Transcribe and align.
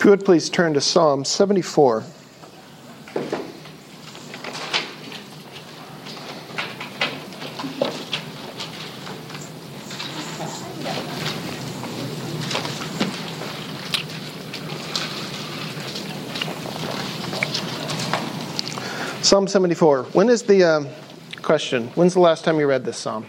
If 0.00 0.04
you 0.04 0.10
would 0.12 0.24
please 0.24 0.48
turn 0.48 0.72
to 0.72 0.80
Psalm 0.80 1.26
74. 1.26 2.04
Psalm 19.20 19.46
74. 19.46 20.04
When 20.04 20.30
is 20.30 20.44
the 20.44 20.64
um, 20.64 20.88
question? 21.42 21.88
When's 21.88 22.14
the 22.14 22.20
last 22.20 22.42
time 22.42 22.58
you 22.58 22.66
read 22.66 22.86
this 22.86 22.96
psalm? 22.96 23.26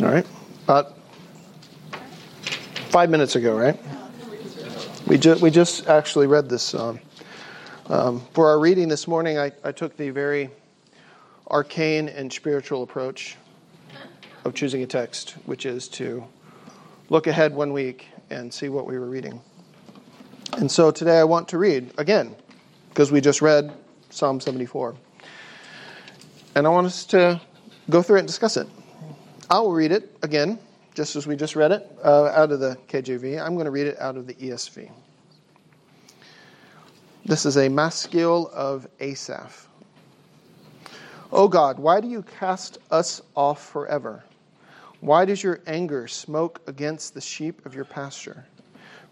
All 0.00 0.08
right. 0.08 0.26
About 0.64 0.96
five 2.96 3.10
minutes 3.10 3.36
ago, 3.36 3.54
right? 3.54 3.78
We, 5.06 5.18
ju- 5.18 5.36
we 5.42 5.50
just 5.50 5.86
actually 5.86 6.26
read 6.26 6.48
this 6.48 6.62
psalm. 6.62 6.98
Um, 7.90 8.22
for 8.32 8.48
our 8.48 8.58
reading 8.58 8.88
this 8.88 9.06
morning, 9.06 9.36
I, 9.36 9.52
I 9.62 9.72
took 9.72 9.98
the 9.98 10.08
very 10.08 10.48
arcane 11.50 12.08
and 12.08 12.32
spiritual 12.32 12.82
approach 12.82 13.36
of 14.46 14.54
choosing 14.54 14.82
a 14.82 14.86
text, 14.86 15.32
which 15.44 15.66
is 15.66 15.88
to 15.88 16.24
look 17.10 17.26
ahead 17.26 17.54
one 17.54 17.74
week 17.74 18.06
and 18.30 18.50
see 18.50 18.70
what 18.70 18.86
we 18.86 18.98
were 18.98 19.10
reading. 19.10 19.42
And 20.56 20.72
so 20.72 20.90
today 20.90 21.18
I 21.18 21.24
want 21.24 21.48
to 21.48 21.58
read 21.58 21.92
again, 21.98 22.34
because 22.88 23.12
we 23.12 23.20
just 23.20 23.42
read 23.42 23.74
Psalm 24.08 24.40
74. 24.40 24.94
And 26.54 26.66
I 26.66 26.70
want 26.70 26.86
us 26.86 27.04
to 27.08 27.42
go 27.90 28.00
through 28.00 28.16
it 28.16 28.20
and 28.20 28.26
discuss 28.26 28.56
it. 28.56 28.66
I 29.50 29.60
will 29.60 29.74
read 29.74 29.92
it 29.92 30.16
again, 30.22 30.58
just 30.96 31.14
as 31.14 31.26
we 31.26 31.36
just 31.36 31.54
read 31.54 31.72
it, 31.72 31.86
uh, 32.02 32.24
out 32.28 32.50
of 32.50 32.58
the 32.58 32.74
KJV. 32.88 33.38
I'm 33.38 33.52
going 33.52 33.66
to 33.66 33.70
read 33.70 33.86
it 33.86 34.00
out 34.00 34.16
of 34.16 34.26
the 34.26 34.32
ESV. 34.32 34.90
This 37.26 37.44
is 37.44 37.58
a 37.58 37.68
maskil 37.68 38.50
of 38.54 38.88
Asaph. 38.98 39.68
O 41.30 41.48
God, 41.48 41.78
why 41.78 42.00
do 42.00 42.08
you 42.08 42.22
cast 42.22 42.78
us 42.90 43.20
off 43.36 43.62
forever? 43.68 44.24
Why 45.00 45.26
does 45.26 45.42
your 45.42 45.60
anger 45.66 46.08
smoke 46.08 46.62
against 46.66 47.12
the 47.12 47.20
sheep 47.20 47.66
of 47.66 47.74
your 47.74 47.84
pasture? 47.84 48.46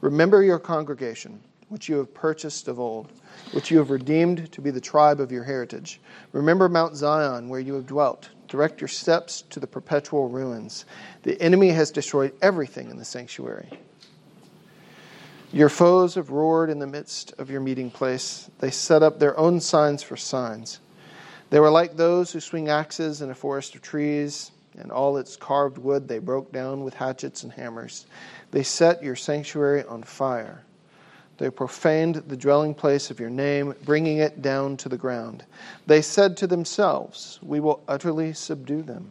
Remember 0.00 0.42
your 0.42 0.58
congregation, 0.58 1.38
which 1.68 1.90
you 1.90 1.96
have 1.96 2.14
purchased 2.14 2.66
of 2.66 2.80
old, 2.80 3.12
which 3.52 3.70
you 3.70 3.76
have 3.76 3.90
redeemed 3.90 4.50
to 4.52 4.62
be 4.62 4.70
the 4.70 4.80
tribe 4.80 5.20
of 5.20 5.30
your 5.30 5.44
heritage. 5.44 6.00
Remember 6.32 6.66
Mount 6.66 6.96
Zion, 6.96 7.50
where 7.50 7.60
you 7.60 7.74
have 7.74 7.86
dwelt. 7.86 8.30
Direct 8.48 8.80
your 8.80 8.88
steps 8.88 9.42
to 9.50 9.60
the 9.60 9.66
perpetual 9.66 10.28
ruins. 10.28 10.84
The 11.22 11.40
enemy 11.40 11.70
has 11.70 11.90
destroyed 11.90 12.32
everything 12.42 12.90
in 12.90 12.98
the 12.98 13.04
sanctuary. 13.04 13.70
Your 15.52 15.68
foes 15.68 16.16
have 16.16 16.30
roared 16.30 16.68
in 16.68 16.80
the 16.80 16.86
midst 16.86 17.32
of 17.38 17.48
your 17.48 17.60
meeting 17.60 17.90
place. 17.90 18.50
They 18.58 18.70
set 18.70 19.02
up 19.02 19.18
their 19.18 19.38
own 19.38 19.60
signs 19.60 20.02
for 20.02 20.16
signs. 20.16 20.80
They 21.50 21.60
were 21.60 21.70
like 21.70 21.96
those 21.96 22.32
who 22.32 22.40
swing 22.40 22.68
axes 22.68 23.22
in 23.22 23.30
a 23.30 23.34
forest 23.34 23.76
of 23.76 23.82
trees, 23.82 24.50
and 24.76 24.90
all 24.90 25.16
its 25.16 25.36
carved 25.36 25.78
wood 25.78 26.08
they 26.08 26.18
broke 26.18 26.50
down 26.50 26.82
with 26.82 26.94
hatchets 26.94 27.44
and 27.44 27.52
hammers. 27.52 28.06
They 28.50 28.64
set 28.64 29.02
your 29.02 29.14
sanctuary 29.14 29.84
on 29.84 30.02
fire. 30.02 30.64
They 31.36 31.50
profaned 31.50 32.16
the 32.16 32.36
dwelling 32.36 32.74
place 32.74 33.10
of 33.10 33.18
your 33.18 33.30
name, 33.30 33.74
bringing 33.84 34.18
it 34.18 34.40
down 34.40 34.76
to 34.78 34.88
the 34.88 34.96
ground. 34.96 35.44
They 35.86 36.00
said 36.00 36.36
to 36.38 36.46
themselves, 36.46 37.40
We 37.42 37.60
will 37.60 37.82
utterly 37.88 38.32
subdue 38.32 38.82
them. 38.82 39.10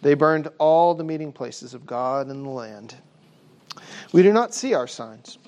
They 0.00 0.14
burned 0.14 0.48
all 0.58 0.94
the 0.94 1.04
meeting 1.04 1.32
places 1.32 1.74
of 1.74 1.86
God 1.86 2.30
in 2.30 2.44
the 2.44 2.48
land. 2.48 2.94
We 4.12 4.22
do 4.22 4.32
not 4.32 4.54
see 4.54 4.74
our 4.74 4.86
signs. 4.86 5.38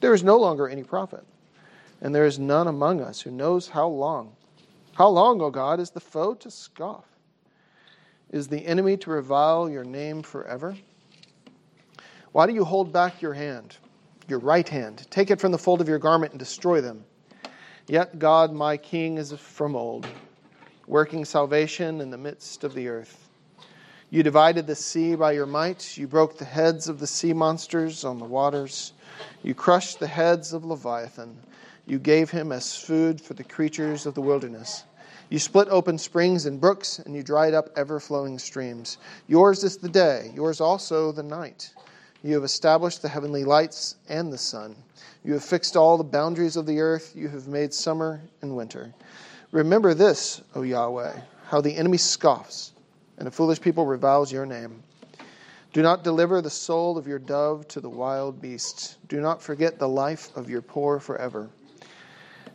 There 0.00 0.14
is 0.14 0.22
no 0.22 0.36
longer 0.36 0.68
any 0.68 0.84
prophet, 0.84 1.24
and 2.00 2.14
there 2.14 2.26
is 2.26 2.38
none 2.38 2.68
among 2.68 3.00
us 3.00 3.20
who 3.20 3.30
knows 3.30 3.68
how 3.68 3.88
long. 3.88 4.32
How 4.94 5.08
long, 5.08 5.40
O 5.42 5.50
God, 5.50 5.80
is 5.80 5.90
the 5.90 6.00
foe 6.00 6.34
to 6.34 6.50
scoff? 6.50 7.04
Is 8.30 8.48
the 8.48 8.64
enemy 8.66 8.96
to 8.98 9.10
revile 9.10 9.68
your 9.68 9.84
name 9.84 10.22
forever? 10.22 10.76
Why 12.32 12.46
do 12.46 12.52
you 12.52 12.64
hold 12.64 12.92
back 12.92 13.20
your 13.22 13.34
hand, 13.34 13.76
your 14.28 14.38
right 14.38 14.68
hand? 14.68 15.06
Take 15.10 15.30
it 15.30 15.40
from 15.40 15.52
the 15.52 15.58
fold 15.58 15.80
of 15.80 15.88
your 15.88 15.98
garment 15.98 16.32
and 16.32 16.38
destroy 16.38 16.80
them. 16.80 17.04
Yet 17.86 18.18
God, 18.18 18.52
my 18.52 18.76
King, 18.76 19.18
is 19.18 19.32
from 19.32 19.76
old, 19.76 20.06
working 20.86 21.24
salvation 21.24 22.00
in 22.00 22.10
the 22.10 22.18
midst 22.18 22.64
of 22.64 22.74
the 22.74 22.88
earth. 22.88 23.28
You 24.10 24.22
divided 24.22 24.66
the 24.66 24.74
sea 24.74 25.14
by 25.14 25.32
your 25.32 25.46
might. 25.46 25.96
You 25.96 26.06
broke 26.06 26.38
the 26.38 26.44
heads 26.44 26.88
of 26.88 27.00
the 27.00 27.06
sea 27.06 27.32
monsters 27.32 28.04
on 28.04 28.18
the 28.18 28.24
waters. 28.24 28.92
You 29.42 29.54
crushed 29.54 29.98
the 29.98 30.06
heads 30.06 30.52
of 30.52 30.64
Leviathan. 30.64 31.36
You 31.86 31.98
gave 31.98 32.30
him 32.30 32.52
as 32.52 32.76
food 32.76 33.20
for 33.20 33.34
the 33.34 33.44
creatures 33.44 34.06
of 34.06 34.14
the 34.14 34.22
wilderness. 34.22 34.84
You 35.28 35.40
split 35.40 35.66
open 35.70 35.98
springs 35.98 36.46
and 36.46 36.60
brooks, 36.60 37.00
and 37.00 37.14
you 37.14 37.22
dried 37.22 37.54
up 37.54 37.70
ever 37.76 37.98
flowing 37.98 38.38
streams. 38.38 38.98
Yours 39.26 39.64
is 39.64 39.76
the 39.76 39.88
day, 39.88 40.30
yours 40.34 40.60
also 40.60 41.10
the 41.10 41.22
night. 41.22 41.72
You 42.26 42.34
have 42.34 42.42
established 42.42 43.02
the 43.02 43.08
heavenly 43.08 43.44
lights 43.44 43.94
and 44.08 44.32
the 44.32 44.38
sun. 44.38 44.74
You 45.22 45.34
have 45.34 45.44
fixed 45.44 45.76
all 45.76 45.96
the 45.96 46.02
boundaries 46.02 46.56
of 46.56 46.66
the 46.66 46.80
earth. 46.80 47.12
You 47.14 47.28
have 47.28 47.46
made 47.46 47.72
summer 47.72 48.20
and 48.42 48.56
winter. 48.56 48.92
Remember 49.52 49.94
this, 49.94 50.42
O 50.56 50.62
Yahweh, 50.62 51.20
how 51.46 51.60
the 51.60 51.76
enemy 51.76 51.98
scoffs 51.98 52.72
and 53.16 53.28
a 53.28 53.30
foolish 53.30 53.60
people 53.60 53.86
reviles 53.86 54.32
your 54.32 54.44
name. 54.44 54.82
Do 55.72 55.82
not 55.82 56.02
deliver 56.02 56.42
the 56.42 56.50
soul 56.50 56.98
of 56.98 57.06
your 57.06 57.20
dove 57.20 57.68
to 57.68 57.80
the 57.80 57.88
wild 57.88 58.42
beasts. 58.42 58.96
Do 59.06 59.20
not 59.20 59.40
forget 59.40 59.78
the 59.78 59.88
life 59.88 60.36
of 60.36 60.50
your 60.50 60.62
poor 60.62 60.98
forever. 60.98 61.48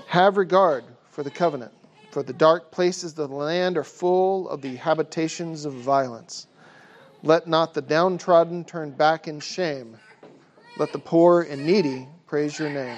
Have 0.08 0.36
regard 0.36 0.84
for 1.12 1.24
the 1.24 1.32
covenant, 1.32 1.72
for 2.10 2.24
the 2.24 2.34
dark 2.34 2.72
places 2.72 3.18
of 3.18 3.30
the 3.30 3.36
land 3.36 3.78
are 3.78 3.86
full 3.86 4.50
of 4.50 4.62
the 4.62 4.76
habitations 4.76 5.64
of 5.64 5.72
violence. 5.72 6.48
Let 7.24 7.46
not 7.46 7.76
the 7.76 7.84
downtrodden 7.84 8.66
turn 8.66 8.92
back 8.92 9.28
in 9.28 9.40
shame. 9.40 9.98
Let 10.78 10.92
the 10.92 11.00
poor 11.00 11.44
and 11.44 11.66
needy 11.66 12.08
praise 12.26 12.58
your 12.58 12.70
name. 12.70 12.98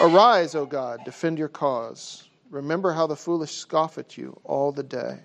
Arise, 0.00 0.54
O 0.54 0.64
God, 0.64 1.04
defend 1.04 1.38
your 1.38 1.48
cause. 1.48 2.28
Remember 2.50 2.92
how 2.92 3.06
the 3.06 3.16
foolish 3.16 3.56
scoff 3.56 3.98
at 3.98 4.16
you 4.16 4.40
all 4.44 4.72
the 4.72 4.82
day. 4.82 5.18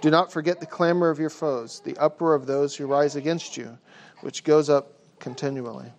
Do 0.00 0.10
not 0.10 0.32
forget 0.32 0.58
the 0.58 0.66
clamor 0.66 1.08
of 1.08 1.20
your 1.20 1.30
foes, 1.30 1.80
the 1.84 1.96
uproar 1.98 2.34
of 2.34 2.46
those 2.46 2.74
who 2.74 2.86
rise 2.86 3.14
against 3.14 3.56
you, 3.56 3.78
which 4.22 4.42
goes 4.42 4.68
up 4.68 4.92
continually. 5.20 5.92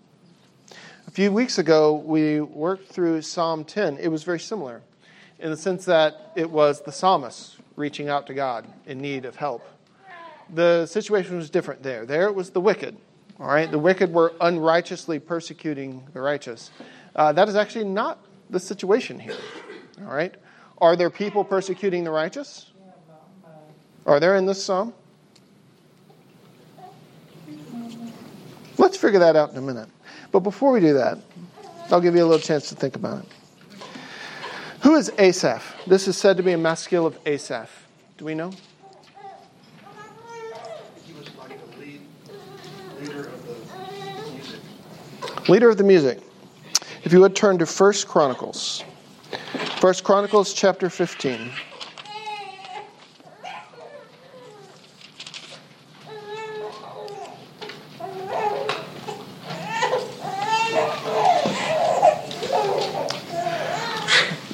A 1.07 1.11
few 1.11 1.31
weeks 1.31 1.57
ago, 1.57 1.95
we 1.95 2.41
worked 2.41 2.89
through 2.89 3.21
Psalm 3.21 3.63
10. 3.63 3.97
It 3.99 4.09
was 4.09 4.23
very 4.23 4.39
similar 4.39 4.81
in 5.39 5.49
the 5.49 5.57
sense 5.57 5.85
that 5.85 6.33
it 6.35 6.49
was 6.49 6.81
the 6.81 6.91
psalmist 6.91 7.57
reaching 7.77 8.09
out 8.09 8.27
to 8.27 8.33
God 8.33 8.67
in 8.85 8.99
need 8.99 9.23
of 9.23 9.37
help 9.37 9.63
the 10.53 10.85
situation 10.85 11.37
was 11.37 11.49
different 11.49 11.83
there. 11.83 12.05
There 12.05 12.27
it 12.27 12.35
was 12.35 12.51
the 12.51 12.61
wicked. 12.61 12.97
All 13.39 13.47
right, 13.47 13.69
the 13.69 13.79
wicked 13.79 14.13
were 14.13 14.33
unrighteously 14.41 15.19
persecuting 15.19 16.03
the 16.13 16.21
righteous. 16.21 16.71
Uh, 17.15 17.31
that 17.33 17.47
is 17.47 17.55
actually 17.55 17.85
not 17.85 18.19
the 18.49 18.59
situation 18.59 19.19
here. 19.19 19.37
All 20.01 20.13
right, 20.13 20.33
are 20.79 20.95
there 20.95 21.09
people 21.09 21.43
persecuting 21.43 22.03
the 22.03 22.11
righteous? 22.11 22.71
Are 24.05 24.19
there 24.19 24.35
in 24.37 24.45
this 24.45 24.63
psalm? 24.63 24.93
Let's 28.77 28.95
figure 28.95 29.19
that 29.19 29.35
out 29.35 29.51
in 29.51 29.57
a 29.57 29.61
minute. 29.61 29.89
But 30.31 30.39
before 30.41 30.71
we 30.71 30.79
do 30.79 30.93
that, 30.93 31.17
I'll 31.91 32.01
give 32.01 32.15
you 32.15 32.23
a 32.23 32.25
little 32.25 32.39
chance 32.39 32.69
to 32.69 32.75
think 32.75 32.95
about 32.95 33.23
it. 33.23 33.31
Who 34.81 34.95
is 34.95 35.11
Asaph? 35.17 35.75
This 35.87 36.07
is 36.07 36.17
said 36.17 36.37
to 36.37 36.43
be 36.43 36.53
a 36.53 36.57
maskil 36.57 37.05
of 37.05 37.17
Asaph. 37.25 37.69
Do 38.17 38.25
we 38.25 38.35
know? 38.35 38.51
Leader 45.49 45.69
of 45.69 45.77
the 45.77 45.83
music. 45.83 46.19
If 47.03 47.13
you 47.13 47.21
would 47.21 47.35
turn 47.35 47.57
to 47.59 47.65
First 47.65 48.07
Chronicles. 48.07 48.83
First 49.79 50.03
Chronicles 50.03 50.53
chapter 50.53 50.89
15. 50.89 51.51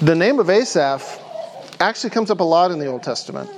The 0.01 0.16
name 0.16 0.40
of 0.40 0.50
Asaph 0.50 1.19
actually 1.80 2.10
comes 2.10 2.30
up 2.30 2.42
a 2.42 2.44
lot 2.44 2.72
in 2.72 2.78
the 2.78 2.88
Old 2.88 3.04
Testament. 3.04 3.50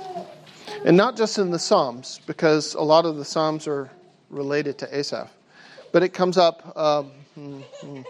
And 0.84 0.96
not 0.96 1.16
just 1.16 1.38
in 1.38 1.50
the 1.50 1.58
Psalms, 1.58 2.20
because 2.26 2.74
a 2.74 2.82
lot 2.82 3.04
of 3.04 3.16
the 3.16 3.24
Psalms 3.24 3.66
are 3.66 3.90
related 4.30 4.78
to 4.78 4.96
Asaph. 4.96 5.28
But 5.90 6.04
it 6.04 6.10
comes 6.10 6.38
up 6.38 6.76
um, 6.76 7.10
Mm-hmm. 7.36 8.00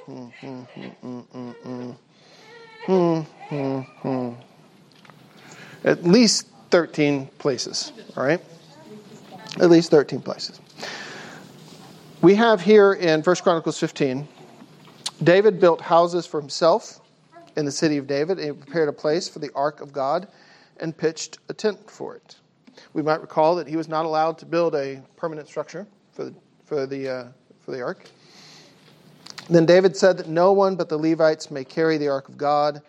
Mm-hmm. 2.88 3.20
Mm-hmm. 3.50 4.32
at 5.84 6.04
least 6.04 6.48
13 6.70 7.26
places, 7.38 7.92
all 8.16 8.24
right? 8.24 8.40
At 9.60 9.70
least 9.70 9.90
13 9.90 10.20
places. 10.20 10.60
We 12.22 12.36
have 12.36 12.60
here 12.60 12.92
in 12.92 13.22
1 13.22 13.36
Chronicles 13.36 13.80
15, 13.80 14.28
David 15.24 15.58
built 15.58 15.80
houses 15.80 16.26
for 16.26 16.40
himself 16.40 17.00
in 17.56 17.64
the 17.64 17.72
city 17.72 17.96
of 17.96 18.06
David 18.06 18.38
and 18.38 18.46
he 18.46 18.52
prepared 18.52 18.88
a 18.88 18.92
place 18.92 19.28
for 19.28 19.40
the 19.40 19.50
ark 19.54 19.80
of 19.80 19.92
God 19.92 20.28
and 20.78 20.96
pitched 20.96 21.38
a 21.48 21.54
tent 21.54 21.90
for 21.90 22.14
it. 22.14 22.36
We 22.92 23.02
might 23.02 23.20
recall 23.20 23.56
that 23.56 23.66
he 23.66 23.76
was 23.76 23.88
not 23.88 24.04
allowed 24.04 24.38
to 24.38 24.46
build 24.46 24.74
a 24.74 25.02
permanent 25.16 25.48
structure 25.48 25.86
for 26.12 26.26
the, 26.26 26.34
for 26.64 26.86
the, 26.86 27.08
uh, 27.08 27.28
for 27.60 27.72
the 27.72 27.82
ark. 27.82 28.08
Then 29.48 29.64
David 29.64 29.96
said 29.96 30.18
that 30.18 30.28
no 30.28 30.52
one 30.52 30.74
but 30.74 30.88
the 30.88 30.98
Levites 30.98 31.50
may 31.52 31.62
carry 31.62 31.98
the 31.98 32.08
ark 32.08 32.28
of 32.28 32.36
God, 32.36 32.82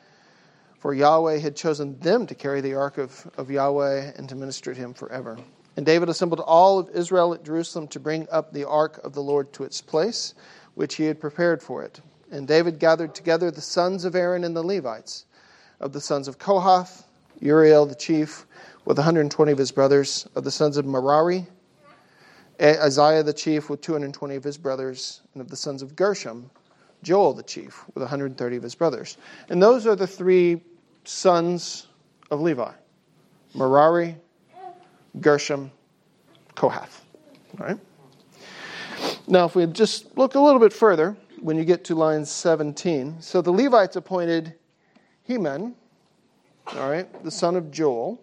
for 0.80 0.94
Yahweh 0.94 1.38
had 1.38 1.56
chosen 1.56 2.00
them 2.00 2.26
to 2.26 2.34
carry 2.34 2.62
the 2.62 2.74
ark 2.74 2.98
of, 2.98 3.30
of 3.38 3.52
Yahweh 3.52 4.14
and 4.16 4.28
to 4.30 4.36
minister 4.36 4.74
to 4.74 4.80
him 4.80 4.94
forever. 4.94 5.38
And 5.76 5.86
David 5.86 6.10
assembled 6.10 6.40
all 6.40 6.80
of 6.80 6.90
Israel 6.90 7.36
at 7.36 7.44
Jerusalem 7.44 7.88
to 7.90 8.00
bring 8.00 8.28
up 8.32 8.52
the 8.52 8.68
ark 8.68 9.00
of 9.04 9.14
the 9.14 9.22
Lord 9.22 9.54
to 9.54 9.64
its 9.64 9.82
place, 9.82 10.34
which 10.74 10.96
he 10.96 11.06
had 11.06 11.22
prepared 11.22 11.62
for 11.62 11.84
it. 11.84 12.02
And 12.32 12.48
David 12.48 12.80
gathered 12.80 13.14
together 13.14 13.52
the 13.52 13.62
sons 13.62 14.04
of 14.04 14.16
Aaron 14.16 14.44
and 14.44 14.56
the 14.56 14.64
Levites. 14.64 15.26
Of 15.80 15.94
the 15.94 16.02
sons 16.02 16.28
of 16.28 16.40
Kohath, 16.40 17.08
Uriel 17.40 17.86
the 17.86 17.94
chief, 17.94 18.48
with 18.86 18.98
120 18.98 19.52
of 19.52 19.58
his 19.60 19.72
brothers. 19.72 20.28
Of 20.36 20.44
the 20.44 20.52
sons 20.52 20.78
of 20.78 20.88
Merari, 20.88 21.46
Asaiah 22.60 23.24
the 23.24 23.34
chief, 23.34 23.70
with 23.70 23.82
220 23.82 24.36
of 24.36 24.44
his 24.44 24.58
brothers. 24.58 25.22
And 25.34 25.42
of 25.42 25.50
the 25.50 25.56
sons 25.56 25.82
of 25.82 25.96
Gershom, 25.96 26.50
Joel 27.04 27.34
the 27.34 27.44
chief, 27.44 27.86
with 27.94 28.02
130 28.02 28.58
of 28.58 28.64
his 28.64 28.76
brothers. 28.76 29.18
And 29.50 29.62
those 29.62 29.86
are 29.86 29.96
the 29.96 30.08
three 30.08 30.62
sons 31.04 31.88
of 32.32 32.42
Levi 32.42 32.72
Merari, 33.54 34.16
Gershom, 35.22 35.72
Kohath. 36.56 37.06
All 37.60 37.68
right? 37.68 37.80
Now, 39.28 39.46
if 39.46 39.56
we 39.56 39.66
just 39.68 40.18
look 40.18 40.36
a 40.36 40.40
little 40.40 40.60
bit 40.60 40.74
further, 40.74 41.16
when 41.42 41.58
you 41.58 41.66
get 41.66 41.84
to 41.86 41.96
line 41.96 42.26
17, 42.26 43.22
so 43.22 43.42
the 43.42 43.52
Levites 43.52 43.96
appointed 43.96 44.56
Heman, 45.24 45.76
all 46.76 46.90
right, 46.90 47.24
the 47.24 47.32
son 47.32 47.56
of 47.56 47.72
Joel, 47.72 48.20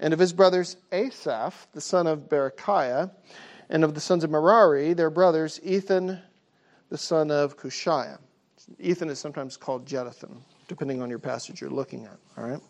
and 0.00 0.12
of 0.12 0.18
his 0.18 0.32
brothers 0.32 0.76
Asaph, 0.90 1.68
the 1.72 1.80
son 1.80 2.06
of 2.06 2.28
Berechiah, 2.28 3.10
and 3.68 3.84
of 3.84 3.94
the 3.94 4.00
sons 4.00 4.24
of 4.24 4.30
Merari, 4.30 4.94
their 4.94 5.10
brothers 5.10 5.60
Ethan, 5.62 6.18
the 6.88 6.98
son 6.98 7.30
of 7.30 7.56
Kushaiah. 7.56 8.18
Ethan 8.78 9.08
is 9.08 9.18
sometimes 9.18 9.56
called 9.56 9.86
Jeduthun 9.86 10.40
depending 10.70 11.02
on 11.02 11.10
your 11.10 11.18
passage 11.18 11.60
you're 11.60 11.68
looking 11.68 12.04
at. 12.04 12.16
All 12.38 12.48
right, 12.48 12.60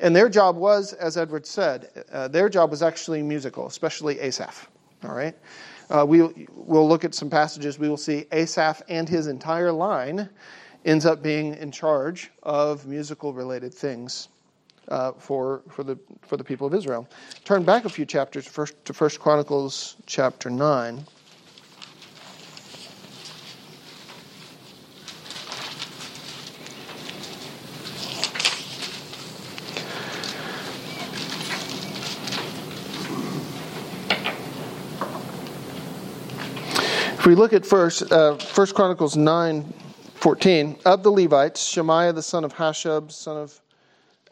and 0.00 0.14
their 0.14 0.28
job 0.28 0.56
was, 0.56 0.92
as 0.92 1.16
Edward 1.16 1.46
said, 1.46 2.04
uh, 2.12 2.26
their 2.26 2.48
job 2.48 2.72
was 2.72 2.82
actually 2.82 3.22
musical, 3.22 3.68
especially 3.68 4.18
Asaph. 4.18 4.68
All 5.04 5.14
right, 5.14 5.36
uh, 5.88 6.04
we 6.06 6.48
will 6.52 6.88
look 6.88 7.04
at 7.04 7.14
some 7.14 7.30
passages. 7.30 7.78
We 7.78 7.88
will 7.88 7.96
see 7.96 8.26
Asaph 8.32 8.82
and 8.88 9.08
his 9.08 9.28
entire 9.28 9.70
line 9.70 10.28
ends 10.84 11.06
up 11.06 11.22
being 11.22 11.54
in 11.54 11.70
charge 11.70 12.32
of 12.42 12.86
musical 12.86 13.32
related 13.32 13.72
things. 13.72 14.28
Uh, 14.88 15.12
for 15.12 15.62
for 15.70 15.82
the 15.82 15.98
for 16.20 16.36
the 16.36 16.44
people 16.44 16.66
of 16.66 16.74
Israel. 16.74 17.08
Turn 17.44 17.62
back 17.64 17.86
a 17.86 17.88
few 17.88 18.04
chapters 18.04 18.46
first 18.46 18.74
to 18.84 18.92
First 18.92 19.18
Chronicles 19.18 19.96
chapter 20.04 20.50
nine. 20.50 21.06
If 37.24 37.28
we 37.28 37.34
look 37.34 37.54
at 37.54 37.64
first, 37.64 38.12
uh, 38.12 38.36
First 38.36 38.74
Chronicles 38.74 39.16
9 39.16 39.72
14, 40.16 40.76
of 40.84 41.02
the 41.02 41.10
Levites, 41.10 41.64
Shemaiah 41.64 42.12
the 42.12 42.22
son 42.22 42.44
of 42.44 42.52
Hashub, 42.52 43.10
son 43.10 43.38
of 43.38 43.62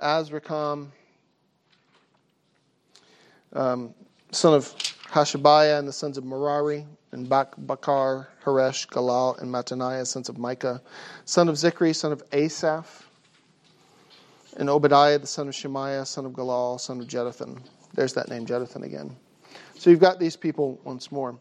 Azrikam, 0.02 0.88
um, 3.52 3.94
son 4.30 4.54
of 4.54 4.64
Hashabiah, 5.10 5.78
and 5.78 5.86
the 5.86 5.92
sons 5.92 6.18
of 6.18 6.24
Merari, 6.24 6.86
and 7.12 7.28
Bak- 7.28 7.54
Bakar, 7.56 8.28
Heresh, 8.44 8.88
Galal, 8.88 9.40
and 9.40 9.52
Mattaniah, 9.52 10.06
sons 10.06 10.28
of 10.28 10.38
Micah, 10.38 10.82
son 11.24 11.48
of 11.48 11.56
Zichri, 11.56 11.94
son 11.94 12.12
of 12.12 12.22
Asaph, 12.32 13.08
and 14.56 14.68
Obadiah, 14.68 15.18
the 15.18 15.26
son 15.26 15.48
of 15.48 15.54
Shemaiah, 15.54 16.04
son 16.04 16.26
of 16.26 16.32
Galal, 16.32 16.80
son 16.80 17.00
of 17.00 17.06
Jeduthun. 17.06 17.60
There's 17.94 18.14
that 18.14 18.28
name, 18.28 18.46
Jeduthun, 18.46 18.84
again. 18.84 19.16
So 19.76 19.90
you've 19.90 20.00
got 20.00 20.18
these 20.18 20.36
people 20.36 20.80
once 20.84 21.12
more. 21.12 21.38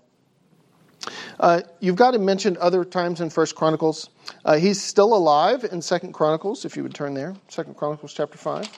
Uh, 1.40 1.62
you've 1.80 1.96
got 1.96 2.14
him 2.14 2.26
mentioned 2.26 2.58
other 2.58 2.86
times 2.86 3.22
in 3.22 3.30
First 3.30 3.56
Chronicles. 3.56 4.10
Uh, 4.46 4.58
he's 4.58 4.82
still 4.82 5.16
alive 5.16 5.64
in 5.72 5.82
Second 5.82 6.14
Chronicles, 6.14 6.66
if 6.66 6.76
you 6.76 6.84
would 6.84 6.94
turn 6.94 7.14
there. 7.14 7.36
Second 7.48 7.76
Chronicles 7.76 8.14
chapter 8.14 8.38
five. 8.38 8.70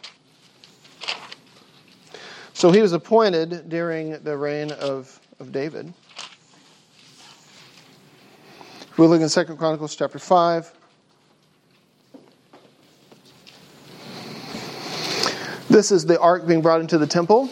So 2.53 2.71
he 2.71 2.81
was 2.81 2.93
appointed 2.93 3.67
during 3.67 4.23
the 4.23 4.37
reign 4.37 4.71
of, 4.71 5.19
of 5.39 5.51
David. 5.51 5.93
We 8.97 9.07
look 9.07 9.21
in 9.21 9.29
Second 9.29 9.57
Chronicles 9.57 9.95
chapter 9.95 10.19
five. 10.19 10.71
This 15.69 15.91
is 15.91 16.05
the 16.05 16.19
ark 16.19 16.45
being 16.45 16.61
brought 16.61 16.81
into 16.81 16.99
the 16.99 17.07
temple. 17.07 17.49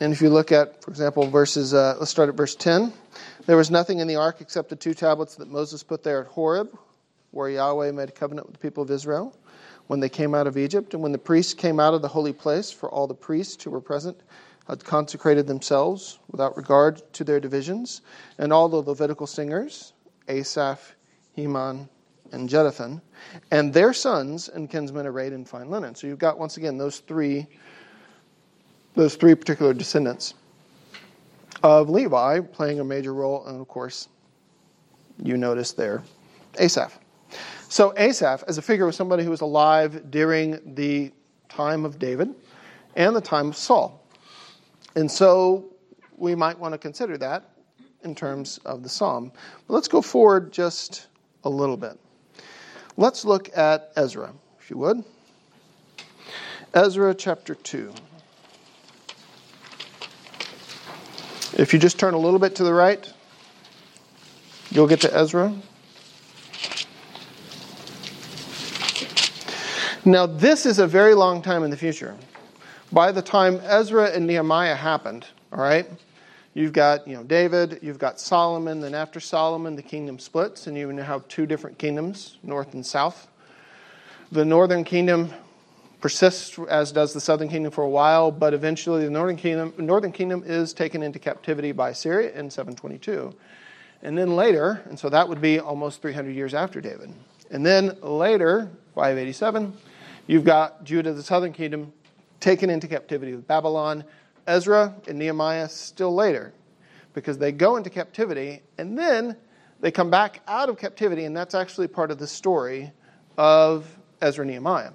And 0.00 0.12
if 0.12 0.22
you 0.22 0.30
look 0.30 0.52
at, 0.52 0.82
for 0.82 0.90
example, 0.90 1.28
verses, 1.28 1.74
uh, 1.74 1.96
let's 1.98 2.10
start 2.10 2.30
at 2.30 2.34
verse 2.34 2.54
10. 2.54 2.92
There 3.48 3.56
was 3.56 3.70
nothing 3.70 4.00
in 4.00 4.06
the 4.06 4.16
ark 4.16 4.42
except 4.42 4.68
the 4.68 4.76
two 4.76 4.92
tablets 4.92 5.36
that 5.36 5.48
Moses 5.48 5.82
put 5.82 6.02
there 6.02 6.20
at 6.20 6.26
Horeb, 6.26 6.78
where 7.30 7.48
Yahweh 7.48 7.92
made 7.92 8.10
a 8.10 8.12
covenant 8.12 8.46
with 8.46 8.54
the 8.54 8.60
people 8.60 8.82
of 8.82 8.90
Israel 8.90 9.34
when 9.86 10.00
they 10.00 10.10
came 10.10 10.34
out 10.34 10.46
of 10.46 10.58
Egypt. 10.58 10.92
And 10.92 11.02
when 11.02 11.12
the 11.12 11.18
priests 11.18 11.54
came 11.54 11.80
out 11.80 11.94
of 11.94 12.02
the 12.02 12.08
holy 12.08 12.34
place, 12.34 12.70
for 12.70 12.90
all 12.90 13.06
the 13.06 13.14
priests 13.14 13.64
who 13.64 13.70
were 13.70 13.80
present 13.80 14.20
had 14.68 14.84
consecrated 14.84 15.46
themselves 15.46 16.18
without 16.30 16.58
regard 16.58 17.00
to 17.14 17.24
their 17.24 17.40
divisions, 17.40 18.02
and 18.36 18.52
all 18.52 18.68
the 18.68 18.82
Levitical 18.82 19.26
singers, 19.26 19.94
Asaph, 20.28 20.94
Heman, 21.32 21.88
and 22.32 22.50
Jeduthun, 22.50 23.00
and 23.50 23.72
their 23.72 23.94
sons 23.94 24.50
and 24.50 24.68
kinsmen 24.68 25.06
arrayed 25.06 25.32
in 25.32 25.46
fine 25.46 25.70
linen. 25.70 25.94
So 25.94 26.06
you've 26.06 26.18
got 26.18 26.38
once 26.38 26.58
again 26.58 26.76
those 26.76 26.98
three, 26.98 27.46
those 28.94 29.16
three 29.16 29.34
particular 29.34 29.72
descendants 29.72 30.34
of 31.62 31.88
Levi 31.88 32.40
playing 32.40 32.80
a 32.80 32.84
major 32.84 33.14
role, 33.14 33.46
and 33.46 33.60
of 33.60 33.68
course, 33.68 34.08
you 35.22 35.36
notice 35.36 35.72
there 35.72 36.02
Asaph. 36.58 36.98
So, 37.68 37.92
Asaph, 37.96 38.44
as 38.48 38.56
a 38.56 38.62
figure, 38.62 38.86
was 38.86 38.96
somebody 38.96 39.24
who 39.24 39.30
was 39.30 39.42
alive 39.42 40.10
during 40.10 40.74
the 40.74 41.12
time 41.48 41.84
of 41.84 41.98
David 41.98 42.34
and 42.96 43.14
the 43.14 43.20
time 43.20 43.48
of 43.48 43.56
Saul. 43.56 44.02
And 44.96 45.10
so, 45.10 45.74
we 46.16 46.34
might 46.34 46.58
want 46.58 46.72
to 46.72 46.78
consider 46.78 47.18
that 47.18 47.44
in 48.04 48.14
terms 48.14 48.58
of 48.64 48.82
the 48.82 48.88
psalm. 48.88 49.32
But 49.66 49.74
let's 49.74 49.88
go 49.88 50.00
forward 50.00 50.52
just 50.52 51.08
a 51.44 51.50
little 51.50 51.76
bit. 51.76 51.98
Let's 52.96 53.24
look 53.24 53.56
at 53.56 53.92
Ezra, 53.96 54.32
if 54.58 54.70
you 54.70 54.78
would. 54.78 55.04
Ezra 56.74 57.14
chapter 57.14 57.54
2. 57.54 57.92
If 61.58 61.72
you 61.72 61.80
just 61.80 61.98
turn 61.98 62.14
a 62.14 62.18
little 62.18 62.38
bit 62.38 62.54
to 62.56 62.64
the 62.64 62.72
right, 62.72 63.12
you'll 64.70 64.86
get 64.86 65.00
to 65.00 65.12
Ezra. 65.12 65.52
Now, 70.04 70.24
this 70.24 70.66
is 70.66 70.78
a 70.78 70.86
very 70.86 71.14
long 71.14 71.42
time 71.42 71.64
in 71.64 71.70
the 71.70 71.76
future. 71.76 72.16
By 72.92 73.10
the 73.10 73.20
time 73.20 73.60
Ezra 73.64 74.10
and 74.10 74.24
Nehemiah 74.24 74.76
happened, 74.76 75.26
all 75.52 75.58
right, 75.58 75.90
you've 76.54 76.72
got 76.72 77.06
you 77.08 77.16
know 77.16 77.24
David, 77.24 77.80
you've 77.82 77.98
got 77.98 78.20
Solomon. 78.20 78.80
Then 78.80 78.94
after 78.94 79.18
Solomon, 79.18 79.74
the 79.74 79.82
kingdom 79.82 80.20
splits, 80.20 80.68
and 80.68 80.76
you 80.76 80.92
now 80.92 81.02
have 81.02 81.26
two 81.26 81.44
different 81.44 81.76
kingdoms, 81.76 82.38
north 82.44 82.72
and 82.74 82.86
south. 82.86 83.26
The 84.30 84.44
northern 84.44 84.84
kingdom 84.84 85.32
persists, 86.00 86.58
as 86.68 86.92
does 86.92 87.12
the 87.12 87.20
southern 87.20 87.48
kingdom, 87.48 87.72
for 87.72 87.84
a 87.84 87.88
while, 87.88 88.30
but 88.30 88.54
eventually 88.54 89.04
the 89.04 89.10
northern 89.10 89.36
kingdom, 89.36 89.72
northern 89.78 90.12
kingdom 90.12 90.42
is 90.46 90.72
taken 90.72 91.02
into 91.02 91.18
captivity 91.18 91.72
by 91.72 91.92
Syria 91.92 92.30
in 92.30 92.50
722. 92.50 93.34
And 94.02 94.16
then 94.16 94.36
later, 94.36 94.80
and 94.88 94.98
so 94.98 95.08
that 95.08 95.28
would 95.28 95.40
be 95.40 95.58
almost 95.58 96.00
300 96.02 96.30
years 96.30 96.54
after 96.54 96.80
David. 96.80 97.12
And 97.50 97.66
then 97.66 97.96
later, 98.00 98.70
587, 98.94 99.72
you've 100.26 100.44
got 100.44 100.84
Judah, 100.84 101.12
the 101.12 101.22
southern 101.22 101.52
kingdom, 101.52 101.92
taken 102.38 102.70
into 102.70 102.86
captivity 102.86 103.34
with 103.34 103.46
Babylon. 103.48 104.04
Ezra 104.46 104.94
and 105.08 105.18
Nehemiah 105.18 105.68
still 105.68 106.14
later, 106.14 106.52
because 107.12 107.38
they 107.38 107.52
go 107.52 107.76
into 107.76 107.90
captivity 107.90 108.62
and 108.78 108.96
then 108.96 109.36
they 109.80 109.90
come 109.90 110.10
back 110.10 110.40
out 110.48 110.68
of 110.68 110.78
captivity, 110.78 111.24
and 111.24 111.36
that's 111.36 111.54
actually 111.54 111.86
part 111.86 112.10
of 112.10 112.18
the 112.18 112.26
story 112.26 112.90
of 113.36 113.86
Ezra 114.20 114.44
Nehemiah. 114.44 114.90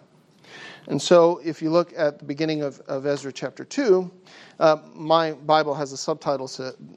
And 0.88 1.02
so, 1.02 1.40
if 1.44 1.62
you 1.62 1.70
look 1.70 1.94
at 1.96 2.20
the 2.20 2.26
beginning 2.26 2.62
of, 2.62 2.80
of 2.82 3.06
Ezra 3.06 3.32
chapter 3.32 3.64
2, 3.64 4.12
uh, 4.60 4.78
my 4.94 5.32
Bible 5.32 5.74
has 5.74 5.94
a 5.94 5.98
subtitle 5.98 6.50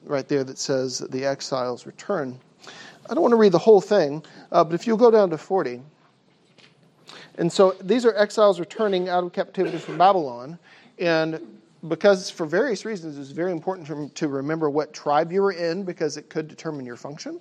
right 0.04 0.26
there 0.26 0.42
that 0.42 0.58
says, 0.58 0.98
The 1.10 1.24
Exiles 1.24 1.86
Return. 1.86 2.38
I 3.08 3.14
don't 3.14 3.22
want 3.22 3.32
to 3.32 3.36
read 3.36 3.52
the 3.52 3.58
whole 3.58 3.80
thing, 3.80 4.24
uh, 4.50 4.64
but 4.64 4.74
if 4.74 4.86
you 4.86 4.96
go 4.96 5.10
down 5.10 5.30
to 5.30 5.38
40, 5.38 5.80
and 7.38 7.52
so 7.52 7.76
these 7.80 8.04
are 8.04 8.16
exiles 8.16 8.58
returning 8.58 9.08
out 9.08 9.22
of 9.22 9.32
captivity 9.32 9.78
from 9.78 9.98
Babylon, 9.98 10.58
and 10.98 11.40
because 11.88 12.30
for 12.30 12.46
various 12.46 12.84
reasons 12.84 13.18
it's 13.18 13.30
very 13.30 13.52
important 13.52 14.14
to 14.14 14.28
remember 14.28 14.70
what 14.70 14.92
tribe 14.92 15.30
you 15.30 15.42
were 15.42 15.52
in 15.52 15.84
because 15.84 16.16
it 16.16 16.28
could 16.30 16.48
determine 16.48 16.86
your 16.86 16.96
function. 16.96 17.38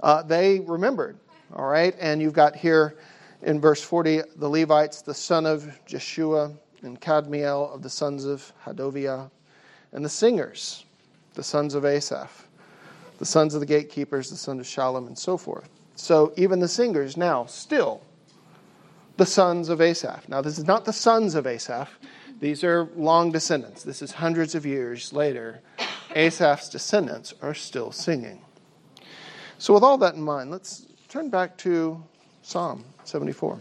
Uh, 0.00 0.22
they 0.22 0.60
remembered, 0.60 1.18
all 1.54 1.66
right, 1.66 1.94
and 2.00 2.22
you've 2.22 2.32
got 2.32 2.56
here 2.56 2.96
in 3.42 3.60
verse 3.60 3.82
40, 3.82 4.22
the 4.36 4.48
Levites, 4.48 5.02
the 5.02 5.14
son 5.14 5.46
of 5.46 5.78
Jeshua, 5.86 6.52
and 6.82 7.00
Kadmiel 7.00 7.72
of 7.74 7.82
the 7.82 7.90
sons 7.90 8.24
of 8.24 8.52
Hodaviah, 8.64 9.30
and 9.92 10.04
the 10.04 10.08
singers, 10.08 10.84
the 11.34 11.42
sons 11.42 11.74
of 11.74 11.84
Asaph, 11.84 12.48
the 13.18 13.24
sons 13.24 13.54
of 13.54 13.60
the 13.60 13.66
gatekeepers, 13.66 14.30
the 14.30 14.36
son 14.36 14.58
of 14.58 14.66
Shallum, 14.66 15.06
and 15.06 15.18
so 15.18 15.36
forth. 15.36 15.68
So 15.96 16.32
even 16.36 16.60
the 16.60 16.68
singers 16.68 17.16
now, 17.16 17.46
still, 17.46 18.02
the 19.16 19.26
sons 19.26 19.68
of 19.68 19.80
Asaph. 19.80 20.28
Now, 20.28 20.40
this 20.40 20.58
is 20.58 20.66
not 20.66 20.84
the 20.84 20.92
sons 20.92 21.34
of 21.34 21.46
Asaph, 21.46 21.90
these 22.42 22.64
are 22.64 22.88
long 22.96 23.30
descendants. 23.30 23.84
This 23.84 24.02
is 24.02 24.10
hundreds 24.10 24.56
of 24.56 24.66
years 24.66 25.12
later. 25.12 25.60
Asaph's 26.16 26.68
descendants 26.68 27.32
are 27.40 27.54
still 27.54 27.92
singing. 27.92 28.42
So, 29.58 29.72
with 29.72 29.84
all 29.84 29.96
that 29.98 30.14
in 30.14 30.22
mind, 30.22 30.50
let's 30.50 30.88
turn 31.08 31.30
back 31.30 31.56
to 31.58 32.02
Psalm 32.42 32.84
74. 33.04 33.58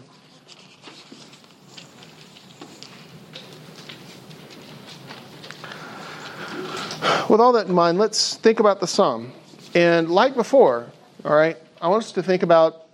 With 7.30 7.40
all 7.40 7.54
that 7.54 7.68
in 7.68 7.74
mind, 7.74 7.98
let's 7.98 8.36
think 8.36 8.60
about 8.60 8.80
the 8.80 8.88
psalm. 8.88 9.32
And 9.74 10.10
like 10.10 10.36
before, 10.36 10.88
all 11.24 11.36
right, 11.36 11.58
I 11.82 11.88
want 11.88 12.04
us 12.04 12.12
to 12.14 12.24
think 12.24 12.44
about 12.44 12.88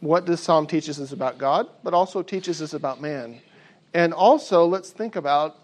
what 0.00 0.26
this 0.26 0.42
psalm 0.42 0.66
teaches 0.66 1.00
us 1.00 1.12
about 1.12 1.38
God, 1.38 1.68
but 1.82 1.94
also 1.94 2.22
teaches 2.22 2.60
us 2.60 2.74
about 2.74 3.00
man. 3.00 3.40
And 3.94 4.12
also, 4.12 4.66
let's 4.66 4.90
think 4.90 5.16
about 5.16 5.56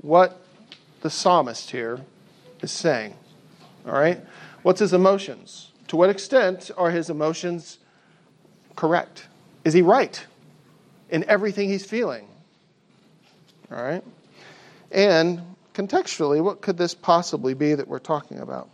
what 0.00 0.40
the 1.00 1.10
psalmist 1.10 1.70
here 1.70 2.00
is 2.60 2.70
saying. 2.70 3.14
All 3.86 3.92
right? 3.92 4.20
What's 4.62 4.80
his 4.80 4.92
emotions? 4.92 5.72
To 5.88 5.96
what 5.96 6.10
extent 6.10 6.70
are 6.76 6.90
his 6.90 7.10
emotions 7.10 7.78
correct? 8.76 9.26
Is 9.64 9.74
he 9.74 9.82
right 9.82 10.24
in 11.10 11.24
everything 11.24 11.68
he's 11.68 11.84
feeling? 11.84 12.26
All 13.70 13.82
right? 13.82 14.02
And 14.90 15.42
contextually, 15.74 16.42
what 16.42 16.60
could 16.60 16.76
this 16.76 16.94
possibly 16.94 17.54
be 17.54 17.74
that 17.74 17.86
we're 17.86 17.98
talking 17.98 18.38
about? 18.38 18.68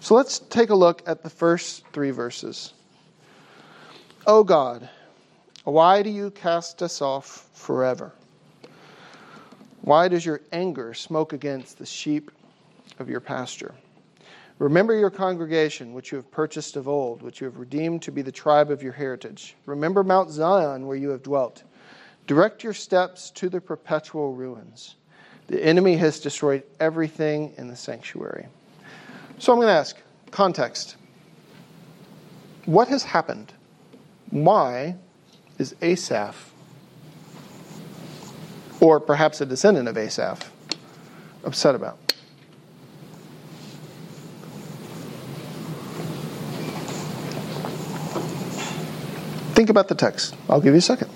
So 0.00 0.14
let's 0.14 0.38
take 0.38 0.70
a 0.70 0.74
look 0.74 1.02
at 1.06 1.22
the 1.22 1.30
first 1.30 1.86
three 1.92 2.10
verses. 2.10 2.72
O 4.26 4.44
God, 4.44 4.88
why 5.64 6.02
do 6.02 6.10
you 6.10 6.30
cast 6.30 6.82
us 6.82 7.00
off 7.00 7.48
forever? 7.54 8.12
Why 9.82 10.08
does 10.08 10.24
your 10.24 10.40
anger 10.52 10.94
smoke 10.94 11.32
against 11.32 11.78
the 11.78 11.86
sheep 11.86 12.30
of 12.98 13.08
your 13.08 13.20
pasture? 13.20 13.74
Remember 14.58 14.96
your 14.96 15.10
congregation, 15.10 15.92
which 15.92 16.12
you 16.12 16.16
have 16.16 16.30
purchased 16.30 16.76
of 16.76 16.86
old, 16.86 17.22
which 17.22 17.40
you 17.40 17.46
have 17.46 17.58
redeemed 17.58 18.02
to 18.02 18.12
be 18.12 18.22
the 18.22 18.32
tribe 18.32 18.70
of 18.70 18.82
your 18.82 18.92
heritage. 18.92 19.56
Remember 19.66 20.04
Mount 20.04 20.30
Zion, 20.30 20.86
where 20.86 20.96
you 20.96 21.10
have 21.10 21.22
dwelt. 21.22 21.64
Direct 22.26 22.62
your 22.62 22.72
steps 22.72 23.30
to 23.30 23.48
the 23.48 23.60
perpetual 23.60 24.34
ruins. 24.34 24.94
The 25.48 25.62
enemy 25.62 25.96
has 25.96 26.20
destroyed 26.20 26.62
everything 26.78 27.54
in 27.56 27.68
the 27.68 27.76
sanctuary. 27.76 28.46
So 29.38 29.52
I'm 29.52 29.58
going 29.58 29.68
to 29.68 29.72
ask 29.72 29.96
context. 30.30 30.96
What 32.64 32.88
has 32.88 33.02
happened? 33.02 33.52
Why 34.30 34.94
is 35.58 35.74
Asaph, 35.82 36.52
or 38.80 39.00
perhaps 39.00 39.40
a 39.40 39.46
descendant 39.46 39.88
of 39.88 39.98
Asaph, 39.98 40.50
upset 41.44 41.74
about? 41.74 41.98
Think 49.62 49.70
about 49.70 49.86
the 49.86 49.94
text. 49.94 50.34
I'll 50.48 50.60
give 50.60 50.74
you 50.74 50.78
a 50.78 50.80
second. 50.80 51.08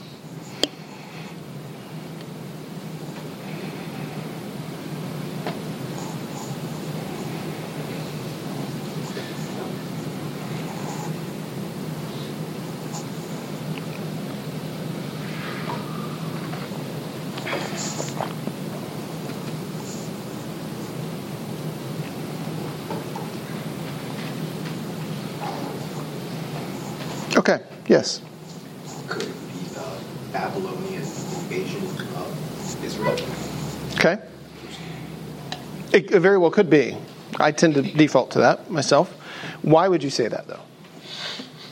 Okay, 27.36 27.60
yes. 27.86 28.22
Could 29.08 29.22
it 29.22 29.26
be 29.26 29.68
the 29.74 29.86
Babylonian 30.32 31.02
invasion 31.02 31.84
of 31.84 32.82
Israel? 32.82 32.85
Okay. 33.94 34.18
It, 35.92 36.10
very 36.10 36.38
well 36.38 36.50
could 36.50 36.70
be. 36.70 36.96
I 37.38 37.52
tend 37.52 37.74
to 37.74 37.82
default 37.82 38.30
to 38.32 38.38
that 38.40 38.70
myself. 38.70 39.10
Why 39.62 39.88
would 39.88 40.02
you 40.02 40.10
say 40.10 40.28
that, 40.28 40.46
though? 40.46 40.60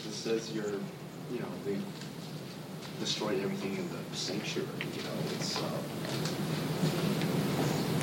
It 0.07 0.13
says 0.13 0.53
you're, 0.53 0.65
you 0.65 1.41
know, 1.41 1.47
they 1.65 1.77
destroyed 3.01 3.41
everything 3.43 3.77
in 3.77 3.89
the 3.89 4.17
sanctuary. 4.17 4.69
You 4.97 5.03
know, 5.03 5.11
it's 5.37 5.57
uh, 5.63 5.69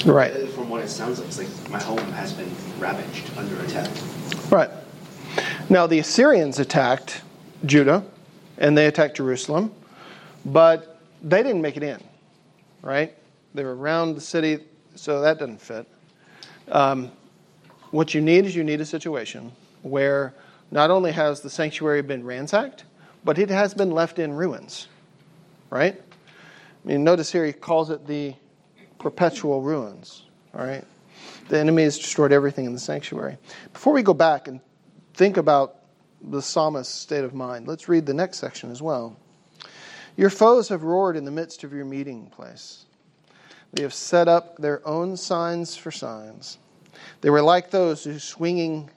Right. 0.06 0.50
from 0.50 0.70
what 0.70 0.82
it 0.84 0.90
sounds 0.90 1.20
like, 1.20 1.28
it's 1.28 1.38
like 1.38 1.70
my 1.70 1.80
home 1.82 2.00
has 2.14 2.34
been 2.34 2.50
ravaged 2.80 3.30
under 3.38 3.60
attack. 3.64 3.90
Right. 4.50 4.70
Now, 5.70 5.86
the 5.88 6.00
Assyrians 6.00 6.60
attacked 6.60 7.22
Judah 7.66 8.04
and 8.58 8.78
they 8.78 8.88
attacked 8.88 9.18
Jerusalem, 9.18 9.72
but 10.46 10.98
they 11.22 11.44
didn't 11.44 11.62
make 11.62 11.78
it 11.78 11.84
in, 11.84 12.02
right? 12.82 13.16
They 13.54 13.64
were 13.64 13.76
around 13.76 14.16
the 14.16 14.22
city, 14.22 14.60
so 14.96 15.22
that 15.22 15.40
doesn't 15.40 15.62
fit. 15.62 15.88
Um, 16.70 17.12
what 17.92 18.14
you 18.14 18.22
need 18.22 18.46
is 18.46 18.56
you 18.56 18.64
need 18.64 18.82
a 18.82 18.86
situation 18.86 19.52
where 19.82 20.34
not 20.72 20.90
only 20.90 21.12
has 21.12 21.42
the 21.42 21.50
sanctuary 21.50 22.02
been 22.02 22.24
ransacked, 22.24 22.86
but 23.24 23.38
it 23.38 23.50
has 23.50 23.74
been 23.74 23.92
left 23.92 24.20
in 24.20 24.34
ruins, 24.34 24.88
right? 25.70 26.00
I 26.00 26.88
mean, 26.88 27.04
notice 27.04 27.32
here 27.32 27.46
he 27.46 27.54
calls 27.54 27.90
it 27.90 28.08
the 28.08 28.34
perpetual 29.00 29.62
ruins, 29.62 30.24
all 30.54 30.66
right? 30.66 30.86
The 31.50 31.60
enemy 31.60 31.84
has 31.84 31.98
destroyed 31.98 32.32
everything 32.32 32.66
in 32.66 32.74
the 32.74 32.80
sanctuary. 32.80 33.38
Before 33.74 33.94
we 33.94 34.02
go 34.02 34.14
back 34.14 34.48
and 34.48 34.62
think 35.14 35.38
about 35.38 35.82
the 36.24 36.42
psalmist's 36.42 36.94
state 36.94 37.24
of 37.24 37.34
mind. 37.34 37.68
Let's 37.68 37.90
read 37.90 38.06
the 38.06 38.14
next 38.14 38.38
section 38.38 38.72
as 38.72 38.82
well. 38.82 39.18
Your 40.18 40.30
foes 40.30 40.70
have 40.70 40.84
roared 40.84 41.16
in 41.16 41.26
the 41.26 41.32
midst 41.32 41.64
of 41.64 41.74
your 41.74 41.86
meeting 41.86 42.28
place. 42.28 42.86
They 43.74 43.84
have 43.84 43.94
set 43.94 44.28
up 44.28 44.58
their 44.58 44.86
own 44.88 45.16
signs 45.16 45.76
for 45.76 45.92
signs. 45.92 46.58
They 47.22 47.30
were 47.30 47.42
like 47.42 47.72
those 47.72 48.04
who 48.04 48.20
swinging 48.20 48.90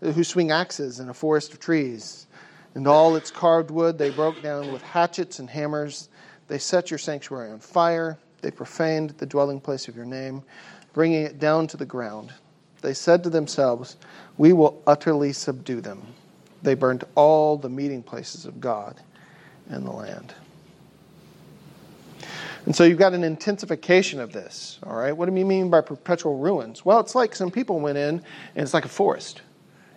who 0.00 0.24
swing 0.24 0.50
axes 0.50 0.98
in 0.98 1.08
a 1.08 1.14
forest 1.14 1.52
of 1.52 1.60
trees. 1.60 2.26
And 2.74 2.88
all 2.88 3.14
its 3.14 3.30
carved 3.30 3.70
wood 3.70 3.98
they 3.98 4.10
broke 4.10 4.42
down 4.42 4.72
with 4.72 4.82
hatchets 4.82 5.38
and 5.38 5.48
hammers. 5.48 6.08
They 6.48 6.58
set 6.58 6.90
your 6.90 6.98
sanctuary 6.98 7.50
on 7.50 7.60
fire. 7.60 8.18
They 8.40 8.50
profaned 8.50 9.10
the 9.10 9.26
dwelling 9.26 9.60
place 9.60 9.86
of 9.86 9.94
your 9.94 10.04
name, 10.04 10.42
bringing 10.92 11.22
it 11.22 11.38
down 11.38 11.68
to 11.68 11.76
the 11.76 11.86
ground. 11.86 12.32
They 12.80 12.94
said 12.94 13.22
to 13.22 13.30
themselves, 13.30 13.96
We 14.36 14.52
will 14.52 14.82
utterly 14.86 15.32
subdue 15.32 15.80
them. 15.80 16.02
They 16.62 16.74
burned 16.74 17.04
all 17.14 17.56
the 17.56 17.68
meeting 17.68 18.02
places 18.02 18.44
of 18.44 18.60
God 18.60 19.00
in 19.70 19.84
the 19.84 19.92
land. 19.92 20.34
And 22.64 22.76
so 22.76 22.84
you've 22.84 22.98
got 22.98 23.12
an 23.12 23.24
intensification 23.24 24.20
of 24.20 24.32
this, 24.32 24.78
all 24.84 24.96
right? 24.96 25.16
What 25.16 25.28
do 25.28 25.36
you 25.36 25.44
mean 25.44 25.68
by 25.68 25.80
perpetual 25.80 26.38
ruins? 26.38 26.84
Well, 26.84 27.00
it's 27.00 27.14
like 27.14 27.34
some 27.34 27.50
people 27.50 27.80
went 27.80 27.98
in 27.98 28.16
and 28.54 28.62
it's 28.62 28.72
like 28.72 28.84
a 28.84 28.88
forest. 28.88 29.42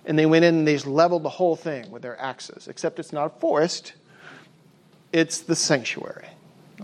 And 0.05 0.17
they 0.17 0.25
went 0.25 0.45
in 0.45 0.55
and 0.55 0.67
they 0.67 0.73
just 0.73 0.87
leveled 0.87 1.23
the 1.23 1.29
whole 1.29 1.55
thing 1.55 1.89
with 1.91 2.01
their 2.01 2.19
axes, 2.19 2.67
except 2.67 2.99
it's 2.99 3.13
not 3.13 3.25
a 3.25 3.39
forest, 3.39 3.93
it's 5.13 5.41
the 5.41 5.55
sanctuary, 5.55 6.27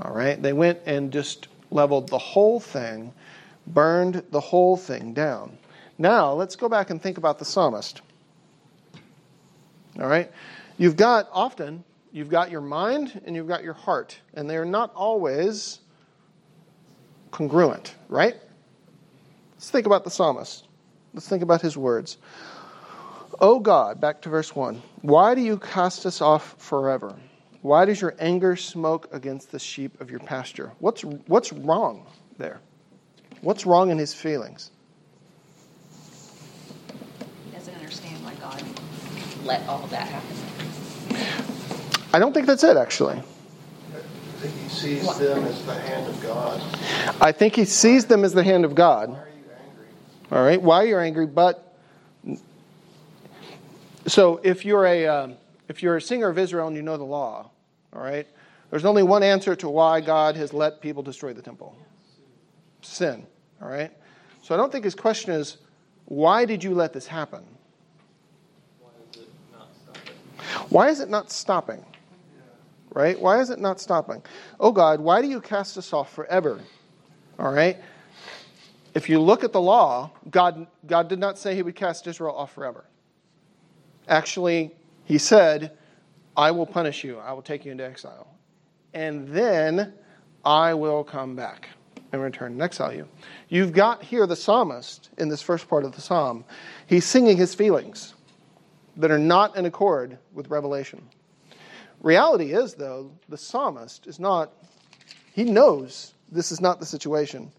all 0.02 0.14
right? 0.14 0.42
They 0.42 0.54
went 0.54 0.80
and 0.86 1.12
just 1.12 1.48
leveled 1.72 2.10
the 2.10 2.18
whole 2.18 2.60
thing, 2.60 3.14
burned 3.68 4.24
the 4.32 4.40
whole 4.40 4.78
thing 4.78 5.14
down. 5.14 5.58
Now, 5.98 6.34
let's 6.34 6.56
go 6.56 6.70
back 6.70 6.90
and 6.90 7.02
think 7.02 7.18
about 7.18 7.40
the 7.40 7.46
psalmist. 7.46 8.02
All 10.00 10.08
right? 10.08 10.32
You've 10.78 10.96
got 10.96 11.30
often 11.32 11.84
you've 12.12 12.30
got 12.30 12.52
your 12.52 12.62
mind 12.62 13.22
and 13.26 13.36
you've 13.36 13.48
got 13.48 13.64
your 13.64 13.74
heart, 13.74 14.20
and 14.34 14.50
they're 14.50 14.66
not 14.66 14.92
always 14.96 15.80
congruent, 17.32 17.96
right? 18.10 18.36
Let's 19.54 19.70
think 19.70 19.86
about 19.86 20.04
the 20.04 20.12
psalmist. 20.12 20.68
Let's 21.14 21.28
think 21.28 21.44
about 21.44 21.62
his 21.62 21.78
words. 21.78 22.18
Oh 23.40 23.60
God, 23.60 24.00
back 24.00 24.22
to 24.22 24.30
verse 24.30 24.56
1. 24.56 24.82
Why 25.02 25.36
do 25.36 25.42
you 25.42 25.58
cast 25.58 26.06
us 26.06 26.22
off 26.22 26.56
forever? 26.58 27.16
Why 27.62 27.86
does 27.86 28.02
your 28.02 28.16
anger 28.20 28.56
smoke 28.56 29.08
against 29.12 29.52
the 29.52 29.60
sheep 29.60 30.02
of 30.02 30.10
your 30.10 30.20
pasture? 30.20 30.72
What's, 30.80 31.04
what's 31.04 31.54
wrong 31.54 32.06
there? 32.38 32.60
What's 33.42 33.66
wrong 33.66 33.92
in 33.92 33.98
his 33.98 34.14
feelings? 34.14 34.72
He 37.46 37.52
doesn't 37.52 37.74
understand 37.76 38.24
why 38.24 38.34
God 38.36 38.64
let 39.46 39.68
all 39.68 39.84
of 39.84 39.90
that 39.92 40.08
happen. 40.08 41.58
I 42.14 42.20
don't 42.20 42.34
think 42.34 42.46
that's 42.46 42.64
it, 42.64 42.76
actually. 42.76 43.18
I 43.18 44.44
think 44.44 44.54
he 44.56 44.70
sees 44.70 45.18
them 45.18 45.44
as 45.46 45.66
the 45.66 45.74
hand 45.74 46.08
of 46.08 46.22
God. 46.22 46.62
I 47.22 47.32
think 47.32 47.56
he 47.56 47.66
sees 47.66 48.06
them 48.06 48.24
as 48.26 48.34
the 48.34 48.44
hand 48.44 48.66
of 48.66 48.76
God. 48.76 49.10
Why 49.10 49.18
are 49.18 49.28
you 49.30 49.44
angry? 49.66 49.88
All 50.32 50.44
right, 50.44 50.62
why 50.62 50.84
you're 50.84 51.00
angry, 51.00 51.28
but 51.28 51.76
so 54.08 54.42
if 54.44 54.66
you're 54.66 54.86
a 54.86 55.08
um, 55.08 55.36
if 55.70 55.84
you're 55.84 55.96
a 55.96 56.02
singer 56.02 56.28
of 56.28 56.38
Israel 56.38 56.68
and 56.68 56.76
you 56.76 56.82
know 56.82 56.98
the 56.98 57.04
law, 57.04 57.52
all 57.94 58.02
right, 58.02 58.28
there's 58.72 58.86
only 58.86 59.04
one 59.04 59.24
answer 59.24 59.56
to 59.58 59.70
why 59.70 60.02
God 60.02 60.36
has 60.36 60.54
let 60.54 60.82
people 60.82 61.04
destroy 61.04 61.34
the 61.34 61.42
temple: 61.42 61.78
sin. 62.82 63.26
All 63.62 63.70
right, 63.70 63.92
so 64.42 64.56
I 64.56 64.58
don't 64.58 64.72
think 64.72 64.84
his 64.84 64.96
question 64.96 65.32
is 65.32 65.58
why 66.06 66.46
did 66.46 66.64
you 66.64 66.74
let 66.74 66.94
this 66.94 67.06
happen? 67.08 67.44
Why 70.70 70.90
is 70.90 71.00
it 71.00 71.10
not 71.10 71.32
stopping? 71.32 71.86
Right? 72.94 73.20
Why 73.20 73.40
is 73.40 73.50
it 73.50 73.60
not 73.60 73.80
stopping? 73.80 74.22
Oh 74.60 74.72
God, 74.72 75.00
why 75.00 75.22
do 75.22 75.28
you 75.28 75.40
cast 75.40 75.78
us 75.78 75.94
off 75.94 76.14
forever? 76.14 76.60
All 77.40 77.52
right? 77.52 77.78
If 78.94 79.10
you 79.10 79.20
look 79.20 79.44
at 79.44 79.54
the 79.54 79.62
law, 79.62 80.12
God, 80.30 80.68
God 80.86 81.08
did 81.08 81.20
not 81.20 81.38
say 81.38 81.56
he 81.56 81.64
would 81.64 81.76
cast 81.76 82.06
Israel 82.08 82.36
off 82.36 82.52
forever. 82.54 82.84
Actually, 84.08 84.72
he 85.06 85.18
said, 85.18 85.78
I 86.36 86.52
will 86.52 86.66
punish 86.66 87.04
you, 87.04 87.18
I 87.20 87.32
will 87.32 87.42
take 87.42 87.66
you 87.66 87.72
into 87.72 87.86
exile. 87.86 88.28
And 88.94 89.28
then 89.30 89.94
I 90.44 90.74
will 90.74 91.04
come 91.04 91.36
back 91.36 91.70
and 92.12 92.22
return 92.22 92.54
and 92.54 92.62
exile 92.62 92.94
you. 92.94 93.08
You've 93.48 93.72
got 93.72 94.04
here 94.04 94.28
the 94.28 94.36
psalmist 94.36 95.10
in 95.18 95.30
this 95.30 95.42
first 95.42 95.70
part 95.70 95.86
of 95.86 95.94
the 95.94 96.02
psalm. 96.02 96.44
He's 96.88 97.06
singing 97.06 97.38
his 97.38 97.56
feelings 97.56 98.16
that 98.98 99.12
are 99.12 99.20
not 99.20 99.56
in 99.56 99.66
accord 99.66 100.18
with 100.34 100.50
revelation. 100.50 101.02
Reality 102.02 102.54
is, 102.54 102.74
though, 102.74 103.12
the 103.30 103.38
psalmist 103.38 104.08
is 104.08 104.20
not, 104.20 104.52
he 105.34 105.44
knows 105.44 106.14
this 106.32 106.52
is 106.52 106.60
not 106.60 106.80
the 106.80 106.86
situation. 106.86 107.52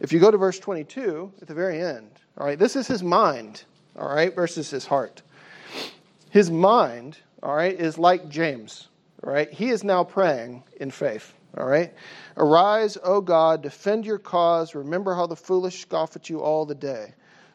If 0.00 0.12
you 0.12 0.18
go 0.18 0.30
to 0.30 0.36
verse 0.36 0.58
22 0.58 1.32
at 1.40 1.48
the 1.48 1.54
very 1.54 1.80
end, 1.80 2.10
all 2.36 2.46
right, 2.46 2.58
this 2.58 2.76
is 2.76 2.86
his 2.86 3.02
mind, 3.02 3.64
all 3.96 4.08
right, 4.08 4.34
versus 4.34 4.70
his 4.70 4.84
heart. 4.84 5.22
His 6.30 6.50
mind, 6.50 7.16
all 7.42 7.54
right, 7.54 7.78
is 7.78 7.96
like 7.96 8.28
James, 8.28 8.88
all 9.22 9.32
right? 9.32 9.50
He 9.50 9.70
is 9.70 9.84
now 9.84 10.02
praying 10.04 10.64
in 10.80 10.90
faith, 10.90 11.32
all 11.56 11.66
right? 11.66 11.94
Arise, 12.36 12.98
O 13.02 13.20
God, 13.20 13.62
defend 13.62 14.04
your 14.04 14.18
cause. 14.18 14.74
Remember 14.74 15.14
how 15.14 15.26
the 15.26 15.36
foolish 15.36 15.80
scoff 15.80 16.16
at 16.16 16.28
you 16.28 16.40
all 16.40 16.66
the 16.66 16.74
day. 16.74 17.14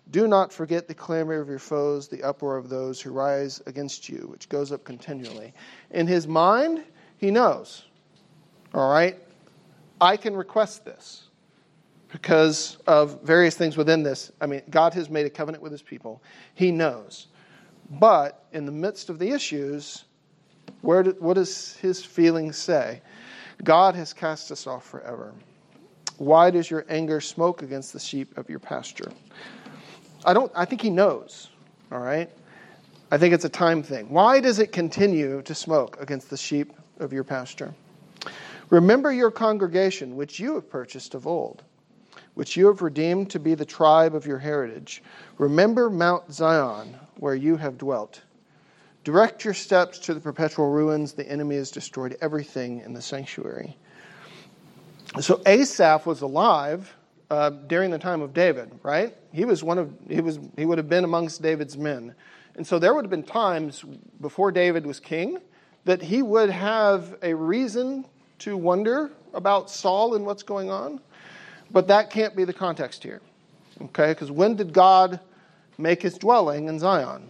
Do 0.10 0.27
not 0.27 0.51
forget 0.51 0.88
the 0.88 0.93
clamor 0.93 1.39
of 1.39 1.48
your 1.48 1.60
foes, 1.60 2.08
the 2.08 2.24
uproar 2.24 2.58
of 2.58 2.67
those 2.67 3.00
who 3.00 3.12
rise 3.12 3.62
against 3.65 4.10
you, 4.10 4.27
which 4.29 4.50
goes 4.50 4.72
up 4.72 4.84
continually. 4.84 5.53
In 5.91 6.08
his 6.08 6.27
mind, 6.27 6.84
he 7.17 7.31
knows, 7.31 7.86
all 8.74 8.91
right, 8.91 9.17
I 10.01 10.17
can 10.17 10.36
request 10.36 10.84
this 10.84 11.29
because 12.12 12.77
of 12.88 13.21
various 13.21 13.56
things 13.56 13.78
within 13.78 14.04
this. 14.04 14.32
I 14.41 14.47
mean, 14.47 14.63
God 14.69 14.93
has 14.95 15.10
made 15.10 15.26
a 15.26 15.30
covenant 15.30 15.63
with 15.63 15.71
his 15.71 15.82
people. 15.82 16.21
He 16.56 16.71
knows. 16.71 17.28
But 17.89 18.45
in 18.52 18.65
the 18.65 18.71
midst 18.71 19.10
of 19.10 19.19
the 19.19 19.30
issues, 19.30 20.06
where 20.82 21.04
do, 21.04 21.15
what 21.19 21.36
does 21.36 21.78
his 21.78 22.04
feelings 22.04 22.58
say? 22.58 23.02
God 23.63 23.95
has 23.95 24.13
cast 24.13 24.52
us 24.52 24.67
off 24.67 24.86
forever. 24.86 25.34
Why 26.17 26.52
does 26.52 26.69
your 26.69 26.86
anger 26.89 27.21
smoke 27.21 27.62
against 27.62 27.93
the 27.93 27.99
sheep 27.99 28.38
of 28.38 28.49
your 28.49 28.60
pasture? 28.60 29.12
I 30.25 30.34
don't 30.34 30.51
I 30.55 30.65
think 30.65 30.81
he 30.81 30.89
knows, 30.89 31.49
all 31.91 31.99
right? 31.99 32.29
I 33.12 33.17
think 33.17 33.34
it's 33.34 33.45
a 33.45 33.49
time 33.49 33.84
thing. 33.84 34.10
Why 34.10 34.39
does 34.39 34.60
it 34.60 34.71
continue 34.71 35.41
to 35.41 35.53
smoke 35.53 35.97
against 35.99 36.29
the 36.29 36.38
sheep 36.38 36.73
of 36.99 37.12
your 37.12 37.23
pasture? 37.23 37.73
Remember 38.69 39.12
your 39.12 39.31
congregation 39.31 40.15
which 40.15 40.39
you 40.39 40.55
have 40.55 40.69
purchased 40.69 41.13
of 41.13 41.27
old 41.27 41.63
which 42.34 42.55
you 42.55 42.67
have 42.67 42.81
redeemed 42.81 43.29
to 43.31 43.39
be 43.39 43.55
the 43.55 43.65
tribe 43.65 44.15
of 44.15 44.25
your 44.25 44.39
heritage. 44.39 45.03
Remember 45.38 45.89
Mount 45.89 46.31
Zion, 46.31 46.95
where 47.17 47.36
you 47.36 47.57
have 47.57 47.77
dwelt. 47.77 48.21
Direct 49.03 49.43
your 49.43 49.53
steps 49.53 49.99
to 49.99 50.13
the 50.13 50.19
perpetual 50.19 50.69
ruins. 50.69 51.13
The 51.13 51.27
enemy 51.29 51.55
has 51.55 51.71
destroyed 51.71 52.17
everything 52.21 52.81
in 52.81 52.93
the 52.93 53.01
sanctuary. 53.01 53.77
So 55.19 55.41
Asaph 55.45 56.05
was 56.05 56.21
alive 56.21 56.93
uh, 57.32 57.50
during 57.50 57.89
the 57.89 57.98
time 57.98 58.22
of 58.22 58.34
David, 58.34 58.70
right? 58.84 59.15
He 59.32 59.46
was 59.46 59.63
one 59.63 59.78
of 59.78 59.89
he 60.10 60.20
was 60.20 60.38
he 60.58 60.65
would 60.65 60.78
have 60.78 60.89
been 60.89 61.06
amongst 61.06 61.41
David's 61.41 61.78
men, 61.78 62.13
and 62.56 62.67
so 62.67 62.78
there 62.78 62.94
would 62.94 63.06
have 63.06 63.10
been 63.10 63.24
times 63.24 63.86
before 64.20 64.52
David 64.52 64.86
was 64.86 65.00
king 65.00 65.39
that 65.86 66.02
he 66.02 66.22
would 66.22 66.50
have 66.50 67.15
a 67.24 67.34
reason 67.34 68.06
to 68.39 68.58
wonder 68.58 69.12
about 69.34 69.70
Saul 69.70 70.15
and 70.15 70.26
what's 70.26 70.44
going 70.44 70.70
on. 70.70 71.00
But 71.72 71.88
that 71.88 72.10
can't 72.10 72.36
be 72.36 72.44
the 72.44 72.54
context 72.54 73.02
here. 73.02 73.22
Okay? 73.82 74.10
Because 74.10 74.30
when 74.30 74.56
did 74.58 74.74
God 74.74 75.20
make 75.78 76.02
his 76.02 76.17
dwelling 76.17 76.67
in 76.67 76.78
Zion? 76.80 77.30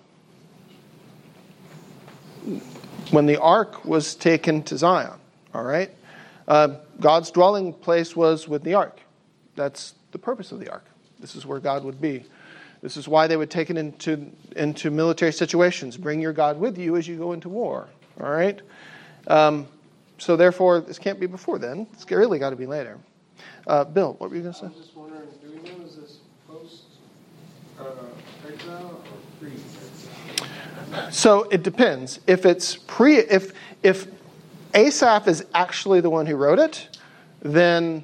When 3.11 3.27
the 3.27 3.39
ark 3.39 3.85
was 3.85 4.15
taken 4.15 4.63
to 4.63 4.77
Zion. 4.77 5.19
All 5.53 5.63
right? 5.63 5.91
Uh, 6.47 6.77
God's 6.99 7.29
dwelling 7.29 7.71
place 7.71 8.15
was 8.15 8.47
with 8.47 8.63
the 8.63 8.73
ark. 8.73 8.99
That's 9.55 9.93
the 10.11 10.17
purpose 10.17 10.51
of 10.51 10.59
the 10.59 10.69
ark. 10.69 10.85
This 11.19 11.35
is 11.35 11.45
where 11.45 11.59
God 11.59 11.83
would 11.83 12.01
be. 12.01 12.25
This 12.81 12.97
is 12.97 13.07
why 13.07 13.27
they 13.27 13.37
would 13.37 13.51
take 13.51 13.69
it 13.69 13.77
into, 13.77 14.31
into 14.55 14.89
military 14.89 15.31
situations. 15.31 15.97
Bring 15.97 16.19
your 16.19 16.33
God 16.33 16.59
with 16.59 16.77
you 16.77 16.97
as 16.97 17.07
you 17.07 17.15
go 17.15 17.33
into 17.33 17.47
war. 17.47 17.87
All 18.19 18.31
right? 18.31 18.59
Um, 19.27 19.67
so, 20.17 20.35
therefore, 20.35 20.81
this 20.81 20.97
can't 20.97 21.19
be 21.19 21.27
before 21.27 21.59
then. 21.59 21.87
It's 21.93 22.09
really 22.09 22.39
got 22.39 22.51
to 22.51 22.55
be 22.55 22.65
later. 22.65 22.97
Uh, 23.67 23.83
Bill, 23.83 24.15
what 24.17 24.29
were 24.29 24.35
you 24.35 24.41
going 24.41 24.53
to 24.53 24.59
say? 24.59 24.65
I'm 24.65 24.73
just 24.73 24.95
wondering, 24.95 25.27
do 25.43 25.51
we 25.51 25.69
know 25.69 25.85
is 25.85 25.95
this 25.95 26.17
post 26.47 26.83
uh, 27.79 27.85
exile 28.47 29.03
or 29.03 29.39
pre 29.39 29.51
exile? 29.51 31.11
So 31.11 31.43
it 31.49 31.63
depends. 31.63 32.19
If 32.27 32.45
it's 32.45 32.75
pre, 32.75 33.17
if 33.17 33.53
if 33.83 34.07
Asaph 34.73 35.27
is 35.27 35.45
actually 35.53 36.01
the 36.01 36.09
one 36.09 36.25
who 36.25 36.35
wrote 36.35 36.59
it, 36.59 36.99
then 37.41 38.03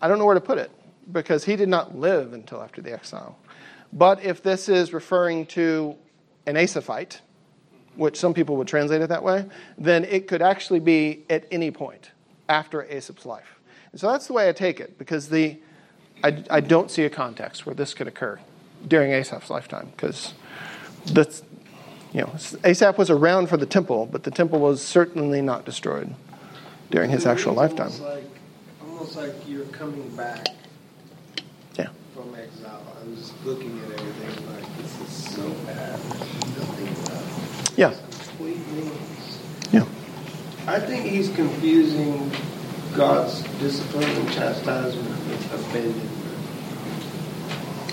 I 0.00 0.08
don't 0.08 0.18
know 0.18 0.24
where 0.24 0.34
to 0.34 0.40
put 0.40 0.58
it 0.58 0.70
because 1.10 1.44
he 1.44 1.56
did 1.56 1.68
not 1.68 1.96
live 1.96 2.32
until 2.32 2.62
after 2.62 2.82
the 2.82 2.92
exile. 2.92 3.38
But 3.92 4.22
if 4.24 4.42
this 4.42 4.68
is 4.68 4.92
referring 4.92 5.46
to 5.46 5.96
an 6.46 6.56
Asaphite, 6.56 7.20
which 7.94 8.18
some 8.18 8.34
people 8.34 8.56
would 8.56 8.68
translate 8.68 9.00
it 9.00 9.08
that 9.08 9.22
way, 9.22 9.46
then 9.78 10.04
it 10.04 10.28
could 10.28 10.42
actually 10.42 10.80
be 10.80 11.24
at 11.30 11.46
any 11.50 11.70
point 11.70 12.10
after 12.48 12.84
Asaph's 12.84 13.24
life. 13.24 13.58
And 13.92 14.00
so 14.00 14.10
that's 14.10 14.26
the 14.26 14.32
way 14.32 14.48
I 14.48 14.52
take 14.52 14.80
it, 14.80 14.98
because 14.98 15.28
the, 15.28 15.58
I, 16.22 16.44
I 16.50 16.60
don't 16.60 16.90
see 16.90 17.04
a 17.04 17.10
context 17.10 17.64
where 17.64 17.74
this 17.74 17.94
could 17.94 18.06
occur 18.06 18.38
during 18.86 19.12
Asaph's 19.12 19.48
lifetime, 19.48 19.88
because 19.96 20.34
that's, 21.06 21.42
you 22.12 22.20
know, 22.20 22.34
Asaph 22.64 22.98
was 22.98 23.08
around 23.08 23.48
for 23.48 23.56
the 23.56 23.66
temple, 23.66 24.06
but 24.06 24.24
the 24.24 24.30
temple 24.30 24.58
was 24.58 24.84
certainly 24.84 25.40
not 25.40 25.64
destroyed 25.64 26.14
during 26.90 27.10
his 27.10 27.24
actual 27.24 27.54
lifetime. 27.54 27.92
Like, 28.02 28.24
almost 29.06 29.16
like 29.16 29.48
you're 29.48 29.66
coming 29.66 30.08
back 30.16 30.48
Yeah. 31.76 31.88
from 32.14 32.34
exile. 32.34 32.82
I 33.00 33.08
was 33.08 33.32
looking 33.44 33.78
at 33.84 34.00
everything 34.00 34.46
like 34.52 34.76
this 34.78 35.00
is 35.00 35.34
so 35.34 35.48
bad. 35.66 36.00
Yeah. 37.76 37.94
Yeah. 39.72 39.84
I 40.66 40.80
think 40.80 41.04
he's 41.04 41.28
confusing 41.36 42.32
God's 42.96 43.42
discipline 43.60 44.10
and 44.10 44.32
chastisement 44.32 45.08
with 45.28 45.52
abandonment. 45.52 46.10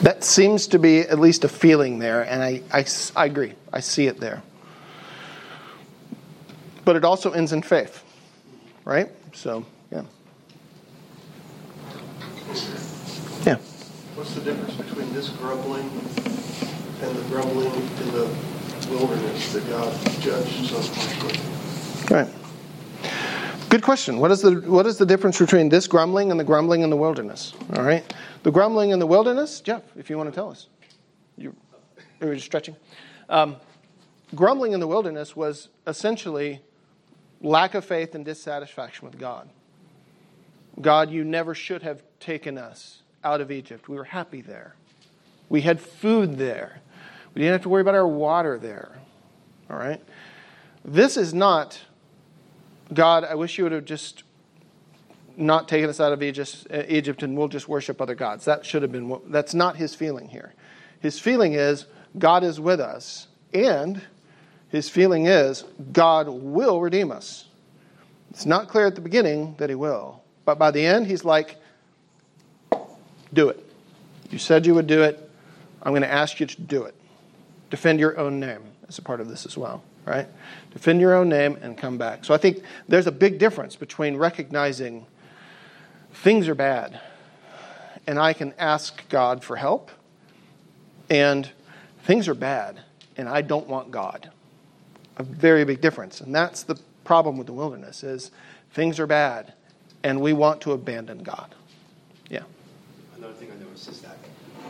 That 0.01 0.23
seems 0.23 0.67
to 0.67 0.79
be 0.79 1.01
at 1.01 1.19
least 1.19 1.43
a 1.43 1.49
feeling 1.49 1.99
there, 1.99 2.23
and 2.23 2.41
I, 2.41 2.61
I, 2.71 2.85
I 3.15 3.25
agree. 3.25 3.53
I 3.71 3.81
see 3.81 4.07
it 4.07 4.19
there. 4.19 4.41
But 6.85 6.95
it 6.95 7.05
also 7.05 7.31
ends 7.31 7.53
in 7.53 7.61
faith, 7.61 8.03
right? 8.85 9.09
So, 9.33 9.65
yeah. 9.91 10.03
Yeah. 13.45 13.57
What's 14.15 14.35
the 14.35 14.41
difference 14.41 14.75
between 14.75 15.11
this 15.11 15.29
grumbling 15.29 15.89
and 17.01 17.15
the 17.15 17.23
grumbling 17.29 17.73
in 17.73 18.11
the 18.11 18.29
wilderness 18.91 19.53
that 19.53 19.67
God 19.67 19.91
judged 20.21 20.67
so 20.67 20.79
harshly? 20.79 22.15
Right. 22.15 22.27
Good 23.69 23.81
question. 23.81 24.19
What 24.19 24.29
is 24.29 24.41
the 24.41 24.61
what 24.69 24.85
is 24.85 24.99
the 24.99 25.05
difference 25.07 25.39
between 25.39 25.67
this 25.67 25.87
grumbling 25.87 26.29
and 26.29 26.39
the 26.39 26.43
grumbling 26.43 26.83
in 26.83 26.91
the 26.91 26.95
wilderness? 26.95 27.53
All 27.75 27.83
right. 27.83 28.03
The 28.43 28.51
grumbling 28.51 28.91
in 28.91 28.99
the 28.99 29.07
wilderness, 29.07 29.61
Jeff, 29.61 29.81
if 29.97 30.11
you 30.11 30.17
want 30.17 30.29
to 30.29 30.35
tell 30.35 30.51
us, 30.51 30.67
you, 31.35 31.55
you 32.21 32.27
were 32.27 32.35
just 32.35 32.45
stretching. 32.45 32.75
Um, 33.29 33.55
grumbling 34.35 34.73
in 34.73 34.79
the 34.79 34.87
wilderness 34.87 35.35
was 35.35 35.69
essentially 35.87 36.61
lack 37.41 37.73
of 37.73 37.83
faith 37.83 38.13
and 38.13 38.23
dissatisfaction 38.23 39.07
with 39.07 39.17
God. 39.17 39.49
God, 40.79 41.09
you 41.09 41.23
never 41.23 41.55
should 41.55 41.81
have 41.81 42.03
taken 42.19 42.59
us 42.59 43.02
out 43.23 43.41
of 43.41 43.51
Egypt. 43.51 43.87
We 43.87 43.97
were 43.97 44.03
happy 44.03 44.41
there. 44.41 44.75
We 45.49 45.61
had 45.61 45.79
food 45.79 46.37
there. 46.37 46.79
We 47.33 47.41
didn't 47.41 47.53
have 47.53 47.61
to 47.63 47.69
worry 47.69 47.81
about 47.81 47.95
our 47.95 48.07
water 48.07 48.57
there. 48.59 48.97
All 49.69 49.77
right? 49.77 50.01
This 50.85 51.17
is 51.17 51.33
not, 51.33 51.79
God, 52.93 53.23
I 53.23 53.35
wish 53.35 53.57
you 53.57 53.63
would 53.63 53.71
have 53.71 53.85
just 53.85 54.23
not 55.35 55.67
taken 55.67 55.89
us 55.89 55.99
out 55.99 56.13
of 56.13 56.21
Egypt, 56.21 57.23
and 57.23 57.37
we'll 57.37 57.47
just 57.47 57.67
worship 57.67 58.01
other 58.01 58.15
gods. 58.15 58.45
That 58.45 58.65
should 58.65 58.83
have 58.83 58.91
been, 58.91 59.19
that's 59.27 59.53
not 59.53 59.77
his 59.77 59.95
feeling 59.95 60.27
here. 60.27 60.53
His 60.99 61.19
feeling 61.19 61.53
is 61.53 61.87
God 62.17 62.43
is 62.43 62.59
with 62.59 62.79
us, 62.79 63.27
and 63.53 64.01
his 64.69 64.89
feeling 64.89 65.25
is 65.25 65.63
God 65.91 66.27
will 66.27 66.81
redeem 66.81 67.11
us. 67.11 67.47
It's 68.29 68.45
not 68.45 68.67
clear 68.67 68.85
at 68.85 68.95
the 68.95 69.01
beginning 69.01 69.55
that 69.57 69.69
he 69.69 69.75
will, 69.75 70.21
but 70.45 70.59
by 70.59 70.71
the 70.71 70.85
end, 70.85 71.07
he's 71.07 71.25
like, 71.25 71.57
do 73.33 73.49
it. 73.49 73.63
You 74.29 74.37
said 74.39 74.65
you 74.65 74.75
would 74.75 74.87
do 74.87 75.03
it. 75.03 75.29
I'm 75.81 75.91
going 75.91 76.01
to 76.01 76.11
ask 76.11 76.39
you 76.39 76.45
to 76.45 76.61
do 76.61 76.83
it. 76.83 76.95
Defend 77.69 77.99
your 77.99 78.17
own 78.17 78.39
name 78.39 78.61
as 78.87 78.97
a 78.97 79.01
part 79.01 79.19
of 79.19 79.27
this 79.27 79.45
as 79.45 79.57
well, 79.57 79.83
right? 80.05 80.27
Defend 80.71 81.01
your 81.01 81.13
own 81.13 81.29
name 81.29 81.57
and 81.61 81.77
come 81.77 81.97
back. 81.97 82.25
So 82.25 82.33
I 82.33 82.37
think 82.37 82.63
there's 82.87 83.07
a 83.07 83.11
big 83.11 83.39
difference 83.39 83.75
between 83.75 84.15
recognizing 84.15 85.05
things 86.13 86.47
are 86.47 86.55
bad 86.55 86.99
and 88.07 88.19
I 88.19 88.33
can 88.33 88.53
ask 88.57 89.07
God 89.09 89.43
for 89.43 89.55
help, 89.55 89.89
and 91.09 91.49
things 92.03 92.27
are 92.27 92.33
bad 92.33 92.81
and 93.15 93.29
I 93.29 93.41
don't 93.41 93.67
want 93.67 93.91
God. 93.91 94.31
A 95.17 95.23
very 95.23 95.63
big 95.63 95.79
difference. 95.79 96.21
And 96.21 96.33
that's 96.33 96.63
the 96.63 96.75
problem 97.03 97.37
with 97.37 97.47
the 97.47 97.53
wilderness 97.53 98.03
is 98.03 98.31
things 98.71 98.99
are 98.99 99.07
bad 99.07 99.53
and 100.03 100.19
we 100.19 100.33
want 100.33 100.61
to 100.61 100.71
abandon 100.71 101.23
God. 101.23 101.53
Another 103.23 103.37
thing 103.37 103.51
I 103.57 103.63
noticed 103.63 103.87
is 103.87 104.01
that 104.01 104.17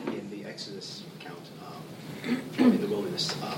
in 0.06 0.30
the 0.30 0.48
Exodus 0.48 1.02
account, 1.20 1.42
um, 1.66 2.40
in 2.60 2.80
the 2.80 2.86
wilderness, 2.86 3.36
um, 3.42 3.58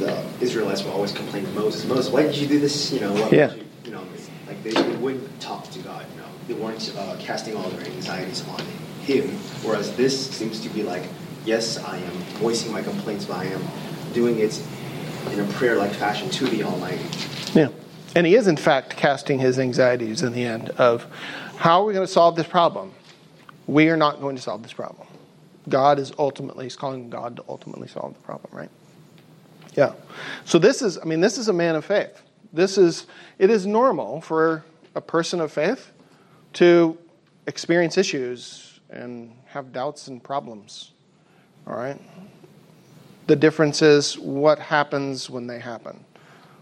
the 0.00 0.20
Israelites 0.40 0.82
will 0.82 0.90
always 0.90 1.12
complain 1.12 1.44
to 1.44 1.50
Moses, 1.52 1.84
Moses, 1.84 2.10
why 2.10 2.24
did 2.24 2.36
you 2.36 2.48
do 2.48 2.58
this? 2.58 2.92
You 2.92 2.98
know, 2.98 3.12
what 3.12 3.32
yeah. 3.32 3.54
You, 3.54 3.64
you, 3.84 3.90
know, 3.92 4.02
like 4.48 4.60
they, 4.64 4.72
they, 4.72 4.96
wouldn't 4.96 5.40
talk 5.40 5.70
to 5.70 5.78
God. 5.78 6.04
You 6.12 6.20
know, 6.20 6.26
they 6.48 6.54
weren't 6.54 6.92
uh, 6.98 7.18
casting 7.20 7.54
all 7.54 7.70
their 7.70 7.86
anxieties 7.86 8.44
on 8.48 8.58
Him. 9.02 9.28
Whereas 9.62 9.94
this 9.94 10.28
seems 10.28 10.60
to 10.62 10.68
be 10.70 10.82
like, 10.82 11.04
yes, 11.44 11.78
I 11.78 11.98
am 11.98 12.12
voicing 12.40 12.72
my 12.72 12.82
complaints, 12.82 13.26
but 13.26 13.36
I 13.36 13.44
am 13.44 13.62
doing 14.12 14.40
it 14.40 14.60
in 15.30 15.38
a 15.38 15.46
prayer-like 15.52 15.92
fashion 15.92 16.28
to 16.30 16.46
the 16.46 16.64
Almighty. 16.64 17.06
Yeah, 17.54 17.68
and 18.16 18.26
He 18.26 18.34
is 18.34 18.48
in 18.48 18.56
fact 18.56 18.96
casting 18.96 19.38
His 19.38 19.56
anxieties 19.56 20.24
in 20.24 20.32
the 20.32 20.44
end 20.44 20.70
of 20.70 21.06
how 21.58 21.82
are 21.82 21.84
we 21.84 21.92
going 21.92 22.04
to 22.04 22.12
solve 22.12 22.34
this 22.34 22.48
problem. 22.48 22.92
We 23.68 23.90
are 23.90 23.96
not 23.96 24.20
going 24.20 24.34
to 24.34 24.42
solve 24.42 24.64
this 24.64 24.72
problem. 24.72 25.06
God 25.68 26.00
is 26.00 26.10
ultimately, 26.18 26.64
He's 26.64 26.74
calling 26.74 27.10
God 27.10 27.36
to 27.36 27.44
ultimately 27.48 27.86
solve 27.86 28.14
the 28.14 28.20
problem, 28.20 28.52
right? 28.52 28.70
Yeah. 29.76 29.92
So 30.44 30.58
this 30.58 30.82
is, 30.82 30.98
I 30.98 31.04
mean, 31.04 31.20
this 31.20 31.38
is 31.38 31.46
a 31.48 31.52
man 31.52 31.76
of 31.76 31.84
faith. 31.84 32.22
This 32.52 32.78
is, 32.78 33.06
it 33.38 33.50
is 33.50 33.66
normal 33.66 34.20
for 34.20 34.64
a 34.94 35.00
person 35.00 35.40
of 35.40 35.52
faith 35.52 35.92
to 36.54 36.98
experience 37.46 37.98
issues 37.98 38.80
and 38.90 39.32
have 39.46 39.72
doubts 39.72 40.08
and 40.08 40.24
problems. 40.24 40.92
All 41.66 41.76
right? 41.76 42.00
The 43.26 43.36
difference 43.36 43.82
is 43.82 44.18
what 44.18 44.58
happens 44.58 45.28
when 45.28 45.46
they 45.46 45.58
happen. 45.58 46.04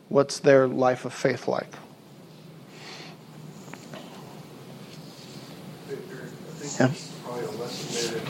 What's 0.08 0.40
their 0.40 0.66
life 0.66 1.04
of 1.04 1.12
faith 1.12 1.46
like? 1.46 1.72
Yeah. 6.78 6.92
Probably 7.24 7.44
a 7.44 7.50
lesson 7.52 8.12
there. 8.12 8.22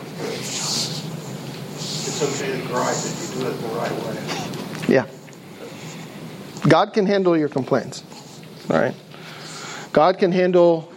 It's 2.08 2.22
okay 2.22 2.60
to 2.60 2.66
gripe 2.68 2.96
if 2.96 3.34
you 3.34 3.40
do 3.40 3.48
it 3.48 3.54
the 3.60 3.68
right 3.68 3.92
way. 4.04 4.94
Yeah. 4.94 5.06
God 6.68 6.92
can 6.92 7.06
handle 7.06 7.36
your 7.36 7.48
complaints. 7.48 8.04
All 8.70 8.78
right. 8.78 8.94
God 9.92 10.18
can 10.18 10.32
handle 10.32 10.92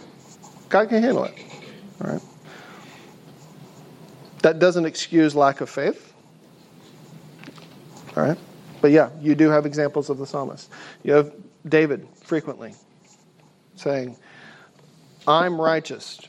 God 0.68 0.88
can 0.88 1.02
handle 1.02 1.24
it. 1.24 1.34
All 2.02 2.12
right. 2.12 2.22
That 4.42 4.58
doesn't 4.58 4.86
excuse 4.86 5.34
lack 5.34 5.60
of 5.60 5.68
faith. 5.68 6.12
All 8.16 8.22
right. 8.22 8.38
But 8.80 8.92
yeah, 8.92 9.10
you 9.20 9.34
do 9.34 9.50
have 9.50 9.66
examples 9.66 10.08
of 10.08 10.18
the 10.18 10.26
psalmist. 10.26 10.70
You 11.02 11.12
have 11.14 11.32
David 11.68 12.06
frequently 12.22 12.74
saying, 13.76 14.16
I'm 15.26 15.60
righteous. 15.60 16.20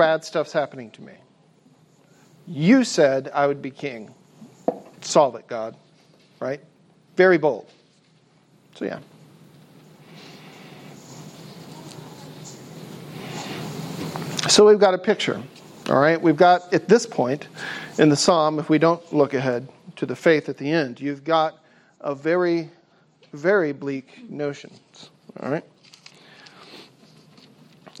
Bad 0.00 0.24
stuff's 0.24 0.50
happening 0.50 0.90
to 0.92 1.02
me. 1.02 1.12
You 2.46 2.84
said 2.84 3.30
I 3.34 3.46
would 3.46 3.60
be 3.60 3.70
king. 3.70 4.14
Solve 5.02 5.34
it, 5.34 5.46
God. 5.46 5.76
Right? 6.40 6.62
Very 7.16 7.36
bold. 7.36 7.70
So, 8.74 8.86
yeah. 8.86 9.00
So, 14.48 14.66
we've 14.66 14.78
got 14.78 14.94
a 14.94 14.98
picture. 14.98 15.38
All 15.90 16.00
right? 16.00 16.18
We've 16.18 16.34
got, 16.34 16.72
at 16.72 16.88
this 16.88 17.04
point 17.04 17.48
in 17.98 18.08
the 18.08 18.16
psalm, 18.16 18.58
if 18.58 18.70
we 18.70 18.78
don't 18.78 19.12
look 19.12 19.34
ahead 19.34 19.68
to 19.96 20.06
the 20.06 20.16
faith 20.16 20.48
at 20.48 20.56
the 20.56 20.72
end, 20.72 20.98
you've 20.98 21.24
got 21.24 21.58
a 22.00 22.14
very, 22.14 22.70
very 23.34 23.72
bleak 23.72 24.30
notions. 24.30 25.10
All 25.40 25.50
right? 25.50 25.64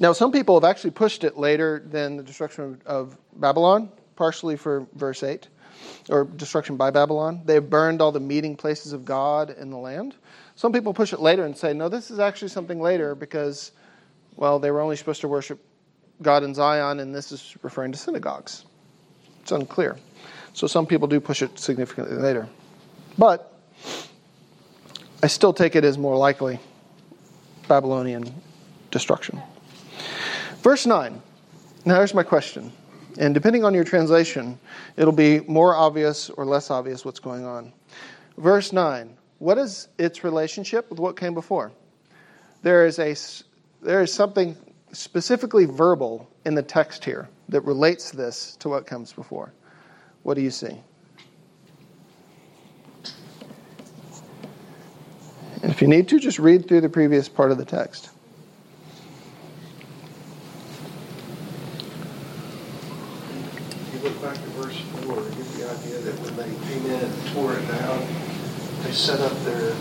Now, 0.00 0.14
some 0.14 0.32
people 0.32 0.58
have 0.58 0.64
actually 0.64 0.92
pushed 0.92 1.24
it 1.24 1.36
later 1.36 1.82
than 1.84 2.16
the 2.16 2.22
destruction 2.22 2.80
of 2.86 3.16
Babylon, 3.36 3.90
partially 4.16 4.56
for 4.56 4.86
verse 4.94 5.22
8 5.22 5.46
or 6.08 6.24
destruction 6.24 6.76
by 6.76 6.90
Babylon. 6.90 7.42
They 7.44 7.54
have 7.54 7.68
burned 7.68 8.00
all 8.00 8.10
the 8.10 8.20
meeting 8.20 8.56
places 8.56 8.94
of 8.94 9.04
God 9.04 9.50
in 9.50 9.70
the 9.70 9.76
land. 9.76 10.14
Some 10.56 10.72
people 10.72 10.94
push 10.94 11.12
it 11.12 11.20
later 11.20 11.44
and 11.44 11.56
say, 11.56 11.74
no, 11.74 11.90
this 11.90 12.10
is 12.10 12.18
actually 12.18 12.48
something 12.48 12.80
later 12.80 13.14
because, 13.14 13.72
well, 14.36 14.58
they 14.58 14.70
were 14.70 14.80
only 14.80 14.96
supposed 14.96 15.20
to 15.20 15.28
worship 15.28 15.62
God 16.22 16.42
in 16.44 16.54
Zion, 16.54 17.00
and 17.00 17.14
this 17.14 17.30
is 17.30 17.56
referring 17.62 17.92
to 17.92 17.98
synagogues. 17.98 18.64
It's 19.42 19.52
unclear. 19.52 19.96
So 20.52 20.66
some 20.66 20.86
people 20.86 21.08
do 21.08 21.20
push 21.20 21.42
it 21.42 21.58
significantly 21.58 22.16
later. 22.16 22.48
But 23.16 23.54
I 25.22 25.26
still 25.26 25.52
take 25.52 25.76
it 25.76 25.84
as 25.84 25.96
more 25.96 26.16
likely 26.16 26.58
Babylonian 27.68 28.34
destruction. 28.90 29.40
Verse 30.60 30.86
9. 30.86 31.22
Now, 31.84 31.96
here's 31.96 32.14
my 32.14 32.22
question 32.22 32.72
and 33.18 33.34
depending 33.34 33.64
on 33.64 33.74
your 33.74 33.84
translation, 33.84 34.58
it'll 34.96 35.12
be 35.12 35.40
more 35.40 35.74
obvious 35.74 36.30
or 36.30 36.44
less 36.44 36.70
obvious 36.70 37.04
what's 37.04 37.18
going 37.18 37.44
on. 37.44 37.72
Verse 38.38 38.72
9 38.72 39.16
What 39.38 39.58
is 39.58 39.88
its 39.98 40.24
relationship 40.24 40.88
with 40.90 40.98
what 40.98 41.18
came 41.18 41.34
before? 41.34 41.72
There 42.62 42.86
is, 42.86 42.98
a, 42.98 43.16
there 43.82 44.02
is 44.02 44.12
something 44.12 44.56
specifically 44.92 45.64
verbal 45.64 46.28
in 46.44 46.54
the 46.54 46.62
text 46.62 47.04
here 47.04 47.28
that 47.48 47.62
relates 47.62 48.10
this 48.10 48.56
to 48.56 48.68
what 48.68 48.86
comes 48.86 49.12
before. 49.12 49.52
What 50.22 50.34
do 50.34 50.42
you 50.42 50.50
see? 50.50 50.80
And 55.62 55.70
if 55.70 55.82
you 55.82 55.88
need 55.88 56.08
to, 56.08 56.18
just 56.18 56.38
read 56.38 56.68
through 56.68 56.82
the 56.82 56.88
previous 56.88 57.28
part 57.28 57.50
of 57.50 57.58
the 57.58 57.64
text. 57.64 58.10
look 64.02 64.22
back 64.22 64.34
to 64.34 64.50
verse 64.56 64.80
4, 65.04 65.14
you 65.14 65.22
get 65.22 65.46
the 65.60 65.70
idea 65.70 65.98
that 65.98 66.16
when 66.20 66.36
they 66.36 66.48
came 66.68 66.86
in 66.86 67.04
and 67.04 67.26
tore 67.34 67.52
it 67.52 67.68
down, 67.68 68.00
they 68.82 68.92
set 68.92 69.20
up 69.20 69.32
their, 69.44 69.76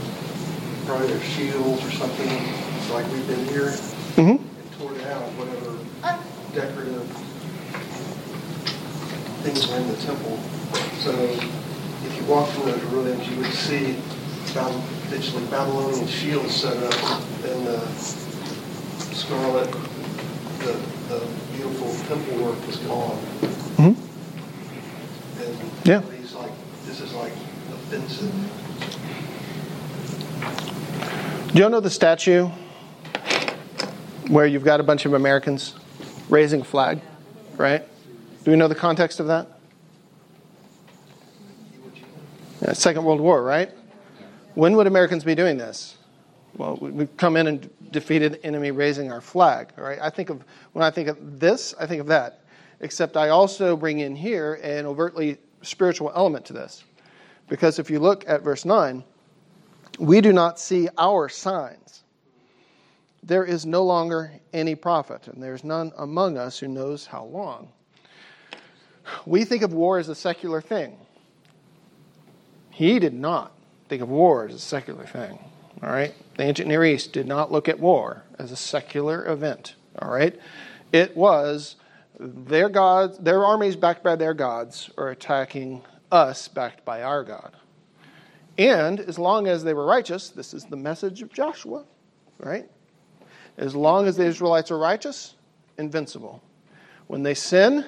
probably 0.86 1.08
their 1.08 1.22
shields 1.22 1.86
or 1.86 1.92
something 2.19 2.93
like 2.93 3.12
we've 3.12 3.27
been 3.27 3.45
here, 3.45 3.71
mm-hmm. 4.15 4.29
and 4.32 4.71
tore 4.77 4.93
down 4.93 5.21
whatever 5.38 5.77
decorative 6.53 7.08
things 9.43 9.67
were 9.67 9.77
in 9.77 9.88
the 9.88 9.95
temple. 9.97 10.38
So 10.99 11.12
if 11.12 12.17
you 12.17 12.23
walk 12.25 12.49
through 12.49 12.71
those 12.71 12.84
ruins, 12.86 13.27
you 13.29 13.38
would 13.38 13.53
see 13.53 13.95
literally 15.10 15.47
Babylonian 15.47 16.08
shields 16.08 16.55
set 16.55 16.77
up 16.77 17.21
and 17.45 17.67
the 17.67 17.79
scarlet, 19.15 19.71
the, 20.60 20.73
the 21.08 21.27
beautiful 21.53 21.93
temple 22.08 22.43
work 22.43 22.67
was 22.67 22.77
gone. 22.77 23.17
Mm-hmm. 23.77 23.95
Yeah. 25.88 26.01
He's 26.19 26.34
like, 26.34 26.51
this 26.86 26.99
is 26.99 27.13
like 27.13 27.34
offensive. 27.71 28.34
Do 31.60 31.65
you 31.65 31.69
know 31.69 31.82
the 31.82 31.89
statue 31.89 32.48
where 34.30 34.45
you've 34.45 34.63
got 34.63 34.80
a 34.80 34.84
bunch 34.84 35.06
of 35.06 35.13
Americans 35.13 35.76
raising 36.30 36.62
a 36.62 36.63
flag, 36.63 37.02
right? 37.58 37.86
Do 38.45 38.52
we 38.52 38.56
know 38.56 38.69
the 38.69 38.76
context 38.76 39.19
of 39.19 39.28
that? 39.28 39.60
Yeah, 42.62 42.72
Second 42.72 43.04
World 43.04 43.19
War, 43.19 43.43
right? 43.43 43.72
When 44.56 44.78
would 44.78 44.88
Americans 44.88 45.26
be 45.26 45.36
doing 45.36 45.58
this? 45.58 45.98
Well, 46.56 46.78
we- 46.80 47.08
come 47.17 47.36
in 47.36 47.48
and 47.48 47.69
defeated 47.91 48.39
enemy 48.43 48.72
raising 48.72 49.12
our 49.12 49.19
flag, 49.19 49.74
right? 49.76 50.00
I 50.02 50.10
think 50.10 50.30
of 50.30 50.45
when 50.72 50.86
I 50.86 50.89
think 50.89 51.10
of 51.10 51.41
this, 51.41 51.76
I 51.78 51.88
think 51.88 52.00
of 52.00 52.08
that. 52.08 52.39
Except 52.80 53.17
I 53.17 53.28
also 53.28 53.76
bring 53.76 54.00
in 54.00 54.15
here 54.15 54.54
an 54.63 54.86
overtly 54.86 55.39
spiritual 55.62 56.13
element 56.15 56.45
to 56.45 56.54
this. 56.54 56.86
Because 57.50 57.80
if 57.80 57.89
you 57.89 58.00
look 58.00 58.24
at 58.30 58.43
verse 58.43 58.63
9, 58.63 59.04
we 60.00 60.22
do 60.22 60.32
not 60.32 60.60
see 60.60 60.90
our 60.98 61.30
signs. 61.30 62.04
There 63.22 63.44
is 63.44 63.66
no 63.66 63.84
longer 63.84 64.32
any 64.54 64.74
prophet, 64.76 65.28
and 65.28 65.44
there 65.44 65.54
is 65.54 65.64
none 65.64 65.92
among 65.98 66.38
us 66.38 66.58
who 66.58 66.68
knows 66.68 67.06
how 67.06 67.26
long. 67.26 67.68
We 69.26 69.44
think 69.44 69.62
of 69.62 69.74
war 69.74 70.00
as 70.00 70.08
a 70.08 70.16
secular 70.16 70.62
thing. 70.62 70.98
He 72.70 73.00
did 73.00 73.14
not 73.14 73.52
think 73.90 74.02
of 74.02 74.10
war 74.10 74.48
as 74.48 74.56
a 74.56 74.60
secular 74.60 75.06
thing. 75.06 75.38
All 75.84 75.90
right? 75.90 76.14
The 76.38 76.44
ancient 76.44 76.70
Near 76.70 76.86
East 76.86 77.12
did 77.12 77.28
not 77.28 77.52
look 77.52 77.68
at 77.68 77.80
war 77.80 78.24
as 78.38 78.52
a 78.52 78.56
secular 78.56 79.28
event. 79.28 79.76
All 80.02 80.10
right? 80.10 80.40
It 80.94 81.16
was 81.18 81.76
their 82.20 82.70
gods, 82.70 83.18
their 83.18 83.44
armies 83.46 83.76
backed 83.76 84.04
by 84.04 84.16
their 84.16 84.34
gods 84.34 84.90
are 84.98 85.10
attacking 85.10 85.82
us 86.12 86.48
backed 86.48 86.86
by 86.86 87.04
our 87.04 87.24
God. 87.24 87.54
And 88.60 89.00
as 89.00 89.17
long 89.17 89.48
as 89.48 89.63
they 89.63 89.74
were 89.74 89.86
righteous, 89.86 90.30
this 90.32 90.54
is 90.54 90.65
the 90.65 90.76
message 90.76 91.22
of 91.22 91.32
Joshua, 91.32 91.86
right? 92.39 92.69
As 93.58 93.74
long 93.74 94.06
as 94.06 94.17
the 94.17 94.26
Israelites 94.26 94.69
are 94.69 94.78
righteous, 94.78 95.36
invincible. 95.78 96.43
When 97.08 97.24
they 97.24 97.36
sin, 97.36 97.86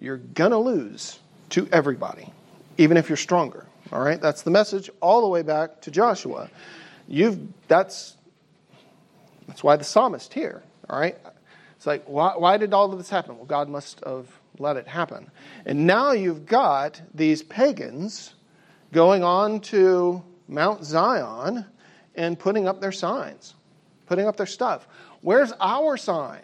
you're 0.00 0.16
going 0.16 0.50
to 0.50 0.58
lose 0.58 1.20
to 1.50 1.68
everybody, 1.70 2.32
even 2.76 2.96
if 2.96 3.08
you're 3.08 3.16
stronger. 3.16 3.66
All 3.92 4.02
right? 4.02 4.20
That's 4.20 4.42
the 4.42 4.50
message 4.50 4.90
all 5.00 5.22
the 5.22 5.28
way 5.28 5.42
back 5.42 5.80
to 5.82 5.92
Joshua. 5.92 6.50
You've 7.06 7.38
that's 7.68 8.16
that's 9.46 9.62
why 9.62 9.76
the 9.76 9.84
psalmist 9.84 10.34
here, 10.34 10.62
all 10.90 10.98
right? 10.98 11.16
It's 11.76 11.86
like 11.86 12.02
why, 12.06 12.36
why 12.36 12.56
did 12.56 12.74
all 12.74 12.90
of 12.90 12.98
this 12.98 13.10
happen? 13.10 13.36
Well, 13.36 13.44
God 13.44 13.68
must 13.68 14.02
have 14.04 14.26
let 14.58 14.76
it 14.76 14.88
happen. 14.88 15.30
And 15.66 15.86
now 15.86 16.10
you've 16.12 16.46
got 16.46 17.00
these 17.14 17.44
pagans 17.44 18.34
going 18.94 19.22
on 19.22 19.60
to 19.60 20.22
Mount 20.48 20.84
Zion 20.84 21.66
and 22.14 22.38
putting 22.38 22.66
up 22.66 22.80
their 22.80 22.92
signs, 22.92 23.54
putting 24.06 24.26
up 24.26 24.36
their 24.36 24.46
stuff. 24.46 24.86
Where's 25.20 25.52
our 25.60 25.96
sign? 25.96 26.42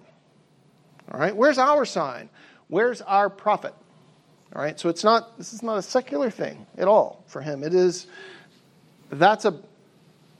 All 1.10 1.18
right, 1.18 1.34
where's 1.34 1.58
our 1.58 1.84
sign? 1.84 2.28
Where's 2.68 3.00
our 3.02 3.30
prophet? 3.30 3.74
All 4.54 4.60
right, 4.60 4.78
so 4.78 4.88
it's 4.88 5.04
not 5.04 5.38
this 5.38 5.52
is 5.52 5.62
not 5.62 5.78
a 5.78 5.82
secular 5.82 6.28
thing 6.28 6.66
at 6.76 6.88
all 6.88 7.22
for 7.26 7.40
him. 7.40 7.62
It 7.62 7.72
is 7.72 8.06
that's 9.10 9.44
a 9.44 9.58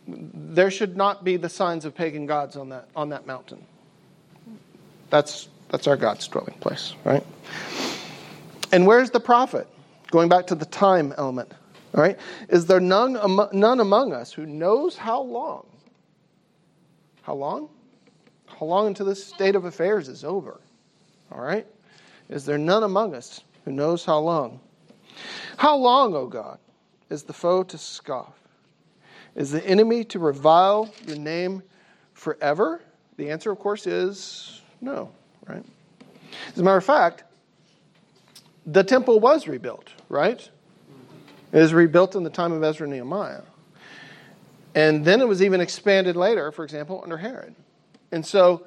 there 0.07 0.71
should 0.71 0.97
not 0.97 1.23
be 1.23 1.37
the 1.37 1.49
signs 1.49 1.85
of 1.85 1.95
pagan 1.95 2.27
gods 2.27 2.57
on 2.57 2.71
that 2.71 2.89
on 2.97 3.11
that 3.11 3.27
mountain. 3.27 3.65
That's 5.11 5.49
that's 5.69 5.87
our 5.87 5.97
God's 5.97 6.27
dwelling 6.27 6.57
place, 6.61 6.95
right? 7.05 7.25
And 8.73 8.87
where's 8.87 9.11
the 9.11 9.21
prophet? 9.21 9.69
Going 10.11 10.29
back 10.29 10.49
to 10.49 10.57
the 10.57 10.65
time 10.65 11.15
element, 11.17 11.53
all 11.95 12.03
right? 12.03 12.19
Is 12.49 12.67
there 12.67 12.81
none, 12.81 13.19
none 13.53 13.81
among 13.81 14.13
us 14.13 14.33
who 14.33 14.47
knows 14.47 14.97
how 14.97 15.23
long? 15.23 15.67
How 17.23 17.35
long? 17.35 17.69
How 18.47 18.67
long 18.67 18.87
until 18.87 19.07
this 19.07 19.25
state 19.25 19.57
of 19.57 19.65
affairs 19.65 20.09
is 20.09 20.25
over? 20.25 20.61
All 21.33 21.41
right? 21.41 21.67
Is 22.29 22.45
there 22.45 22.59
none 22.59 22.85
among 22.85 23.15
us 23.15 23.43
who 23.65 23.73
knows 23.73 24.05
how 24.05 24.19
long? 24.19 24.61
How 25.57 25.77
long, 25.77 26.15
O 26.15 26.27
God, 26.27 26.59
is 27.09 27.25
the 27.25 27.33
foe 27.33 27.63
to 27.65 27.79
scoff? 27.79 28.35
Is 29.35 29.51
the 29.51 29.65
enemy 29.67 30.05
to 30.05 30.19
revile 30.19 30.93
your 31.07 31.17
name 31.17 31.63
forever? 32.15 32.83
The 33.17 33.31
answer, 33.31 33.51
of 33.51 33.59
course, 33.59 33.87
is 33.87 34.63
no, 34.81 35.11
right? 35.47 35.65
As 36.49 36.59
a 36.59 36.63
matter 36.63 36.77
of 36.77 36.85
fact, 36.85 37.25
the 38.67 38.85
temple 38.85 39.21
was 39.21 39.49
rebuilt, 39.49 39.91
right? 40.09 40.49
It 41.53 41.59
was 41.59 41.75
rebuilt 41.75 42.15
in 42.15 42.23
the 42.23 42.31
time 42.31 42.53
of 42.53 42.63
Ezra 42.63 42.85
and 42.85 42.93
Nehemiah. 42.93 43.43
And 44.75 45.05
then 45.05 45.21
it 45.21 45.27
was 45.27 45.43
even 45.43 45.61
expanded 45.61 46.17
later, 46.17 46.53
for 46.53 46.65
example, 46.65 47.01
under 47.03 47.17
Herod. 47.17 47.55
And 48.13 48.25
so, 48.25 48.67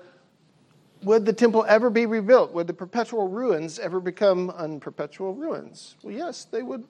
would 1.03 1.25
the 1.25 1.33
temple 1.33 1.65
ever 1.67 1.89
be 1.89 2.05
rebuilt? 2.05 2.53
Would 2.53 2.67
the 2.67 2.73
perpetual 2.73 3.27
ruins 3.27 3.79
ever 3.79 3.99
become 3.99 4.49
unperpetual 4.49 5.33
ruins? 5.33 5.95
Well, 6.03 6.13
yes, 6.13 6.45
they 6.45 6.61
would 6.61 6.83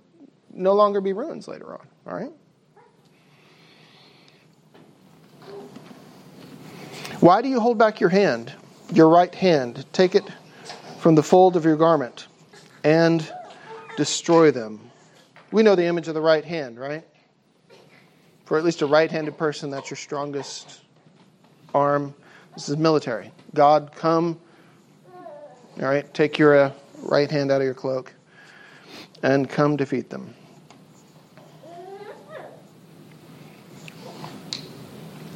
no 0.51 0.73
longer 0.73 1.01
be 1.01 1.13
ruins 1.13 1.47
later 1.47 1.73
on, 1.73 1.87
all 2.07 2.15
right? 2.15 2.31
Why 7.19 7.41
do 7.41 7.47
you 7.47 7.59
hold 7.59 7.77
back 7.77 7.99
your 7.99 8.09
hand, 8.09 8.53
your 8.91 9.09
right 9.09 9.33
hand? 9.33 9.85
Take 9.93 10.13
it 10.15 10.25
from 10.99 11.15
the 11.15 11.23
fold 11.23 11.55
of 11.55 11.65
your 11.65 11.77
garment 11.77 12.27
and 12.83 13.27
destroy 13.97 14.51
them. 14.51 14.82
We 15.53 15.61
know 15.61 15.75
the 15.75 15.85
image 15.85 16.07
of 16.07 16.15
the 16.15 16.21
right 16.21 16.43
hand, 16.43 16.79
right? 16.79 17.03
For 18.45 18.57
at 18.57 18.63
least 18.63 18.81
a 18.81 18.87
right 18.87 19.09
handed 19.09 19.37
person, 19.37 19.69
that's 19.69 19.87
your 19.91 19.97
strongest 19.97 20.81
arm. 21.75 22.15
This 22.55 22.69
is 22.69 22.77
military. 22.77 23.31
God, 23.53 23.91
come. 23.95 24.39
All 25.15 25.85
right, 25.85 26.11
take 26.11 26.39
your 26.39 26.57
uh, 26.57 26.71
right 27.03 27.29
hand 27.29 27.51
out 27.51 27.61
of 27.61 27.65
your 27.65 27.75
cloak 27.75 28.11
and 29.21 29.47
come 29.47 29.77
defeat 29.77 30.09
them. 30.09 30.33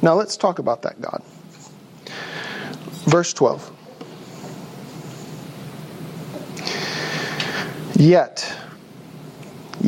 Now 0.02 0.14
let's 0.14 0.36
talk 0.36 0.58
about 0.58 0.82
that 0.82 1.00
God. 1.00 1.22
Verse 3.06 3.32
12. 3.32 3.72
Yet, 7.94 8.58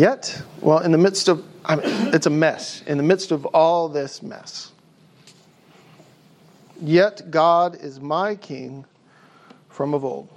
yet, 0.00 0.42
well, 0.62 0.78
in 0.78 0.92
the 0.92 0.98
midst 0.98 1.28
of, 1.28 1.44
I 1.62 1.76
mean, 1.76 2.14
it's 2.14 2.26
a 2.26 2.30
mess. 2.30 2.82
In 2.86 2.96
the 2.96 3.04
midst 3.04 3.30
of 3.32 3.44
all 3.46 3.88
this 3.88 4.22
mess, 4.22 4.72
yet 6.80 7.30
God 7.30 7.76
is 7.76 8.00
my 8.00 8.34
king 8.34 8.86
from 9.68 9.92
of 9.92 10.02
old, 10.04 10.28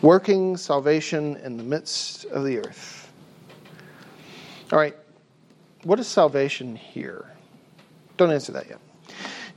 working 0.00 0.56
salvation 0.56 1.36
in 1.44 1.58
the 1.58 1.62
midst 1.62 2.24
of 2.26 2.44
the 2.44 2.58
earth. 2.58 3.12
All 4.72 4.78
right, 4.78 4.96
what 5.84 6.00
is 6.00 6.08
salvation 6.08 6.76
here? 6.76 7.30
Don't 8.16 8.32
answer 8.32 8.52
that 8.52 8.68
yet. 8.68 8.80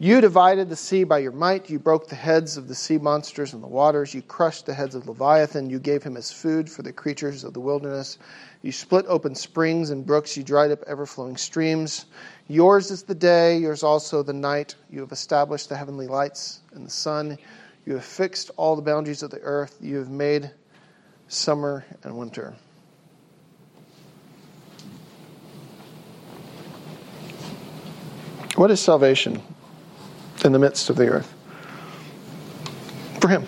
You 0.02 0.22
divided 0.22 0.70
the 0.70 0.78
sea 0.78 1.04
by 1.04 1.18
your 1.18 1.34
might. 1.34 1.70
You 1.70 1.78
broke 1.78 2.08
the 2.08 2.16
heads 2.16 2.56
of 2.56 2.70
the 2.70 2.76
sea 2.76 2.98
monsters 2.98 3.54
in 3.54 3.60
the 3.60 3.68
waters. 3.68 4.14
You 4.14 4.22
crushed 4.22 4.66
the 4.66 4.74
heads 4.74 4.96
of 4.96 5.06
Leviathan. 5.10 5.70
You 5.70 5.78
gave 5.78 6.02
him 6.02 6.16
as 6.16 6.32
food 6.32 6.70
for 6.72 6.84
the 6.84 6.94
creatures 6.94 7.44
of 7.44 7.54
the 7.54 7.60
wilderness. 7.60 8.18
You 8.62 8.72
split 8.72 9.06
open 9.10 9.36
springs 9.36 9.90
and 9.90 10.06
brooks. 10.06 10.38
You 10.38 10.44
dried 10.44 10.72
up 10.72 10.82
ever 10.88 11.06
flowing 11.06 11.36
streams. 11.36 12.06
Yours 12.48 12.92
is 12.92 13.04
the 13.04 13.14
day, 13.14 13.58
yours 13.58 13.84
also 13.84 14.24
the 14.24 14.32
night. 14.32 14.76
You 14.90 15.02
have 15.02 15.12
established 15.12 15.68
the 15.68 15.76
heavenly 15.76 16.08
lights 16.08 16.62
and 16.72 16.86
the 16.86 16.90
sun. 16.90 17.38
You 17.86 17.96
have 17.96 18.06
fixed 18.06 18.52
all 18.56 18.78
the 18.78 18.82
boundaries 18.82 19.22
of 19.22 19.32
the 19.32 19.42
earth. 19.42 19.80
You 19.82 19.98
have 19.98 20.10
made 20.10 20.50
summer 21.28 21.84
and 22.04 22.18
winter. 22.18 22.56
What 28.56 28.72
is 28.72 28.80
salvation? 28.80 29.42
In 30.46 30.52
the 30.52 30.60
midst 30.60 30.90
of 30.90 30.96
the 30.96 31.08
earth. 31.08 31.34
For 33.20 33.28
him. 33.28 33.46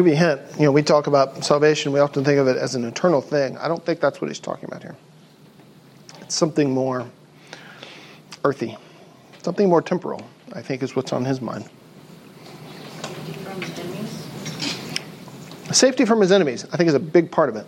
give 0.00 0.06
you 0.06 0.14
a 0.14 0.16
hint. 0.16 0.40
You 0.58 0.64
know, 0.64 0.72
we 0.72 0.82
talk 0.82 1.06
about 1.06 1.44
salvation, 1.44 1.92
we 1.92 2.00
often 2.00 2.24
think 2.24 2.38
of 2.38 2.48
it 2.48 2.56
as 2.56 2.74
an 2.74 2.84
eternal 2.84 3.20
thing. 3.20 3.56
I 3.58 3.68
don't 3.68 3.84
think 3.84 4.00
that's 4.00 4.20
what 4.20 4.28
he's 4.28 4.40
talking 4.40 4.64
about 4.64 4.82
here. 4.82 4.96
It's 6.22 6.34
something 6.34 6.70
more 6.70 7.06
earthy, 8.44 8.78
something 9.42 9.68
more 9.68 9.82
temporal, 9.82 10.22
I 10.54 10.62
think 10.62 10.82
is 10.82 10.96
what's 10.96 11.12
on 11.12 11.24
his 11.24 11.40
mind. 11.40 11.68
Safety 13.02 13.34
from 13.34 13.60
his 13.60 13.78
enemies, 13.78 15.76
Safety 15.76 16.04
from 16.04 16.20
his 16.20 16.32
enemies 16.32 16.66
I 16.72 16.76
think, 16.76 16.88
is 16.88 16.94
a 16.94 17.00
big 17.00 17.30
part 17.30 17.48
of 17.50 17.56
it. 17.56 17.66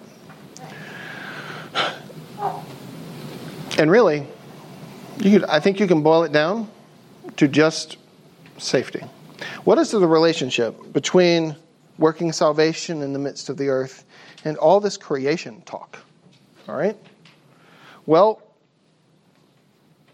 And 3.79 3.91
really, 3.91 4.27
could, 5.21 5.45
I 5.45 5.61
think 5.61 5.81
you 5.81 5.87
can 5.87 6.03
boil 6.03 6.25
it 6.25 6.33
down 6.33 6.71
to 7.37 7.49
just 7.49 7.97
safety. 8.59 9.01
What 9.65 9.79
is 9.79 9.91
the 9.91 10.07
relationship 10.07 10.93
between 10.93 11.57
working 12.03 12.33
salvation 12.33 13.01
in 13.01 13.13
the 13.13 13.19
midst 13.19 13.49
of 13.49 13.57
the 13.57 13.69
earth 13.69 14.05
and 14.45 14.59
all 14.59 14.81
this 14.81 14.97
creation 14.97 15.63
talk? 15.63 15.99
All 16.69 16.75
right? 16.77 16.97
Well, 18.05 18.43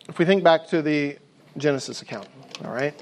if 0.09 0.19
we 0.19 0.27
think 0.27 0.45
back 0.45 0.69
to 0.69 0.83
the 0.83 1.17
Genesis 1.57 2.03
account, 2.03 2.29
all 2.63 2.71
right? 2.71 2.95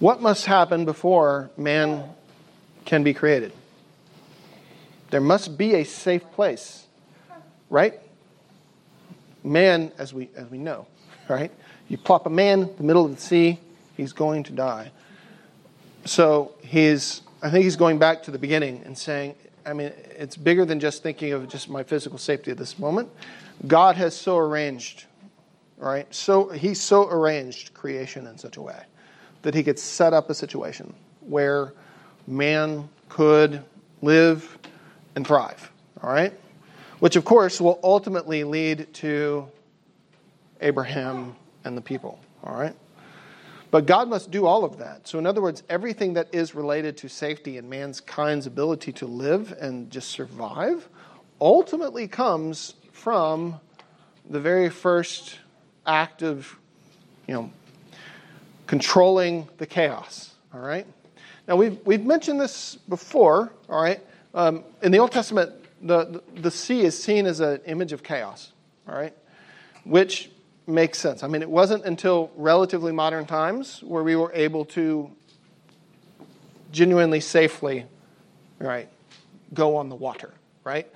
What 0.00 0.20
must 0.20 0.46
happen 0.46 0.84
before 0.84 1.50
man 1.56 2.10
can 2.84 3.04
be 3.04 3.14
created? 3.14 3.52
There 5.10 5.20
must 5.20 5.56
be 5.56 5.74
a 5.74 5.84
safe 5.84 6.28
place, 6.32 6.86
right? 7.70 8.00
Man, 9.44 9.92
as 9.96 10.12
we, 10.12 10.28
as 10.36 10.50
we 10.50 10.58
know, 10.58 10.86
right? 11.28 11.52
You 11.88 11.98
plop 11.98 12.26
a 12.26 12.30
man 12.30 12.62
in 12.62 12.76
the 12.76 12.82
middle 12.82 13.04
of 13.04 13.14
the 13.14 13.20
sea, 13.22 13.60
he's 13.96 14.12
going 14.12 14.42
to 14.44 14.52
die. 14.52 14.90
So 16.04 16.54
he's, 16.62 17.22
I 17.42 17.50
think 17.50 17.64
he's 17.64 17.76
going 17.76 17.98
back 17.98 18.22
to 18.24 18.30
the 18.30 18.38
beginning 18.38 18.82
and 18.84 18.96
saying, 18.96 19.34
I 19.66 19.72
mean, 19.72 19.92
it's 20.16 20.36
bigger 20.36 20.64
than 20.64 20.80
just 20.80 21.02
thinking 21.02 21.32
of 21.32 21.48
just 21.48 21.68
my 21.68 21.82
physical 21.82 22.18
safety 22.18 22.50
at 22.50 22.56
this 22.56 22.78
moment. 22.78 23.10
God 23.66 23.96
has 23.96 24.16
so 24.16 24.38
arranged, 24.38 25.04
right? 25.76 26.12
So 26.14 26.48
he's 26.48 26.80
so 26.80 27.08
arranged 27.08 27.74
creation 27.74 28.26
in 28.26 28.38
such 28.38 28.56
a 28.56 28.62
way 28.62 28.80
that 29.42 29.54
he 29.54 29.62
could 29.62 29.78
set 29.78 30.12
up 30.12 30.30
a 30.30 30.34
situation 30.34 30.94
where 31.20 31.74
man 32.26 32.88
could 33.08 33.62
live 34.02 34.58
and 35.14 35.26
thrive, 35.26 35.70
all 36.02 36.10
right? 36.10 36.32
Which, 37.00 37.16
of 37.16 37.24
course, 37.24 37.60
will 37.60 37.78
ultimately 37.82 38.44
lead 38.44 38.92
to 38.94 39.48
Abraham 40.60 41.36
and 41.64 41.76
the 41.76 41.82
people, 41.82 42.18
all 42.44 42.58
right? 42.58 42.74
But 43.76 43.84
God 43.84 44.08
must 44.08 44.30
do 44.30 44.46
all 44.46 44.64
of 44.64 44.78
that. 44.78 45.06
So, 45.06 45.18
in 45.18 45.26
other 45.26 45.42
words, 45.42 45.62
everything 45.68 46.14
that 46.14 46.34
is 46.34 46.54
related 46.54 46.96
to 46.96 47.10
safety 47.10 47.58
and 47.58 47.68
mankind's 47.68 48.46
ability 48.46 48.90
to 48.92 49.06
live 49.06 49.54
and 49.60 49.90
just 49.90 50.08
survive 50.08 50.88
ultimately 51.42 52.08
comes 52.08 52.72
from 52.92 53.60
the 54.30 54.40
very 54.40 54.70
first 54.70 55.40
act 55.86 56.22
of, 56.22 56.56
you 57.28 57.34
know, 57.34 57.50
controlling 58.66 59.46
the 59.58 59.66
chaos. 59.66 60.34
All 60.54 60.60
right? 60.60 60.86
Now, 61.46 61.56
we've, 61.56 61.78
we've 61.84 62.02
mentioned 62.02 62.40
this 62.40 62.76
before, 62.88 63.52
all 63.68 63.82
right? 63.82 64.00
Um, 64.32 64.64
in 64.80 64.90
the 64.90 65.00
Old 65.00 65.12
Testament, 65.12 65.52
the, 65.82 66.22
the, 66.34 66.40
the 66.40 66.50
sea 66.50 66.80
is 66.80 66.98
seen 66.98 67.26
as 67.26 67.40
an 67.40 67.60
image 67.66 67.92
of 67.92 68.02
chaos, 68.02 68.54
all 68.88 68.94
right? 68.94 69.12
Which 69.84 70.30
makes 70.66 70.98
sense. 70.98 71.22
I 71.22 71.28
mean, 71.28 71.42
it 71.42 71.50
wasn't 71.50 71.84
until 71.84 72.30
relatively 72.36 72.92
modern 72.92 73.26
times 73.26 73.82
where 73.82 74.02
we 74.02 74.16
were 74.16 74.32
able 74.34 74.64
to 74.66 75.10
genuinely 76.72 77.20
safely, 77.20 77.86
right, 78.58 78.88
go 79.54 79.76
on 79.76 79.88
the 79.88 79.94
water, 79.94 80.32
right? 80.64 80.90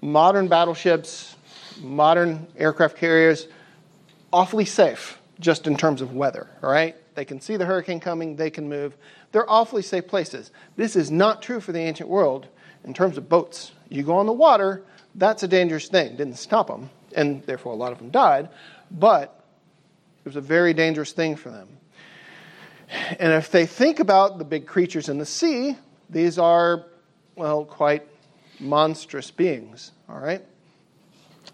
Modern 0.00 0.48
battleships, 0.48 1.34
modern 1.80 2.46
aircraft 2.56 2.96
carriers, 2.96 3.48
awfully 4.32 4.64
safe 4.64 5.18
just 5.40 5.66
in 5.66 5.76
terms 5.76 6.00
of 6.00 6.14
weather, 6.14 6.48
all 6.62 6.70
right? 6.70 6.96
They 7.14 7.24
can 7.24 7.40
see 7.40 7.56
the 7.56 7.64
hurricane 7.64 8.00
coming, 8.00 8.36
they 8.36 8.50
can 8.50 8.68
move. 8.68 8.96
They're 9.32 9.48
awfully 9.50 9.82
safe 9.82 10.06
places. 10.06 10.50
This 10.76 10.96
is 10.96 11.10
not 11.10 11.42
true 11.42 11.60
for 11.60 11.72
the 11.72 11.80
ancient 11.80 12.08
world 12.08 12.46
in 12.84 12.94
terms 12.94 13.16
of 13.16 13.28
boats. 13.28 13.72
You 13.88 14.02
go 14.02 14.16
on 14.16 14.26
the 14.26 14.32
water, 14.32 14.82
that's 15.14 15.42
a 15.42 15.48
dangerous 15.48 15.88
thing. 15.88 16.16
Didn't 16.16 16.36
stop 16.36 16.66
them, 16.66 16.90
and 17.14 17.42
therefore 17.44 17.72
a 17.72 17.76
lot 17.76 17.92
of 17.92 17.98
them 17.98 18.10
died, 18.10 18.48
but 18.90 19.44
it 20.24 20.28
was 20.28 20.36
a 20.36 20.40
very 20.40 20.74
dangerous 20.74 21.12
thing 21.12 21.36
for 21.36 21.50
them. 21.50 21.68
And 23.18 23.32
if 23.32 23.50
they 23.50 23.66
think 23.66 24.00
about 24.00 24.38
the 24.38 24.44
big 24.44 24.66
creatures 24.66 25.08
in 25.08 25.18
the 25.18 25.26
sea, 25.26 25.76
these 26.10 26.38
are, 26.38 26.86
well, 27.34 27.64
quite 27.64 28.06
monstrous 28.60 29.30
beings, 29.30 29.92
all 30.08 30.18
right? 30.18 30.42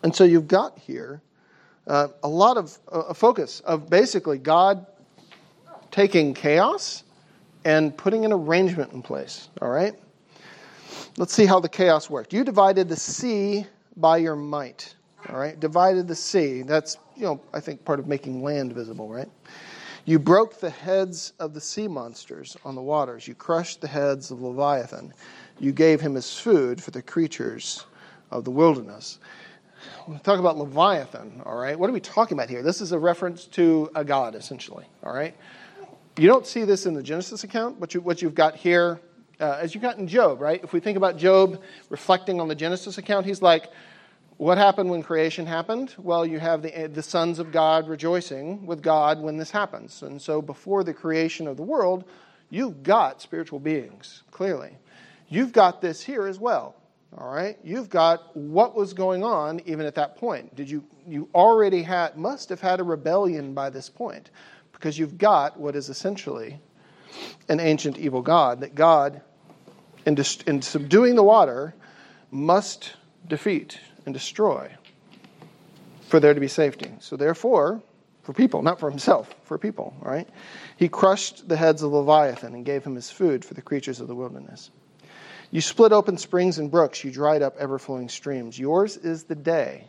And 0.02 0.14
so 0.14 0.24
you've 0.24 0.48
got 0.48 0.78
here 0.78 1.22
uh, 1.86 2.08
a 2.22 2.28
lot 2.28 2.56
of 2.56 2.78
uh, 2.92 3.00
a 3.00 3.14
focus 3.14 3.60
of 3.60 3.90
basically 3.90 4.38
God 4.38 4.86
taking 5.90 6.34
chaos 6.34 7.02
and 7.64 7.96
putting 7.96 8.24
an 8.24 8.32
arrangement 8.32 8.92
in 8.92 9.02
place, 9.02 9.48
all 9.60 9.68
right? 9.68 9.94
Let's 11.16 11.32
see 11.32 11.46
how 11.46 11.60
the 11.60 11.68
chaos 11.68 12.08
worked. 12.08 12.32
You 12.32 12.44
divided 12.44 12.88
the 12.88 12.96
sea 12.96 13.66
by 13.96 14.18
your 14.18 14.36
might. 14.36 14.94
All 15.28 15.38
right? 15.38 15.58
Divided 15.58 16.08
the 16.08 16.14
sea. 16.14 16.62
That's, 16.62 16.96
you 17.16 17.24
know, 17.24 17.40
I 17.52 17.60
think 17.60 17.84
part 17.84 17.98
of 17.98 18.06
making 18.06 18.42
land 18.42 18.72
visible, 18.72 19.08
right? 19.08 19.28
You 20.06 20.18
broke 20.18 20.58
the 20.58 20.70
heads 20.70 21.34
of 21.38 21.52
the 21.54 21.60
sea 21.60 21.86
monsters 21.86 22.56
on 22.64 22.74
the 22.74 22.82
waters. 22.82 23.28
You 23.28 23.34
crushed 23.34 23.80
the 23.80 23.88
heads 23.88 24.30
of 24.30 24.40
Leviathan. 24.40 25.12
You 25.58 25.72
gave 25.72 26.00
him 26.00 26.16
as 26.16 26.38
food 26.38 26.82
for 26.82 26.90
the 26.90 27.02
creatures 27.02 27.84
of 28.30 28.44
the 28.44 28.50
wilderness. 28.50 29.18
we 30.08 30.16
talk 30.18 30.38
about 30.38 30.56
Leviathan, 30.56 31.42
all 31.44 31.56
right? 31.56 31.78
What 31.78 31.90
are 31.90 31.92
we 31.92 32.00
talking 32.00 32.36
about 32.36 32.48
here? 32.48 32.62
This 32.62 32.80
is 32.80 32.92
a 32.92 32.98
reference 32.98 33.44
to 33.46 33.90
a 33.94 34.04
god, 34.04 34.34
essentially, 34.34 34.86
all 35.02 35.12
right? 35.12 35.36
You 36.16 36.26
don't 36.26 36.46
see 36.46 36.64
this 36.64 36.86
in 36.86 36.94
the 36.94 37.02
Genesis 37.02 37.44
account, 37.44 37.78
but 37.78 37.94
you, 37.94 38.00
what 38.00 38.22
you've 38.22 38.34
got 38.34 38.56
here, 38.56 39.00
uh, 39.38 39.58
as 39.60 39.74
you 39.74 39.80
got 39.80 39.98
in 39.98 40.08
Job, 40.08 40.40
right? 40.40 40.62
If 40.62 40.72
we 40.72 40.80
think 40.80 40.96
about 40.96 41.18
Job 41.18 41.62
reflecting 41.88 42.40
on 42.40 42.48
the 42.48 42.54
Genesis 42.54 42.98
account, 42.98 43.26
he's 43.26 43.42
like, 43.42 43.70
what 44.40 44.56
happened 44.56 44.88
when 44.88 45.02
creation 45.02 45.44
happened? 45.44 45.94
Well, 45.98 46.24
you 46.24 46.38
have 46.38 46.62
the, 46.62 46.88
the 46.90 47.02
sons 47.02 47.40
of 47.40 47.52
God 47.52 47.86
rejoicing 47.90 48.64
with 48.64 48.80
God 48.80 49.20
when 49.20 49.36
this 49.36 49.50
happens. 49.50 50.02
And 50.02 50.20
so 50.20 50.40
before 50.40 50.82
the 50.82 50.94
creation 50.94 51.46
of 51.46 51.58
the 51.58 51.62
world, 51.62 52.04
you've 52.48 52.82
got 52.82 53.20
spiritual 53.20 53.58
beings, 53.58 54.22
clearly. 54.30 54.78
You've 55.28 55.52
got 55.52 55.82
this 55.82 56.02
here 56.02 56.26
as 56.26 56.38
well. 56.38 56.74
All 57.18 57.30
right? 57.30 57.58
You've 57.62 57.90
got 57.90 58.34
what 58.34 58.74
was 58.74 58.94
going 58.94 59.22
on 59.22 59.60
even 59.66 59.84
at 59.84 59.96
that 59.96 60.16
point. 60.16 60.56
Did 60.56 60.70
you 60.70 60.84
you 61.06 61.28
already 61.34 61.82
had 61.82 62.16
must 62.16 62.48
have 62.48 62.62
had 62.62 62.80
a 62.80 62.84
rebellion 62.84 63.52
by 63.52 63.68
this 63.68 63.90
point 63.90 64.30
because 64.72 64.98
you've 64.98 65.18
got 65.18 65.60
what 65.60 65.76
is 65.76 65.90
essentially 65.90 66.58
an 67.50 67.60
ancient 67.60 67.98
evil 67.98 68.22
god 68.22 68.60
that 68.60 68.74
God 68.74 69.20
in, 70.06 70.16
in 70.46 70.62
subduing 70.62 71.14
the 71.14 71.22
water 71.22 71.74
must 72.30 72.96
defeat 73.28 73.78
and 74.04 74.14
destroy 74.14 74.70
for 76.08 76.20
there 76.20 76.34
to 76.34 76.40
be 76.40 76.48
safety. 76.48 76.90
So, 76.98 77.16
therefore, 77.16 77.80
for 78.22 78.32
people, 78.32 78.62
not 78.62 78.78
for 78.78 78.90
himself, 78.90 79.34
for 79.44 79.58
people, 79.58 79.94
right? 80.00 80.28
He 80.76 80.88
crushed 80.88 81.48
the 81.48 81.56
heads 81.56 81.82
of 81.82 81.92
Leviathan 81.92 82.54
and 82.54 82.64
gave 82.64 82.84
him 82.84 82.94
his 82.94 83.10
food 83.10 83.44
for 83.44 83.54
the 83.54 83.62
creatures 83.62 84.00
of 84.00 84.08
the 84.08 84.14
wilderness. 84.14 84.70
You 85.50 85.60
split 85.60 85.92
open 85.92 86.16
springs 86.16 86.58
and 86.58 86.70
brooks, 86.70 87.02
you 87.02 87.10
dried 87.10 87.42
up 87.42 87.56
ever 87.58 87.78
flowing 87.78 88.08
streams. 88.08 88.58
Yours 88.58 88.96
is 88.96 89.24
the 89.24 89.34
day, 89.34 89.84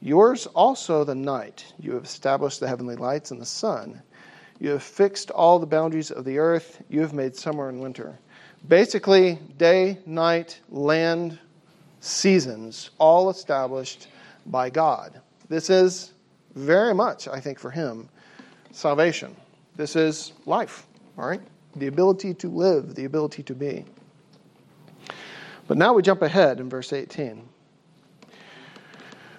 yours 0.00 0.46
also 0.46 1.04
the 1.04 1.14
night. 1.14 1.72
You 1.78 1.92
have 1.94 2.04
established 2.04 2.60
the 2.60 2.68
heavenly 2.68 2.96
lights 2.96 3.30
and 3.30 3.40
the 3.40 3.46
sun. 3.46 4.02
You 4.58 4.70
have 4.70 4.82
fixed 4.82 5.30
all 5.30 5.58
the 5.58 5.66
boundaries 5.66 6.10
of 6.10 6.24
the 6.24 6.38
earth. 6.38 6.82
You 6.88 7.00
have 7.00 7.14
made 7.14 7.34
summer 7.34 7.68
and 7.68 7.80
winter. 7.80 8.18
Basically, 8.68 9.38
day, 9.56 9.98
night, 10.04 10.60
land, 10.68 11.38
seasons, 12.00 12.90
all 12.98 13.30
established 13.30 14.08
by 14.46 14.70
God. 14.70 15.20
This 15.48 15.70
is 15.70 16.12
very 16.54 16.94
much, 16.94 17.28
I 17.28 17.38
think, 17.40 17.58
for 17.58 17.70
him, 17.70 18.08
salvation. 18.72 19.36
This 19.76 19.96
is 19.96 20.32
life, 20.46 20.86
all 21.16 21.28
right? 21.28 21.42
The 21.76 21.86
ability 21.86 22.34
to 22.34 22.48
live, 22.48 22.94
the 22.94 23.04
ability 23.04 23.42
to 23.44 23.54
be. 23.54 23.84
But 25.68 25.76
now 25.76 25.92
we 25.92 26.02
jump 26.02 26.22
ahead 26.22 26.58
in 26.58 26.68
verse 26.68 26.92
18. 26.92 27.46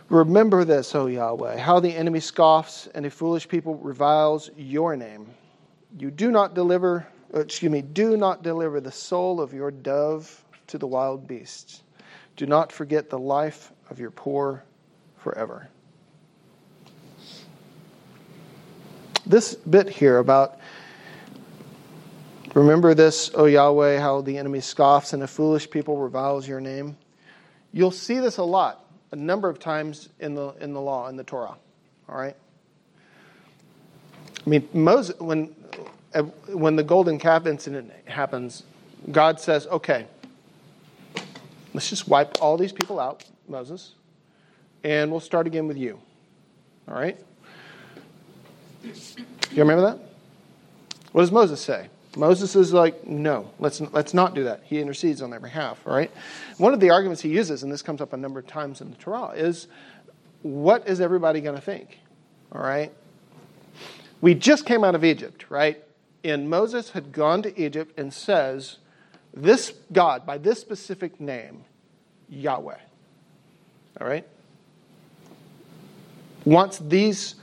Remember 0.09 0.63
this, 0.65 0.93
O 0.93 1.07
Yahweh, 1.07 1.57
how 1.57 1.79
the 1.79 1.93
enemy 1.93 2.19
scoffs 2.19 2.87
and 2.93 3.05
a 3.05 3.09
foolish 3.09 3.47
people 3.47 3.75
reviles 3.75 4.49
your 4.57 4.95
name. 4.95 5.27
You 5.97 6.11
do 6.11 6.31
not 6.31 6.53
deliver, 6.53 7.07
uh, 7.33 7.39
excuse 7.39 7.71
me, 7.71 7.81
do 7.81 8.17
not 8.17 8.43
deliver 8.43 8.79
the 8.79 8.91
soul 8.91 9.41
of 9.41 9.53
your 9.53 9.71
dove 9.71 10.43
to 10.67 10.77
the 10.77 10.87
wild 10.87 11.27
beasts 11.27 11.83
do 12.41 12.47
not 12.47 12.71
forget 12.71 13.11
the 13.11 13.19
life 13.19 13.71
of 13.91 13.99
your 13.99 14.09
poor 14.09 14.63
forever. 15.19 15.69
This 19.27 19.53
bit 19.53 19.87
here 19.87 20.17
about 20.17 20.57
remember 22.55 22.95
this, 22.95 23.29
O 23.35 23.45
Yahweh, 23.45 23.99
how 23.99 24.21
the 24.21 24.39
enemy 24.39 24.59
scoffs 24.59 25.13
and 25.13 25.21
a 25.21 25.27
foolish 25.27 25.69
people 25.69 25.97
reviles 25.97 26.47
your 26.47 26.59
name. 26.59 26.97
You'll 27.73 27.91
see 27.91 28.17
this 28.17 28.37
a 28.37 28.43
lot, 28.43 28.91
a 29.11 29.15
number 29.15 29.47
of 29.47 29.59
times 29.59 30.09
in 30.19 30.33
the 30.33 30.55
in 30.59 30.73
the 30.73 30.81
law, 30.81 31.09
in 31.09 31.17
the 31.17 31.23
Torah. 31.23 31.57
All 32.09 32.17
right? 32.17 32.35
I 34.43 34.49
mean, 34.49 34.67
Moses, 34.73 35.19
when, 35.19 35.53
when 36.47 36.75
the 36.75 36.83
golden 36.83 37.19
calf 37.19 37.45
incident 37.45 37.91
happens, 38.05 38.63
God 39.11 39.39
says, 39.39 39.67
okay, 39.67 40.07
Let's 41.73 41.89
just 41.89 42.07
wipe 42.07 42.41
all 42.41 42.57
these 42.57 42.71
people 42.71 42.99
out, 42.99 43.23
Moses, 43.47 43.93
and 44.83 45.09
we'll 45.09 45.19
start 45.19 45.47
again 45.47 45.67
with 45.67 45.77
you. 45.77 45.99
All 46.87 46.95
right? 46.95 47.17
You 48.83 49.57
remember 49.57 49.81
that? 49.81 49.99
What 51.11 51.21
does 51.21 51.31
Moses 51.31 51.61
say? 51.61 51.89
Moses 52.17 52.55
is 52.55 52.73
like, 52.73 53.07
no, 53.07 53.49
let's, 53.59 53.79
let's 53.79 54.13
not 54.13 54.35
do 54.35 54.43
that. 54.43 54.61
He 54.65 54.79
intercedes 54.79 55.21
on 55.21 55.29
their 55.29 55.39
behalf, 55.39 55.79
all 55.85 55.93
right? 55.93 56.11
One 56.57 56.73
of 56.73 56.81
the 56.81 56.89
arguments 56.89 57.21
he 57.21 57.29
uses, 57.29 57.63
and 57.63 57.71
this 57.71 57.81
comes 57.81 58.01
up 58.01 58.11
a 58.11 58.17
number 58.17 58.39
of 58.39 58.47
times 58.47 58.81
in 58.81 58.89
the 58.89 58.97
Torah, 58.97 59.29
is 59.29 59.67
what 60.41 60.87
is 60.87 60.99
everybody 60.99 61.39
going 61.39 61.55
to 61.55 61.61
think? 61.61 61.99
All 62.51 62.61
right? 62.61 62.91
We 64.19 64.33
just 64.33 64.65
came 64.65 64.83
out 64.83 64.93
of 64.93 65.05
Egypt, 65.05 65.45
right? 65.49 65.81
And 66.23 66.49
Moses 66.49 66.91
had 66.91 67.11
gone 67.11 67.41
to 67.43 67.59
Egypt 67.59 67.97
and 67.97 68.13
says, 68.13 68.77
This 69.33 69.73
God, 69.91 70.25
by 70.25 70.37
this 70.37 70.59
specific 70.59 71.19
name, 71.19 71.63
Yahweh, 72.29 72.77
all 73.99 74.07
right, 74.07 74.27
wants 76.45 76.79
these, 76.79 77.35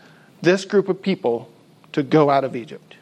this 0.43 0.64
group 0.64 0.89
of 0.89 1.01
people 1.01 1.51
to 1.93 2.03
go 2.03 2.30
out 2.30 2.45
of 2.45 2.57
Egypt. 2.57 2.97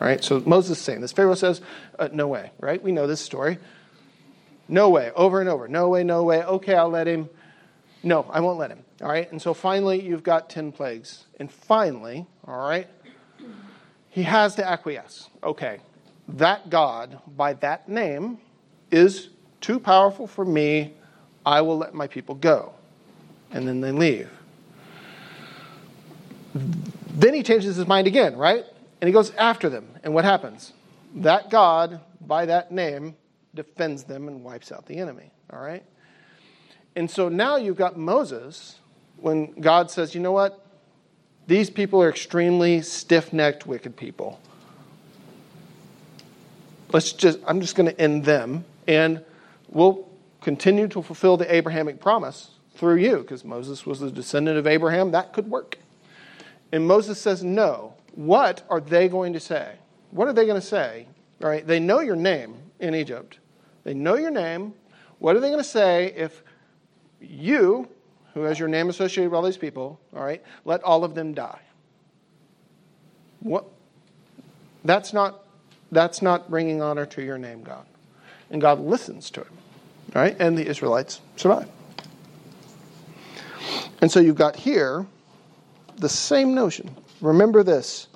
All 0.00 0.06
right? 0.06 0.22
So 0.22 0.40
Moses 0.46 0.78
is 0.78 0.84
saying 0.84 1.00
this. 1.00 1.12
Pharaoh 1.12 1.34
says, 1.34 1.60
uh, 1.98 2.08
No 2.12 2.28
way, 2.28 2.52
right? 2.60 2.82
We 2.82 2.92
know 2.92 3.06
this 3.06 3.20
story. 3.20 3.58
No 4.68 4.90
way, 4.90 5.10
over 5.16 5.40
and 5.40 5.48
over. 5.48 5.66
No 5.66 5.88
way, 5.88 6.04
no 6.04 6.22
way. 6.22 6.42
Okay, 6.42 6.74
I'll 6.74 6.90
let 6.90 7.06
him. 7.06 7.28
No, 8.02 8.26
I 8.30 8.40
won't 8.40 8.58
let 8.58 8.70
him. 8.70 8.84
All 9.02 9.08
right? 9.08 9.30
And 9.30 9.40
so 9.40 9.54
finally, 9.54 10.00
you've 10.00 10.22
got 10.22 10.50
10 10.50 10.72
plagues. 10.72 11.24
And 11.40 11.50
finally, 11.50 12.26
all 12.46 12.68
right, 12.68 12.86
he 14.10 14.22
has 14.24 14.54
to 14.56 14.66
acquiesce. 14.66 15.28
Okay, 15.42 15.80
that 16.28 16.70
God, 16.70 17.20
by 17.36 17.54
that 17.54 17.88
name, 17.88 18.38
is 18.90 19.30
too 19.60 19.80
powerful 19.80 20.26
for 20.26 20.44
me. 20.44 20.94
I 21.44 21.60
will 21.62 21.78
let 21.78 21.94
my 21.94 22.06
people 22.06 22.34
go. 22.34 22.72
And 23.50 23.66
then 23.66 23.80
they 23.80 23.92
leave. 23.92 24.30
Then 26.54 27.34
he 27.34 27.42
changes 27.42 27.76
his 27.76 27.86
mind 27.86 28.06
again, 28.06 28.36
right? 28.36 28.64
And 29.00 29.08
he 29.08 29.12
goes 29.12 29.30
after 29.32 29.68
them. 29.68 29.88
And 30.02 30.12
what 30.12 30.24
happens? 30.24 30.72
That 31.14 31.50
God, 31.50 32.00
by 32.20 32.46
that 32.46 32.70
name, 32.70 33.16
defends 33.54 34.04
them 34.04 34.28
and 34.28 34.44
wipes 34.44 34.70
out 34.70 34.86
the 34.86 34.98
enemy, 34.98 35.30
all 35.52 35.60
right? 35.60 35.82
And 36.94 37.10
so 37.10 37.28
now 37.28 37.56
you've 37.56 37.76
got 37.76 37.96
Moses 37.96 38.76
when 39.16 39.52
God 39.60 39.90
says, 39.90 40.14
you 40.14 40.20
know 40.20 40.32
what? 40.32 40.64
These 41.46 41.70
people 41.70 42.02
are 42.02 42.10
extremely 42.10 42.82
stiff 42.82 43.32
necked, 43.32 43.66
wicked 43.66 43.96
people. 43.96 44.38
Let's 46.92 47.12
just, 47.12 47.38
I'm 47.46 47.60
just 47.60 47.76
going 47.76 47.90
to 47.90 48.00
end 48.00 48.24
them, 48.24 48.64
and 48.86 49.24
we'll 49.68 50.08
continue 50.40 50.88
to 50.88 51.02
fulfill 51.02 51.36
the 51.36 51.54
Abrahamic 51.54 52.00
promise 52.00 52.50
through 52.76 52.96
you, 52.96 53.18
because 53.18 53.44
Moses 53.44 53.84
was 53.84 54.00
the 54.00 54.10
descendant 54.10 54.56
of 54.56 54.66
Abraham. 54.66 55.10
That 55.10 55.32
could 55.32 55.50
work. 55.50 55.78
And 56.72 56.86
Moses 56.86 57.20
says, 57.20 57.42
no. 57.42 57.94
What 58.14 58.62
are 58.70 58.80
they 58.80 59.08
going 59.08 59.32
to 59.34 59.40
say? 59.40 59.74
What 60.10 60.28
are 60.28 60.32
they 60.32 60.46
going 60.46 60.60
to 60.60 60.66
say? 60.66 61.06
All 61.42 61.48
right, 61.48 61.66
they 61.66 61.78
know 61.78 62.00
your 62.00 62.16
name 62.16 62.56
in 62.80 62.94
Egypt. 62.94 63.38
They 63.84 63.94
know 63.94 64.16
your 64.16 64.30
name. 64.30 64.74
What 65.18 65.36
are 65.36 65.40
they 65.40 65.48
going 65.48 65.60
to 65.60 65.64
say 65.64 66.12
if 66.16 66.42
you, 67.20 67.88
who 68.34 68.42
has 68.42 68.58
your 68.58 68.68
name 68.68 68.88
associated 68.88 69.30
with 69.30 69.36
all 69.36 69.42
these 69.42 69.56
people, 69.56 70.00
all 70.14 70.24
right, 70.24 70.42
let 70.64 70.82
all 70.82 71.04
of 71.04 71.14
them 71.14 71.34
die? 71.34 71.60
What? 73.40 73.66
That's 74.84 75.12
not, 75.12 75.44
that's 75.90 76.22
not 76.22 76.50
bringing 76.50 76.82
honor 76.82 77.06
to 77.06 77.22
your 77.22 77.38
name, 77.38 77.62
God. 77.62 77.86
And 78.50 78.60
God 78.60 78.80
listens 78.80 79.30
to 79.30 79.42
it, 79.42 79.48
right? 80.14 80.36
And 80.38 80.56
the 80.56 80.66
Israelites 80.66 81.20
survive. 81.36 81.68
And 84.00 84.10
so 84.10 84.20
you've 84.20 84.36
got 84.36 84.56
here 84.56 85.06
the 85.96 86.08
same 86.08 86.54
notion. 86.54 86.94
Remember 87.20 87.62
this 87.62 88.08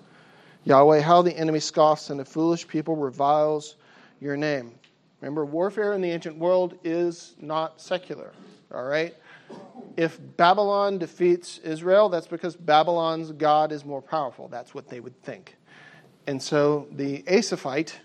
Yahweh, 0.65 1.01
how 1.01 1.23
the 1.23 1.37
enemy 1.37 1.59
scoffs 1.59 2.11
and 2.11 2.21
the 2.21 2.25
foolish 2.25 2.67
people 2.69 2.95
reviles 2.95 3.77
your 4.21 4.37
name. 4.37 4.73
Remember, 5.21 5.45
warfare 5.45 5.93
in 5.93 6.01
the 6.01 6.11
ancient 6.11 6.37
world 6.37 6.79
is 6.85 7.35
not 7.41 7.81
secular, 7.81 8.33
all 8.73 8.85
right? 8.85 9.15
If 9.97 10.19
Babylon 10.37 10.99
defeats 10.99 11.59
Israel, 11.59 12.09
that's 12.09 12.27
because 12.27 12.57
Babylon's 12.57 13.33
God 13.33 13.73
is 13.73 13.85
more 13.85 14.01
powerful. 14.01 14.49
That's 14.49 14.75
what 14.75 14.89
they 14.89 15.01
would 15.01 15.21
think. 15.23 15.57
And 16.27 16.41
so 16.41 16.87
the 16.93 17.25
Asaphite, 17.27 17.99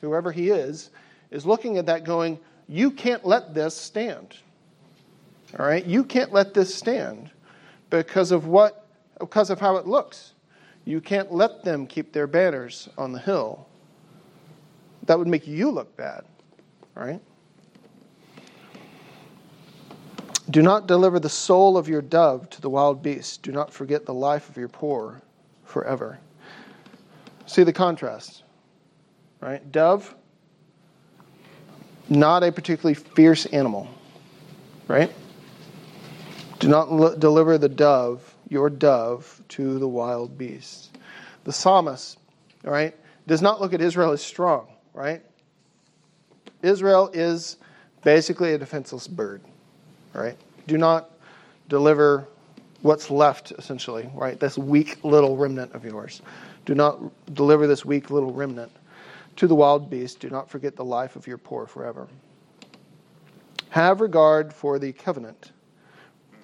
whoever 0.00 0.32
he 0.32 0.50
is, 0.50 0.90
is 1.30 1.46
looking 1.46 1.78
at 1.78 1.86
that 1.86 2.04
going, 2.04 2.38
You 2.68 2.90
can't 2.90 3.24
let 3.24 3.54
this 3.54 3.76
stand. 3.76 4.36
All 5.58 5.66
right? 5.66 5.84
You 5.84 6.04
can't 6.04 6.32
let 6.32 6.54
this 6.54 6.74
stand 6.74 7.30
because 7.90 8.30
of 8.30 8.46
what 8.46 8.86
because 9.18 9.50
of 9.50 9.60
how 9.60 9.76
it 9.76 9.86
looks. 9.86 10.32
You 10.84 11.00
can't 11.00 11.32
let 11.32 11.62
them 11.62 11.86
keep 11.86 12.12
their 12.12 12.26
banners 12.26 12.88
on 12.98 13.12
the 13.12 13.20
hill. 13.20 13.68
That 15.04 15.18
would 15.18 15.28
make 15.28 15.46
you 15.46 15.70
look 15.70 15.96
bad, 15.96 16.24
right? 16.94 17.20
Do 20.50 20.60
not 20.60 20.88
deliver 20.88 21.20
the 21.20 21.28
soul 21.28 21.76
of 21.78 21.88
your 21.88 22.02
dove 22.02 22.50
to 22.50 22.60
the 22.60 22.68
wild 22.68 23.02
beasts. 23.02 23.36
Do 23.36 23.52
not 23.52 23.72
forget 23.72 24.04
the 24.04 24.14
life 24.14 24.48
of 24.48 24.56
your 24.56 24.68
poor 24.68 25.22
forever. 25.64 26.18
See 27.52 27.64
the 27.64 27.72
contrast, 27.74 28.44
right? 29.42 29.70
Dove, 29.70 30.14
not 32.08 32.42
a 32.42 32.50
particularly 32.50 32.94
fierce 32.94 33.44
animal, 33.44 33.88
right? 34.88 35.12
Do 36.60 36.68
not 36.68 36.90
l- 36.90 37.14
deliver 37.14 37.58
the 37.58 37.68
dove, 37.68 38.34
your 38.48 38.70
dove, 38.70 39.42
to 39.50 39.78
the 39.78 39.86
wild 39.86 40.38
beasts. 40.38 40.88
The 41.44 41.52
psalmist, 41.52 42.16
all 42.64 42.72
right, 42.72 42.96
does 43.26 43.42
not 43.42 43.60
look 43.60 43.74
at 43.74 43.82
Israel 43.82 44.12
as 44.12 44.22
strong, 44.22 44.68
right? 44.94 45.22
Israel 46.62 47.10
is 47.12 47.58
basically 48.02 48.54
a 48.54 48.58
defenseless 48.58 49.06
bird, 49.06 49.42
right? 50.14 50.38
Do 50.66 50.78
not 50.78 51.10
deliver 51.68 52.26
what's 52.80 53.10
left, 53.10 53.52
essentially, 53.58 54.10
right? 54.14 54.40
This 54.40 54.56
weak 54.56 55.04
little 55.04 55.36
remnant 55.36 55.72
of 55.74 55.84
yours. 55.84 56.22
Do 56.64 56.74
not 56.74 57.34
deliver 57.34 57.66
this 57.66 57.84
weak 57.84 58.10
little 58.10 58.32
remnant 58.32 58.72
to 59.36 59.46
the 59.46 59.54
wild 59.54 59.90
beast. 59.90 60.20
Do 60.20 60.30
not 60.30 60.48
forget 60.50 60.76
the 60.76 60.84
life 60.84 61.16
of 61.16 61.26
your 61.26 61.38
poor 61.38 61.66
forever. 61.66 62.08
Have 63.70 64.00
regard 64.00 64.52
for 64.52 64.78
the 64.78 64.92
covenant. 64.92 65.52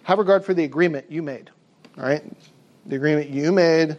Have 0.05 0.19
regard 0.19 0.45
for 0.45 0.55
the 0.55 0.65
agreement 0.65 1.11
you 1.11 1.23
made, 1.23 1.51
all 1.99 2.05
right? 2.05 2.25
The 2.87 2.97
agreement 2.97 3.29
you 3.29 3.53
made 3.53 3.99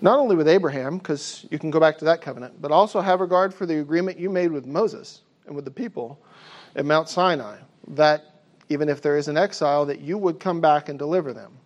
not 0.00 0.18
only 0.18 0.36
with 0.36 0.48
Abraham, 0.48 0.98
because 0.98 1.46
you 1.50 1.58
can 1.58 1.70
go 1.70 1.80
back 1.80 1.96
to 1.98 2.04
that 2.04 2.20
covenant, 2.20 2.60
but 2.60 2.70
also 2.70 3.00
have 3.00 3.20
regard 3.20 3.54
for 3.54 3.64
the 3.64 3.80
agreement 3.80 4.18
you 4.18 4.28
made 4.28 4.52
with 4.52 4.66
Moses 4.66 5.22
and 5.46 5.56
with 5.56 5.64
the 5.64 5.70
people 5.70 6.20
at 6.76 6.84
Mount 6.84 7.08
Sinai, 7.08 7.56
that 7.88 8.42
even 8.68 8.88
if 8.90 9.00
there 9.00 9.16
is 9.16 9.28
an 9.28 9.38
exile, 9.38 9.86
that 9.86 10.00
you 10.00 10.18
would 10.18 10.38
come 10.38 10.60
back 10.60 10.90
and 10.90 10.98
deliver 10.98 11.32
them. 11.32 11.56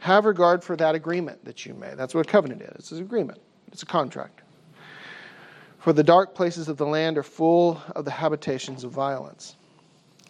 Have 0.00 0.24
regard 0.24 0.64
for 0.64 0.76
that 0.76 0.94
agreement 0.94 1.44
that 1.44 1.66
you 1.66 1.74
made. 1.74 1.96
That's 1.96 2.14
what 2.14 2.26
a 2.26 2.30
covenant 2.30 2.62
is. 2.62 2.74
It's 2.76 2.92
an 2.92 3.00
agreement, 3.00 3.40
it's 3.68 3.82
a 3.82 3.86
contract. 3.86 4.42
For 5.78 5.92
the 5.92 6.02
dark 6.02 6.34
places 6.34 6.68
of 6.68 6.76
the 6.76 6.86
land 6.86 7.16
are 7.16 7.22
full 7.22 7.80
of 7.94 8.04
the 8.04 8.10
habitations 8.10 8.84
of 8.84 8.92
violence. 8.92 9.56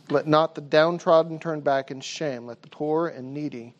Let 0.09 0.27
not 0.27 0.55
the 0.55 0.61
downtrodden 0.61 1.39
turn 1.39 1.61
back 1.61 1.91
in 1.91 2.01
shame. 2.01 2.47
Let 2.47 2.63
the 2.63 2.69
poor 2.69 3.09
and 3.09 3.33
needy 3.33 3.75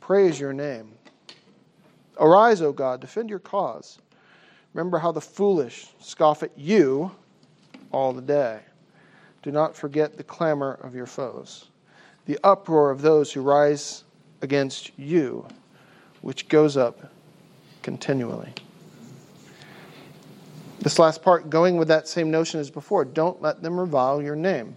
praise 0.00 0.38
your 0.38 0.52
name. 0.52 0.92
Arise, 2.18 2.60
O 2.62 2.72
God, 2.72 3.00
defend 3.00 3.30
your 3.30 3.38
cause. 3.38 3.98
Remember 4.74 4.98
how 4.98 5.12
the 5.12 5.20
foolish 5.20 5.88
scoff 6.00 6.42
at 6.42 6.56
you 6.56 7.12
all 7.92 8.12
the 8.12 8.22
day. 8.22 8.60
Do 9.42 9.50
not 9.50 9.76
forget 9.76 10.16
the 10.16 10.24
clamor 10.24 10.74
of 10.82 10.94
your 10.94 11.06
foes, 11.06 11.68
the 12.26 12.38
uproar 12.44 12.90
of 12.90 13.02
those 13.02 13.32
who 13.32 13.40
rise 13.42 14.04
against 14.42 14.90
you, 14.98 15.46
which 16.20 16.48
goes 16.48 16.76
up 16.76 17.10
continually. 17.82 18.52
This 20.80 20.98
last 20.98 21.22
part, 21.22 21.48
going 21.48 21.76
with 21.76 21.88
that 21.88 22.08
same 22.08 22.30
notion 22.30 22.58
as 22.58 22.70
before, 22.70 23.04
don't 23.04 23.40
let 23.40 23.62
them 23.62 23.78
revile 23.78 24.20
your 24.20 24.34
name. 24.34 24.76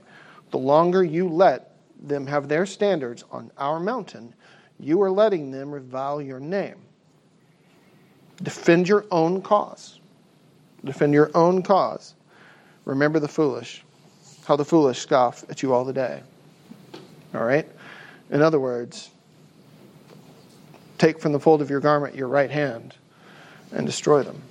The 0.52 0.58
longer 0.60 1.04
you 1.04 1.28
let 1.28 1.76
them 2.00 2.28
have 2.28 2.48
their 2.48 2.66
standards 2.66 3.24
on 3.32 3.52
our 3.58 3.80
mountain, 3.80 4.34
you 4.80 5.02
are 5.02 5.10
letting 5.10 5.52
them 5.52 5.72
revile 5.72 6.22
your 6.22 6.40
name. 6.40 6.76
Defend 8.44 8.88
your 8.88 9.06
own 9.10 9.42
cause. 9.42 10.00
Defend 10.84 11.14
your 11.14 11.32
own 11.34 11.64
cause. 11.64 12.14
Remember 12.84 13.20
the 13.20 13.28
foolish, 13.28 13.84
how 14.46 14.56
the 14.56 14.66
foolish 14.66 15.00
scoff 15.00 15.44
at 15.50 15.64
you 15.64 15.74
all 15.74 15.84
the 15.84 15.94
day. 15.94 16.22
All 17.34 17.44
right? 17.44 17.68
In 18.30 18.42
other 18.42 18.60
words, 18.60 19.10
take 20.98 21.20
from 21.20 21.32
the 21.32 21.40
fold 21.40 21.62
of 21.62 21.70
your 21.70 21.80
garment 21.80 22.16
your 22.16 22.28
right 22.28 22.50
hand 22.50 22.96
and 23.72 23.86
destroy 23.86 24.24
them. 24.24 24.42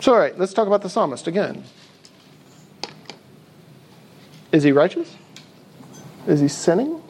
So, 0.00 0.12
all 0.12 0.18
right, 0.18 0.36
let's 0.38 0.52
talk 0.52 0.66
about 0.66 0.82
the 0.82 0.88
psalmist 0.88 1.26
again. 1.26 1.64
Is 4.50 4.62
he 4.62 4.72
righteous? 4.72 5.16
Is 6.26 6.40
he 6.40 6.48
sinning? 6.48 7.02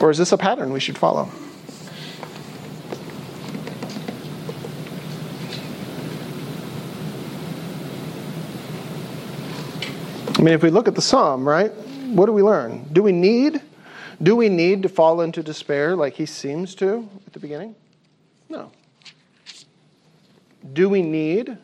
Or 0.00 0.10
is 0.10 0.18
this 0.18 0.32
a 0.32 0.38
pattern 0.38 0.72
we 0.72 0.80
should 0.80 0.98
follow? 0.98 1.28
I 10.36 10.42
mean, 10.42 10.52
if 10.52 10.62
we 10.62 10.68
look 10.68 10.86
at 10.86 10.94
the 10.94 11.02
psalm, 11.02 11.48
right? 11.48 11.72
What 12.08 12.26
do 12.26 12.32
we 12.32 12.42
learn? 12.42 12.86
Do 12.92 13.02
we 13.02 13.12
need 13.12 13.62
do 14.22 14.34
we 14.34 14.48
need 14.48 14.82
to 14.82 14.88
fall 14.88 15.20
into 15.20 15.42
despair 15.42 15.94
like 15.94 16.14
he 16.14 16.24
seems 16.26 16.74
to 16.76 17.08
at 17.26 17.32
the 17.32 17.38
beginning? 17.38 17.74
No. 18.48 18.70
Do 20.72 20.88
we 20.88 21.02
need 21.02 21.56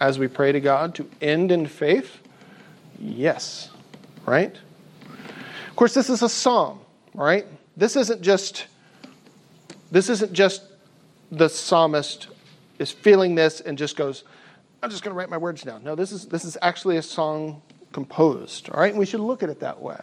as 0.00 0.18
we 0.18 0.28
pray 0.28 0.52
to 0.52 0.60
God 0.60 0.94
to 0.96 1.08
end 1.20 1.52
in 1.52 1.66
faith? 1.66 2.20
Yes. 2.98 3.70
Right? 4.24 4.54
Of 5.68 5.76
course 5.76 5.94
this 5.94 6.10
is 6.10 6.22
a 6.22 6.28
psalm, 6.28 6.80
right? 7.14 7.46
This 7.76 7.96
isn't 7.96 8.22
just 8.22 8.66
this 9.90 10.08
isn't 10.08 10.32
just 10.32 10.62
the 11.30 11.48
psalmist 11.48 12.28
is 12.78 12.90
feeling 12.90 13.34
this 13.34 13.60
and 13.60 13.76
just 13.76 13.96
goes, 13.96 14.24
I'm 14.82 14.90
just 14.90 15.02
going 15.02 15.12
to 15.12 15.18
write 15.18 15.30
my 15.30 15.36
words 15.36 15.62
down. 15.62 15.84
No, 15.84 15.94
this 15.94 16.12
is 16.12 16.26
this 16.26 16.44
is 16.44 16.56
actually 16.62 16.96
a 16.96 17.02
song 17.02 17.62
composed, 17.92 18.68
all 18.70 18.80
right? 18.80 18.90
And 18.90 18.98
we 18.98 19.06
should 19.06 19.20
look 19.20 19.42
at 19.42 19.48
it 19.48 19.60
that 19.60 19.80
way. 19.80 20.02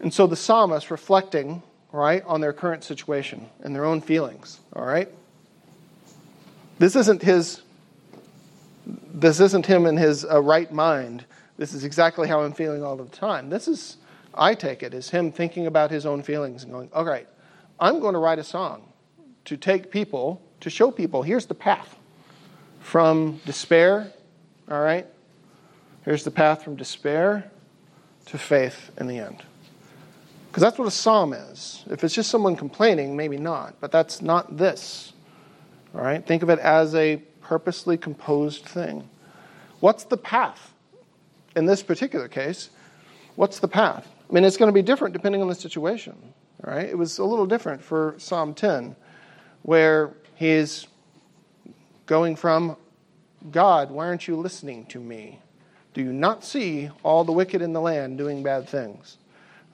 And 0.00 0.12
so 0.12 0.26
the 0.26 0.36
psalmist 0.36 0.90
reflecting, 0.90 1.62
right, 1.92 2.24
on 2.26 2.40
their 2.40 2.52
current 2.52 2.84
situation 2.84 3.48
and 3.62 3.74
their 3.74 3.84
own 3.84 4.00
feelings, 4.00 4.60
all 4.74 4.84
right? 4.84 5.08
This 6.78 6.94
isn't 6.96 7.22
his 7.22 7.62
this 9.12 9.40
isn't 9.40 9.66
him 9.66 9.84
in 9.84 9.96
his 9.96 10.24
uh, 10.24 10.40
right 10.40 10.72
mind. 10.72 11.24
This 11.58 11.74
is 11.74 11.84
exactly 11.84 12.28
how 12.28 12.40
I'm 12.40 12.52
feeling 12.52 12.82
all 12.82 12.96
the 12.96 13.04
time. 13.06 13.50
This 13.50 13.68
is 13.68 13.96
I 14.34 14.54
take 14.54 14.82
it, 14.82 14.94
is 14.94 15.10
him 15.10 15.32
thinking 15.32 15.66
about 15.66 15.90
his 15.90 16.06
own 16.06 16.22
feelings 16.22 16.62
and 16.62 16.72
going, 16.72 16.88
"All 16.94 17.04
right, 17.04 17.26
I'm 17.80 18.00
going 18.00 18.14
to 18.14 18.20
write 18.20 18.38
a 18.38 18.44
song 18.44 18.82
to 19.46 19.56
take 19.56 19.90
people, 19.90 20.40
to 20.60 20.70
show 20.70 20.90
people 20.90 21.22
here's 21.22 21.46
the 21.46 21.54
path 21.54 21.96
from 22.80 23.40
despair, 23.44 24.12
all 24.70 24.80
right? 24.80 25.06
Here's 26.08 26.24
the 26.24 26.30
path 26.30 26.62
from 26.62 26.74
despair 26.76 27.50
to 28.24 28.38
faith 28.38 28.90
in 28.98 29.08
the 29.08 29.18
end. 29.18 29.42
Because 30.48 30.62
that's 30.62 30.78
what 30.78 30.88
a 30.88 30.90
psalm 30.90 31.34
is. 31.34 31.84
If 31.90 32.02
it's 32.02 32.14
just 32.14 32.30
someone 32.30 32.56
complaining, 32.56 33.14
maybe 33.14 33.36
not, 33.36 33.74
but 33.78 33.92
that's 33.92 34.22
not 34.22 34.56
this. 34.56 35.12
All 35.94 36.00
right? 36.00 36.26
Think 36.26 36.42
of 36.42 36.48
it 36.48 36.60
as 36.60 36.94
a 36.94 37.16
purposely 37.42 37.98
composed 37.98 38.64
thing. 38.64 39.06
What's 39.80 40.04
the 40.04 40.16
path? 40.16 40.72
In 41.54 41.66
this 41.66 41.82
particular 41.82 42.26
case, 42.26 42.70
what's 43.36 43.58
the 43.58 43.68
path? 43.68 44.08
I 44.30 44.32
mean, 44.32 44.44
it's 44.44 44.56
going 44.56 44.70
to 44.70 44.74
be 44.74 44.80
different 44.80 45.12
depending 45.12 45.42
on 45.42 45.48
the 45.48 45.54
situation. 45.54 46.16
All 46.64 46.72
right? 46.72 46.88
It 46.88 46.96
was 46.96 47.18
a 47.18 47.24
little 47.24 47.44
different 47.44 47.82
for 47.82 48.14
Psalm 48.16 48.54
10, 48.54 48.96
where 49.60 50.14
he's 50.36 50.86
going 52.06 52.34
from 52.34 52.78
God, 53.50 53.90
why 53.90 54.06
aren't 54.06 54.26
you 54.26 54.36
listening 54.36 54.86
to 54.86 55.00
me? 55.00 55.40
Do 55.98 56.04
you 56.04 56.12
not 56.12 56.44
see 56.44 56.90
all 57.02 57.24
the 57.24 57.32
wicked 57.32 57.60
in 57.60 57.72
the 57.72 57.80
land 57.80 58.18
doing 58.18 58.44
bad 58.44 58.68
things? 58.68 59.16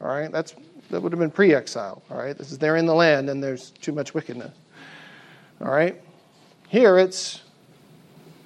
All 0.01 0.09
right, 0.09 0.33
that's 0.33 0.55
that 0.89 1.03
would 1.03 1.13
have 1.13 1.19
been 1.19 1.31
pre-exile. 1.31 2.03
All 2.11 2.17
right, 2.17 2.35
this 2.35 2.51
is 2.51 2.57
they're 2.57 2.77
in 2.77 2.87
the 2.87 2.95
land 2.95 3.29
and 3.29 3.45
there's 3.45 3.73
too 3.73 3.93
much 3.93 4.15
wickedness. 4.15 4.51
All 5.61 5.71
right, 5.71 6.01
here 6.69 6.97
it's 6.97 7.43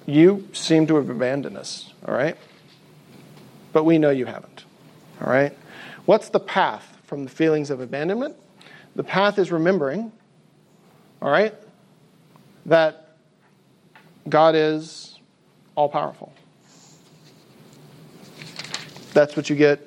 you 0.05 0.45
seem 0.51 0.87
to 0.87 0.97
have 0.97 1.09
abandoned 1.09 1.55
us. 1.55 1.93
All 2.05 2.13
right, 2.13 2.35
but 3.71 3.85
we 3.85 3.97
know 3.97 4.09
you 4.09 4.25
haven't. 4.25 4.65
All 5.21 5.31
right, 5.31 5.57
what's 6.05 6.27
the 6.27 6.41
path 6.41 6.97
from 7.05 7.23
the 7.23 7.29
feelings 7.29 7.69
of 7.69 7.79
abandonment? 7.79 8.35
The 8.97 9.05
path 9.05 9.39
is 9.39 9.53
remembering. 9.53 10.11
All 11.21 11.31
right, 11.31 11.55
that 12.65 13.15
God 14.27 14.55
is 14.55 15.17
all 15.75 15.87
powerful. 15.87 16.33
That's 19.19 19.35
what 19.35 19.49
you 19.49 19.57
get 19.57 19.81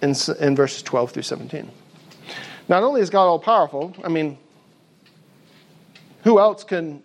in, 0.00 0.14
in 0.38 0.54
verses 0.54 0.80
12 0.84 1.10
through 1.10 1.24
17. 1.24 1.68
Not 2.68 2.84
only 2.84 3.00
is 3.00 3.10
God 3.10 3.24
all 3.24 3.40
powerful, 3.40 3.96
I 4.04 4.08
mean, 4.08 4.38
who 6.22 6.38
else 6.38 6.62
can 6.62 7.02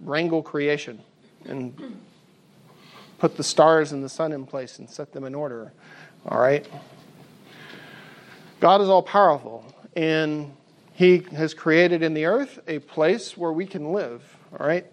wrangle 0.00 0.42
creation 0.42 1.00
and 1.44 2.00
put 3.18 3.36
the 3.36 3.44
stars 3.44 3.92
and 3.92 4.02
the 4.02 4.08
sun 4.08 4.32
in 4.32 4.46
place 4.46 4.80
and 4.80 4.90
set 4.90 5.12
them 5.12 5.22
in 5.22 5.32
order? 5.32 5.72
All 6.26 6.40
right? 6.40 6.68
God 8.58 8.80
is 8.80 8.88
all 8.88 9.04
powerful, 9.04 9.64
and 9.94 10.52
He 10.94 11.18
has 11.36 11.54
created 11.54 12.02
in 12.02 12.14
the 12.14 12.24
earth 12.24 12.58
a 12.66 12.80
place 12.80 13.36
where 13.36 13.52
we 13.52 13.64
can 13.64 13.92
live. 13.92 14.24
All 14.58 14.66
right? 14.66 14.86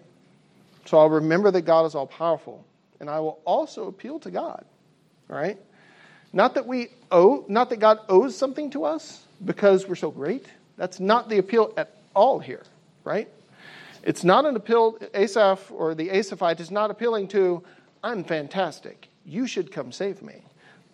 So 0.84 0.98
I'll 0.98 1.10
remember 1.10 1.50
that 1.50 1.62
God 1.62 1.86
is 1.86 1.96
all 1.96 2.06
powerful, 2.06 2.64
and 3.00 3.10
I 3.10 3.18
will 3.18 3.40
also 3.44 3.88
appeal 3.88 4.20
to 4.20 4.30
God. 4.30 4.64
All 5.28 5.34
right? 5.34 5.58
Not 6.32 6.54
that 6.54 6.66
we 6.66 6.88
owe, 7.10 7.44
not 7.48 7.68
that 7.70 7.78
God 7.78 8.00
owes 8.08 8.36
something 8.36 8.70
to 8.70 8.84
us 8.84 9.24
because 9.44 9.86
we're 9.86 9.94
so 9.94 10.10
great. 10.10 10.46
That's 10.76 10.98
not 10.98 11.28
the 11.28 11.38
appeal 11.38 11.72
at 11.76 11.96
all 12.14 12.38
here, 12.38 12.62
right? 13.04 13.28
It's 14.02 14.24
not 14.24 14.46
an 14.46 14.56
appeal, 14.56 14.98
Asaph 15.14 15.70
or 15.70 15.94
the 15.94 16.10
Asaphite 16.10 16.60
is 16.60 16.70
not 16.70 16.90
appealing 16.90 17.28
to, 17.28 17.62
I'm 18.02 18.24
fantastic. 18.24 19.08
You 19.24 19.46
should 19.46 19.70
come 19.70 19.92
save 19.92 20.22
me. 20.22 20.42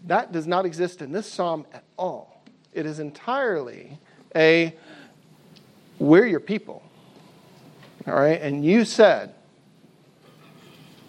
That 0.06 0.32
does 0.32 0.46
not 0.46 0.66
exist 0.66 1.00
in 1.02 1.12
this 1.12 1.26
psalm 1.30 1.66
at 1.72 1.84
all. 1.96 2.42
It 2.72 2.84
is 2.84 2.98
entirely 2.98 3.98
a, 4.34 4.74
we're 5.98 6.26
your 6.26 6.40
people. 6.40 6.82
All 8.06 8.14
right? 8.14 8.40
And 8.40 8.64
you 8.64 8.84
said 8.84 9.34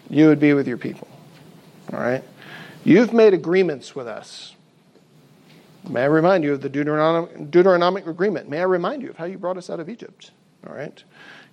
you 0.08 0.26
would 0.26 0.40
be 0.40 0.54
with 0.54 0.66
your 0.66 0.78
people. 0.78 1.08
All 1.92 2.00
right? 2.00 2.24
You've 2.84 3.12
made 3.12 3.34
agreements 3.34 3.94
with 3.94 4.08
us. 4.08 4.54
May 5.88 6.02
I 6.02 6.06
remind 6.06 6.44
you 6.44 6.52
of 6.52 6.60
the 6.60 6.68
Deuteronomic, 6.68 8.06
agreement? 8.06 8.48
May 8.48 8.60
I 8.60 8.64
remind 8.64 9.02
you 9.02 9.10
of 9.10 9.16
how 9.16 9.24
you 9.24 9.38
brought 9.38 9.56
us 9.56 9.70
out 9.70 9.80
of 9.80 9.88
Egypt? 9.88 10.30
All 10.66 10.74
right? 10.74 11.02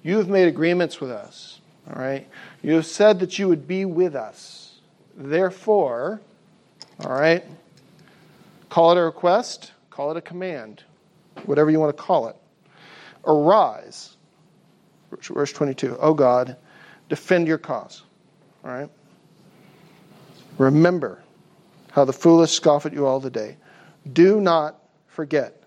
You 0.04 0.18
have 0.18 0.30
made 0.30 0.48
agreements 0.48 1.00
with 1.00 1.12
us. 1.12 1.62
All 1.90 2.02
right? 2.02 2.28
You 2.62 2.74
have 2.76 2.86
said 2.86 3.20
that 3.22 3.40
you 3.40 3.48
would 3.48 3.68
be 3.68 3.86
with 3.86 4.16
us. 4.16 4.80
Therefore, 5.16 6.22
all 7.04 7.12
right, 7.12 7.44
call 8.70 8.92
it 8.92 8.98
a 8.98 9.04
request, 9.04 9.72
call 9.90 10.12
it 10.12 10.18
a 10.18 10.22
command, 10.22 10.84
whatever 11.46 11.72
you 11.72 11.80
want 11.80 11.96
to 11.96 12.04
call 12.04 12.28
it. 12.28 12.36
Arise, 13.26 14.16
verse 15.12 15.54
22. 15.54 15.98
Oh 16.00 16.14
God, 16.14 16.56
defend 17.10 17.48
your 17.48 17.58
cause. 17.58 18.04
All 18.64 18.72
right? 18.72 18.90
Remember 20.58 21.24
how 21.92 22.06
the 22.06 22.14
foolish 22.14 22.54
scoff 22.54 22.86
at 22.86 22.94
you 22.94 23.06
all 23.06 23.20
the 23.20 23.30
day. 23.30 23.58
Do 24.12 24.40
not 24.40 24.80
forget 25.08 25.64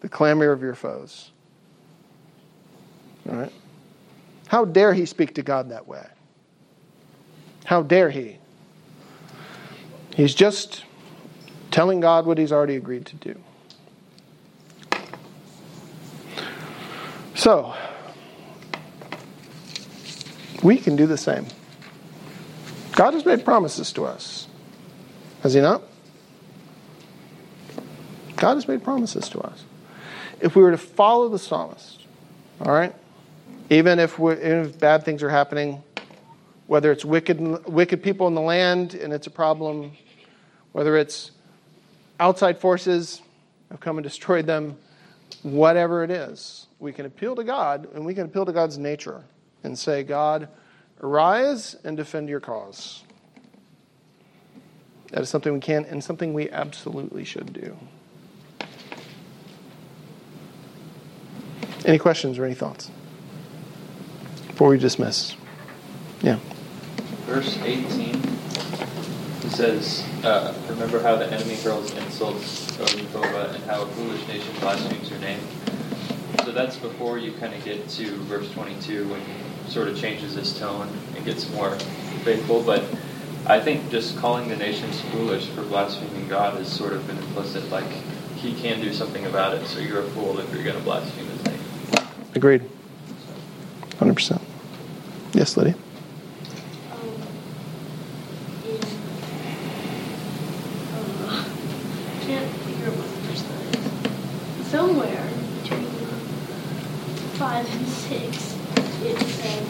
the 0.00 0.08
clamor 0.08 0.50
of 0.50 0.62
your 0.62 0.74
foes. 0.74 1.30
All 3.28 3.36
right? 3.36 3.52
How 4.48 4.64
dare 4.64 4.94
he 4.94 5.06
speak 5.06 5.34
to 5.34 5.42
God 5.42 5.70
that 5.70 5.86
way? 5.86 6.06
How 7.64 7.82
dare 7.82 8.10
he? 8.10 8.38
He's 10.14 10.34
just 10.34 10.84
telling 11.70 12.00
God 12.00 12.26
what 12.26 12.38
he's 12.38 12.50
already 12.50 12.76
agreed 12.76 13.06
to 13.06 13.16
do. 13.16 13.38
So, 17.34 17.74
we 20.62 20.78
can 20.78 20.96
do 20.96 21.06
the 21.06 21.16
same. 21.16 21.46
God 22.98 23.14
has 23.14 23.24
made 23.24 23.44
promises 23.44 23.92
to 23.92 24.06
us. 24.06 24.48
Has 25.44 25.54
He 25.54 25.60
not? 25.60 25.82
God 28.34 28.56
has 28.56 28.66
made 28.66 28.82
promises 28.82 29.28
to 29.28 29.38
us. 29.38 29.64
If 30.40 30.56
we 30.56 30.62
were 30.62 30.72
to 30.72 30.78
follow 30.78 31.28
the 31.28 31.38
psalmist, 31.38 32.04
all 32.60 32.72
right, 32.72 32.92
even 33.70 34.00
if, 34.00 34.18
even 34.18 34.40
if 34.40 34.80
bad 34.80 35.04
things 35.04 35.22
are 35.22 35.30
happening, 35.30 35.80
whether 36.66 36.90
it's 36.90 37.04
wicked, 37.04 37.38
wicked 37.68 38.02
people 38.02 38.26
in 38.26 38.34
the 38.34 38.40
land 38.40 38.94
and 38.94 39.12
it's 39.12 39.28
a 39.28 39.30
problem, 39.30 39.92
whether 40.72 40.96
it's 40.96 41.30
outside 42.18 42.58
forces 42.58 43.22
have 43.70 43.78
come 43.78 43.98
and 43.98 44.02
destroyed 44.02 44.44
them, 44.44 44.76
whatever 45.44 46.02
it 46.02 46.10
is, 46.10 46.66
we 46.80 46.92
can 46.92 47.06
appeal 47.06 47.36
to 47.36 47.44
God 47.44 47.86
and 47.94 48.04
we 48.04 48.12
can 48.12 48.24
appeal 48.24 48.44
to 48.44 48.52
God's 48.52 48.76
nature 48.76 49.22
and 49.62 49.78
say, 49.78 50.02
God, 50.02 50.48
Arise 51.00 51.76
and 51.84 51.96
defend 51.96 52.28
your 52.28 52.40
cause. 52.40 53.04
That 55.10 55.22
is 55.22 55.28
something 55.28 55.52
we 55.52 55.60
can 55.60 55.84
and 55.84 56.02
something 56.02 56.34
we 56.34 56.50
absolutely 56.50 57.24
should 57.24 57.52
do. 57.52 57.76
Any 61.84 61.98
questions 61.98 62.38
or 62.38 62.44
any 62.44 62.54
thoughts 62.54 62.90
before 64.48 64.68
we 64.68 64.78
dismiss? 64.78 65.36
Yeah. 66.20 66.38
Verse 67.26 67.56
18 67.62 68.16
is 69.44 69.54
says, 69.54 70.04
uh, 70.24 70.52
Remember 70.68 71.00
how 71.00 71.16
the 71.16 71.30
enemy 71.32 71.54
hurls 71.56 71.94
insults 71.96 72.78
over 72.80 72.98
Jehovah 72.98 73.52
and 73.54 73.62
how 73.64 73.82
a 73.82 73.86
foolish 73.86 74.26
nation 74.26 74.52
blasphemes 74.60 75.08
your 75.08 75.20
name. 75.20 75.40
So 76.44 76.52
that's 76.52 76.76
before 76.76 77.18
you 77.18 77.32
kind 77.32 77.54
of 77.54 77.64
get 77.64 77.88
to 77.90 78.16
verse 78.24 78.50
22 78.52 79.08
when 79.08 79.20
he 79.20 79.32
sort 79.70 79.88
of 79.88 79.96
changes 79.98 80.34
his 80.34 80.58
tone 80.58 80.88
and 81.16 81.24
gets 81.24 81.48
more 81.50 81.76
faithful. 82.24 82.62
But 82.62 82.84
I 83.46 83.60
think 83.60 83.90
just 83.90 84.16
calling 84.18 84.48
the 84.48 84.56
nations 84.56 85.00
foolish 85.12 85.46
for 85.48 85.62
blaspheming 85.62 86.28
God 86.28 86.60
is 86.60 86.68
sort 86.68 86.92
of 86.92 87.08
an 87.10 87.18
implicit, 87.18 87.70
like, 87.70 87.88
he 88.36 88.54
can 88.54 88.80
do 88.80 88.92
something 88.92 89.26
about 89.26 89.54
it, 89.56 89.66
so 89.66 89.80
you're 89.80 90.00
a 90.00 90.10
fool 90.10 90.38
if 90.38 90.52
you're 90.54 90.62
going 90.64 90.76
to 90.76 90.82
blaspheme 90.82 91.26
his 91.26 91.44
name. 91.44 91.58
Agreed. 92.34 92.62
100%. 93.98 94.40
Yes, 95.32 95.56
Lydia? 95.56 95.74
Um, 96.92 97.08
in, 98.64 98.80
uh, 101.26 101.44
can't 102.26 102.50
figure 102.62 102.86
out 102.86 102.94
what 102.96 103.08
the 103.08 103.12
first 103.26 103.44
one 103.44 103.60
is. 103.74 104.66
Somewhere 104.68 105.26
between 105.62 105.88
five 107.38 107.66
and 107.74 107.86
six, 107.88 108.54
it 109.02 109.18
says, 109.18 109.66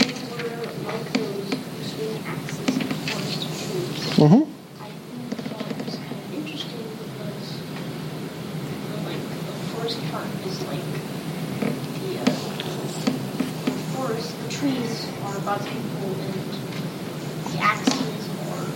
"You 0.00 0.06
were 0.36 0.66
like 0.86 1.06
those 1.12 1.48
who 1.52 1.82
swing 1.84 2.16
axes 2.26 2.76
and 2.76 2.90
forest 3.08 3.42
trees." 3.42 4.16
Mm-hmm. 4.16 4.44
I 4.82 4.84
think 4.88 5.28
that 5.48 5.84
was 5.84 5.94
kind 5.96 6.12
of 6.12 6.34
interesting 6.34 6.84
because, 6.96 7.48
the, 8.88 8.96
like, 9.04 9.22
the 9.22 9.54
forest 9.76 9.98
part 10.10 10.26
is 10.46 10.56
like 10.66 10.86
the, 12.00 12.18
uh, 12.18 12.24
the 13.66 13.72
forest, 13.94 14.30
the 14.42 14.48
trees 14.48 15.06
are 15.24 15.38
God's 15.40 15.66
people, 15.68 16.10
and 16.16 16.34
the 17.52 17.58
axes 17.60 18.24
are, 18.50 18.66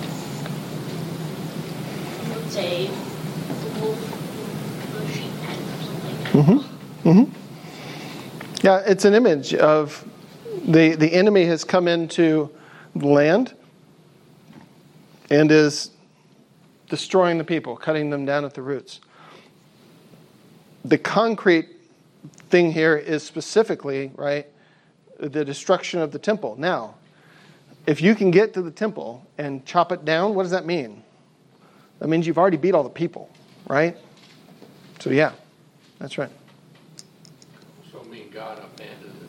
I 2.23 2.37
would 2.37 2.51
say, 2.53 2.87
the 2.87 3.71
wolf, 3.81 4.01
the 4.93 5.01
sheep 5.13 5.33
pen 5.41 5.57
or 5.57 5.81
something. 5.83 6.17
Mm-hmm. 6.37 7.09
Mm-hmm. 7.09 7.27
It's 8.79 9.05
an 9.05 9.15
image 9.15 9.55
of 9.55 10.05
the 10.67 10.95
the 10.95 11.13
enemy 11.13 11.45
has 11.47 11.65
come 11.65 11.89
into 11.89 12.51
the 12.95 13.07
land 13.07 13.55
and 15.31 15.51
is 15.51 15.91
destroying 16.89 17.39
the 17.39 17.45
people, 17.45 17.77
cutting 17.77 18.11
them 18.11 18.25
down 18.25 18.45
at 18.45 18.55
the 18.55 18.63
roots. 18.63 19.01
The 20.85 20.99
concrete 20.99 21.69
thing 22.49 22.73
here 22.73 22.97
is 22.97 23.23
specifically, 23.23 24.11
right, 24.17 24.47
the 25.19 25.45
destruction 25.45 26.01
of 26.01 26.11
the 26.11 26.19
temple. 26.19 26.57
Now, 26.59 26.95
if 27.87 28.03
you 28.03 28.15
can 28.15 28.31
get 28.31 28.55
to 28.55 28.63
the 28.63 28.71
temple 28.71 29.27
and 29.39 29.65
chop 29.65 29.93
it 29.93 30.05
down, 30.05 30.35
what 30.35 30.43
does 30.43 30.53
that 30.53 30.67
mean? 30.67 31.03
That 32.01 32.09
means 32.09 32.27
you've 32.27 32.39
already 32.39 32.57
beat 32.57 32.75
all 32.75 32.83
the 32.83 32.91
people, 32.91 33.31
right? 33.69 33.97
So, 34.99 35.11
yeah, 35.11 35.33
that's 35.99 36.19
right. 36.19 36.31
God 38.41 38.59
abandoned 38.59 39.29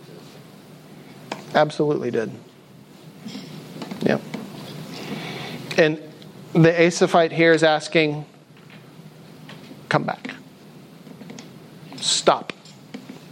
it. 1.33 1.53
Absolutely 1.53 2.11
did. 2.11 2.31
Yeah. 4.03 4.19
And 5.77 6.01
the 6.53 6.81
Asaphite 6.81 7.33
here 7.33 7.51
is 7.51 7.61
asking, 7.61 8.25
come 9.89 10.03
back. 10.05 10.31
Stop, 11.97 12.53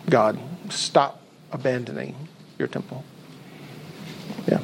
God. 0.09 0.38
Stop 0.69 1.21
abandoning 1.53 2.27
your 2.57 2.67
temple. 2.67 3.05
Yeah. 4.49 4.59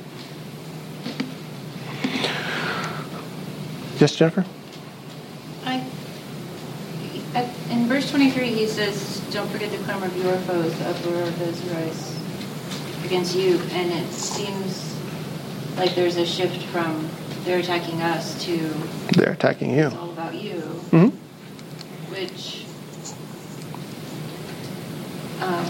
Yes, 3.99 4.13
Jennifer? 4.18 4.43
I, 5.63 5.82
I- 7.34 7.49
in 7.86 7.90
verse 7.90 8.10
23, 8.10 8.48
he 8.48 8.66
says, 8.66 9.20
Don't 9.32 9.48
forget 9.52 9.72
the 9.72 9.78
clamor 9.84 10.08
of 10.08 10.18
your 10.18 10.36
foes, 10.40 10.76
the 10.80 10.90
uproar 10.90 11.22
of 11.22 11.38
those 11.38 11.62
who 11.62 11.70
rise 11.76 12.18
against 13.06 13.36
you. 13.36 13.60
And 13.74 13.92
it 13.92 14.12
seems 14.12 14.98
like 15.78 15.94
there's 15.94 16.18
a 16.18 16.26
shift 16.26 16.64
from 16.68 17.08
they're 17.44 17.60
attacking 17.60 18.02
us 18.02 18.44
to 18.46 18.58
They're 19.16 19.34
attacking 19.34 19.70
you. 19.70 19.86
it's 19.86 19.96
all 19.96 20.10
about 20.10 20.34
you, 20.34 20.62
hmm 20.62 21.10
which 22.10 22.66
um, 25.42 25.66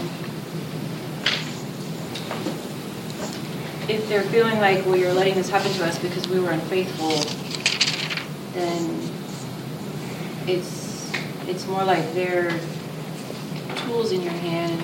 if 3.90 4.08
they're 4.08 4.22
feeling 4.22 4.58
like, 4.58 4.86
well, 4.86 4.96
you're 4.96 5.12
letting 5.12 5.34
this 5.34 5.50
happen 5.50 5.70
to 5.72 5.84
us 5.84 5.98
because 5.98 6.26
we 6.28 6.40
were 6.40 6.50
unfaithful, 6.50 7.10
then 8.54 9.10
it's 10.46 10.85
it's 11.48 11.66
more 11.66 11.84
like 11.84 12.12
they're 12.12 12.50
tools 13.76 14.12
in 14.12 14.22
your 14.22 14.32
hand. 14.32 14.80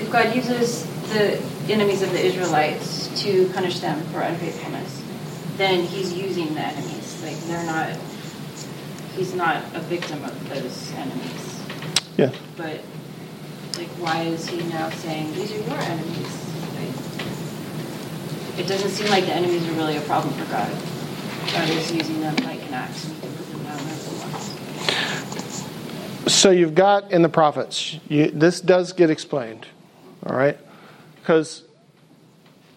If 0.00 0.10
God 0.10 0.34
uses 0.34 0.86
the 1.10 1.40
enemies 1.72 2.02
of 2.02 2.10
the 2.12 2.20
Israelites 2.24 3.08
to 3.22 3.48
punish 3.50 3.80
them 3.80 4.02
for 4.06 4.20
unfaithfulness, 4.20 5.02
then 5.56 5.84
He's 5.84 6.12
using 6.12 6.54
the 6.54 6.60
enemies. 6.60 7.22
Like 7.22 7.36
they're 7.46 7.66
not. 7.66 7.96
He's 9.16 9.34
not 9.34 9.62
a 9.74 9.80
victim 9.80 10.24
of 10.24 10.48
those 10.48 10.92
enemies. 10.92 11.60
Yeah. 12.16 12.32
But 12.56 12.80
like, 13.76 13.88
why 13.98 14.22
is 14.22 14.48
he 14.48 14.62
now 14.68 14.90
saying 14.90 15.32
these 15.34 15.52
are 15.52 15.58
your 15.58 15.78
enemies? 15.78 16.54
Like, 16.74 16.94
it 18.58 18.66
doesn't 18.68 18.90
seem 18.90 19.08
like 19.10 19.24
the 19.24 19.32
enemies 19.32 19.66
are 19.68 19.72
really 19.72 19.96
a 19.96 20.02
problem 20.02 20.34
for 20.34 20.44
God. 20.50 20.70
So 26.26 26.50
you've 26.50 26.74
got 26.74 27.10
in 27.12 27.22
the 27.22 27.28
prophets, 27.28 27.98
you, 28.08 28.30
this 28.30 28.60
does 28.60 28.92
get 28.92 29.10
explained, 29.10 29.66
all 30.24 30.36
right? 30.36 30.58
Because 31.16 31.64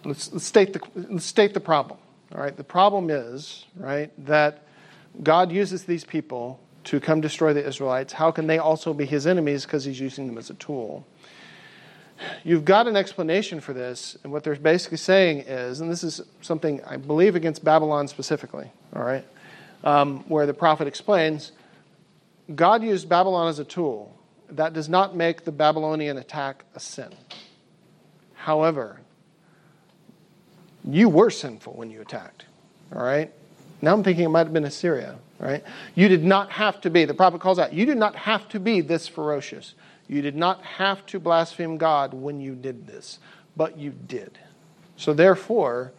let's, 0.04 0.32
let's, 0.32 0.44
state 0.44 0.72
the, 0.72 0.80
let's 0.94 1.24
state 1.24 1.54
the 1.54 1.60
problem, 1.60 1.98
all 2.34 2.40
right? 2.40 2.56
The 2.56 2.64
problem 2.64 3.10
is, 3.10 3.64
right, 3.76 4.10
that 4.26 4.66
God 5.22 5.52
uses 5.52 5.84
these 5.84 6.04
people 6.04 6.60
to 6.84 7.00
come 7.00 7.20
destroy 7.20 7.52
the 7.52 7.66
Israelites. 7.66 8.12
How 8.12 8.30
can 8.30 8.46
they 8.46 8.58
also 8.58 8.92
be 8.92 9.06
his 9.06 9.26
enemies? 9.26 9.64
Because 9.64 9.84
he's 9.84 10.00
using 10.00 10.26
them 10.26 10.36
as 10.36 10.50
a 10.50 10.54
tool. 10.54 11.06
You've 12.44 12.64
got 12.64 12.86
an 12.86 12.96
explanation 12.96 13.60
for 13.60 13.72
this, 13.72 14.16
and 14.22 14.32
what 14.32 14.44
they're 14.44 14.56
basically 14.56 14.98
saying 14.98 15.40
is, 15.40 15.80
and 15.80 15.90
this 15.90 16.04
is 16.04 16.20
something 16.42 16.82
I 16.84 16.96
believe 16.96 17.34
against 17.34 17.64
Babylon 17.64 18.08
specifically, 18.08 18.70
all 18.94 19.02
right, 19.02 19.24
um, 19.82 20.24
where 20.28 20.46
the 20.46 20.54
prophet 20.54 20.86
explains 20.86 21.52
God 22.54 22.82
used 22.82 23.08
Babylon 23.08 23.48
as 23.48 23.58
a 23.58 23.64
tool. 23.64 24.14
That 24.50 24.74
does 24.74 24.88
not 24.88 25.16
make 25.16 25.44
the 25.44 25.52
Babylonian 25.52 26.18
attack 26.18 26.64
a 26.74 26.80
sin. 26.80 27.10
However, 28.34 29.00
you 30.84 31.08
were 31.08 31.30
sinful 31.30 31.72
when 31.72 31.90
you 31.90 32.02
attacked. 32.02 32.44
All 32.94 33.02
right? 33.02 33.32
Now 33.80 33.94
I'm 33.94 34.04
thinking 34.04 34.24
it 34.24 34.28
might 34.28 34.44
have 34.44 34.52
been 34.52 34.64
Assyria. 34.64 35.16
All 35.40 35.48
right? 35.48 35.64
You 35.94 36.08
did 36.08 36.24
not 36.24 36.50
have 36.50 36.80
to 36.82 36.90
be, 36.90 37.06
the 37.06 37.14
prophet 37.14 37.40
calls 37.40 37.58
out, 37.58 37.72
you 37.72 37.86
did 37.86 37.96
not 37.96 38.14
have 38.14 38.48
to 38.50 38.60
be 38.60 38.82
this 38.82 39.08
ferocious. 39.08 39.74
You 40.08 40.22
did 40.22 40.36
not 40.36 40.62
have 40.62 41.04
to 41.06 41.18
blaspheme 41.18 41.78
God 41.78 42.12
when 42.14 42.40
you 42.40 42.54
did 42.54 42.86
this, 42.86 43.18
but 43.56 43.78
you 43.78 43.90
did. 43.90 44.38
So 44.96 45.12
therefore, 45.12 45.92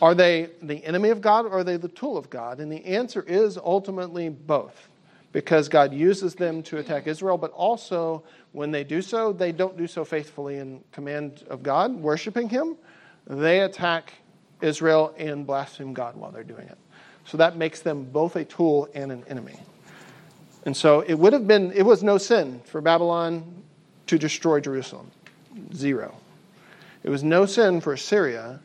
are 0.00 0.14
they 0.14 0.50
the 0.62 0.84
enemy 0.84 1.10
of 1.10 1.20
God 1.20 1.46
or 1.46 1.58
are 1.58 1.64
they 1.64 1.76
the 1.76 1.88
tool 1.88 2.16
of 2.16 2.30
God? 2.30 2.60
And 2.60 2.70
the 2.70 2.84
answer 2.84 3.22
is 3.22 3.58
ultimately 3.58 4.28
both. 4.28 4.88
Because 5.30 5.68
God 5.68 5.92
uses 5.92 6.34
them 6.34 6.62
to 6.64 6.78
attack 6.78 7.06
Israel, 7.06 7.36
but 7.36 7.50
also 7.52 8.22
when 8.52 8.70
they 8.70 8.82
do 8.82 9.02
so, 9.02 9.32
they 9.32 9.52
don't 9.52 9.76
do 9.76 9.86
so 9.86 10.04
faithfully 10.04 10.56
in 10.56 10.82
command 10.90 11.44
of 11.50 11.62
God, 11.62 11.94
worshiping 11.94 12.48
Him. 12.48 12.76
They 13.26 13.60
attack 13.60 14.14
Israel 14.62 15.14
and 15.18 15.46
blaspheme 15.46 15.92
God 15.92 16.16
while 16.16 16.30
they're 16.30 16.42
doing 16.44 16.66
it. 16.66 16.78
So 17.26 17.36
that 17.36 17.58
makes 17.58 17.80
them 17.80 18.04
both 18.04 18.36
a 18.36 18.44
tool 18.44 18.88
and 18.94 19.12
an 19.12 19.22
enemy. 19.28 19.58
And 20.64 20.76
so 20.76 21.00
it 21.00 21.14
would 21.14 21.32
have 21.32 21.46
been, 21.46 21.72
it 21.72 21.82
was 21.82 22.02
no 22.02 22.18
sin 22.18 22.60
for 22.64 22.80
Babylon 22.80 23.62
to 24.06 24.18
destroy 24.18 24.60
Jerusalem. 24.60 25.10
Zero. 25.74 26.14
It 27.02 27.10
was 27.10 27.22
no 27.22 27.46
sin 27.46 27.80
for 27.80 27.92
Assyria 27.92 28.60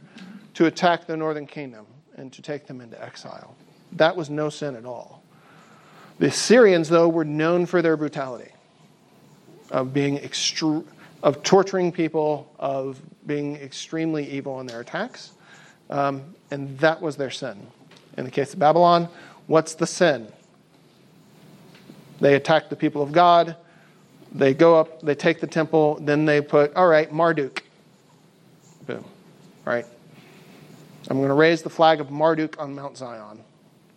to 0.55 0.65
attack 0.65 1.07
the 1.07 1.17
northern 1.17 1.47
kingdom 1.47 1.85
and 2.15 2.31
to 2.33 2.41
take 2.41 2.67
them 2.67 2.81
into 2.81 3.01
exile. 3.01 3.55
That 3.93 4.15
was 4.15 4.29
no 4.29 4.49
sin 4.49 4.75
at 4.75 4.85
all. 4.85 5.23
The 6.19 6.27
Assyrians, 6.27 6.89
though, 6.89 7.09
were 7.09 7.25
known 7.25 7.65
for 7.65 7.81
their 7.81 7.97
brutality 7.97 8.51
of 9.71 9.93
being 9.93 10.19
extru- 10.19 10.85
of 11.23 11.41
torturing 11.41 11.91
people, 11.91 12.51
of 12.59 12.99
being 13.25 13.55
extremely 13.55 14.29
evil 14.29 14.59
in 14.59 14.67
their 14.67 14.81
attacks, 14.81 15.31
um, 15.89 16.35
and 16.51 16.77
that 16.79 17.01
was 17.01 17.15
their 17.15 17.31
sin. 17.31 17.65
In 18.17 18.25
the 18.25 18.31
case 18.31 18.53
of 18.53 18.59
Babylon, 18.59 19.09
what's 19.47 19.73
the 19.73 19.87
sin? 19.87 20.27
They 22.19 22.35
attack 22.35 22.69
the 22.69 22.75
people 22.75 23.01
of 23.01 23.11
God. 23.11 23.55
They 24.33 24.53
go 24.53 24.79
up, 24.79 25.01
they 25.01 25.13
take 25.15 25.39
the 25.39 25.47
temple, 25.47 25.99
then 26.01 26.25
they 26.25 26.41
put, 26.41 26.73
all 26.75 26.87
right, 26.87 27.11
Marduk. 27.11 27.63
Boom. 28.87 29.05
Right? 29.63 29.85
I'm 31.09 31.17
going 31.17 31.29
to 31.29 31.35
raise 31.35 31.61
the 31.61 31.69
flag 31.69 31.99
of 31.99 32.09
Marduk 32.09 32.59
on 32.59 32.73
Mount 32.73 32.97
Zion 32.97 33.39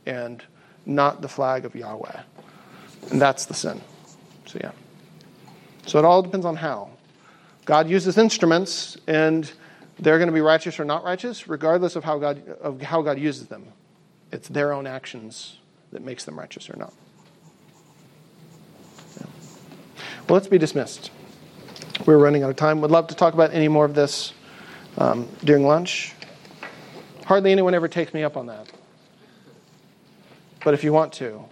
and 0.05 0.43
not 0.85 1.23
the 1.23 1.29
flag 1.29 1.65
of 1.65 1.75
Yahweh. 1.75 2.21
And 3.11 3.21
that's 3.21 3.47
the 3.47 3.55
sin. 3.55 3.81
So, 4.45 4.59
yeah. 4.63 4.73
So 5.87 5.99
it 5.99 6.05
all 6.05 6.23
depends 6.23 6.45
on 6.45 6.57
how. 6.57 6.91
God 7.65 7.89
uses 7.89 8.19
instruments, 8.19 8.97
and 9.07 9.51
they're 9.99 10.19
going 10.19 10.29
to 10.29 10.35
be 10.35 10.41
righteous 10.41 10.79
or 10.79 10.85
not 10.85 11.05
righteous, 11.05 11.49
regardless 11.49 11.97
of 11.97 12.05
how 12.05 12.19
God, 12.19 12.47
of 12.61 12.83
how 12.83 13.03
God 13.03 13.19
uses 13.19 13.47
them. 13.47 13.65
It's 14.33 14.49
their 14.49 14.73
own 14.73 14.87
actions 14.87 15.59
that 15.93 16.03
makes 16.03 16.25
them 16.25 16.39
righteous 16.39 16.69
or 16.69 16.77
not. 16.77 16.93
Yeah. 19.21 19.27
Let's 20.29 20.49
be 20.49 20.59
dismissed. 20.59 21.11
We're 22.05 22.19
running 22.19 22.43
out 22.43 22.51
of 22.51 22.57
time. 22.57 22.81
Would 22.81 22.91
love 22.91 23.09
to 23.09 23.15
talk 23.15 23.35
about 23.35 23.55
any 23.55 23.69
more 23.69 23.85
of 23.85 23.95
this 23.95 24.33
um, 24.99 25.29
during 25.45 25.67
lunch. 25.67 26.15
Hardly 27.25 27.53
anyone 27.53 27.75
ever 27.75 27.89
takes 27.89 28.13
me 28.13 28.23
up 28.23 28.37
on 28.37 28.47
that. 28.47 28.71
But 30.65 30.75
if 30.75 30.85
you 30.85 30.93
want 30.93 31.13
to, 31.15 31.45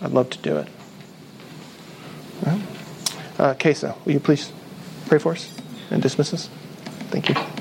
I'd 0.00 0.12
love 0.12 0.30
to 0.30 0.38
do 0.38 0.58
it. 0.58 0.68
Uh, 3.38 3.54
Kesa, 3.54 3.96
will 4.04 4.12
you 4.12 4.20
please 4.20 4.52
pray 5.06 5.18
for 5.18 5.32
us 5.32 5.50
and 5.90 6.02
dismiss 6.02 6.32
us? 6.34 6.48
Thank 7.10 7.28
you. 7.28 7.51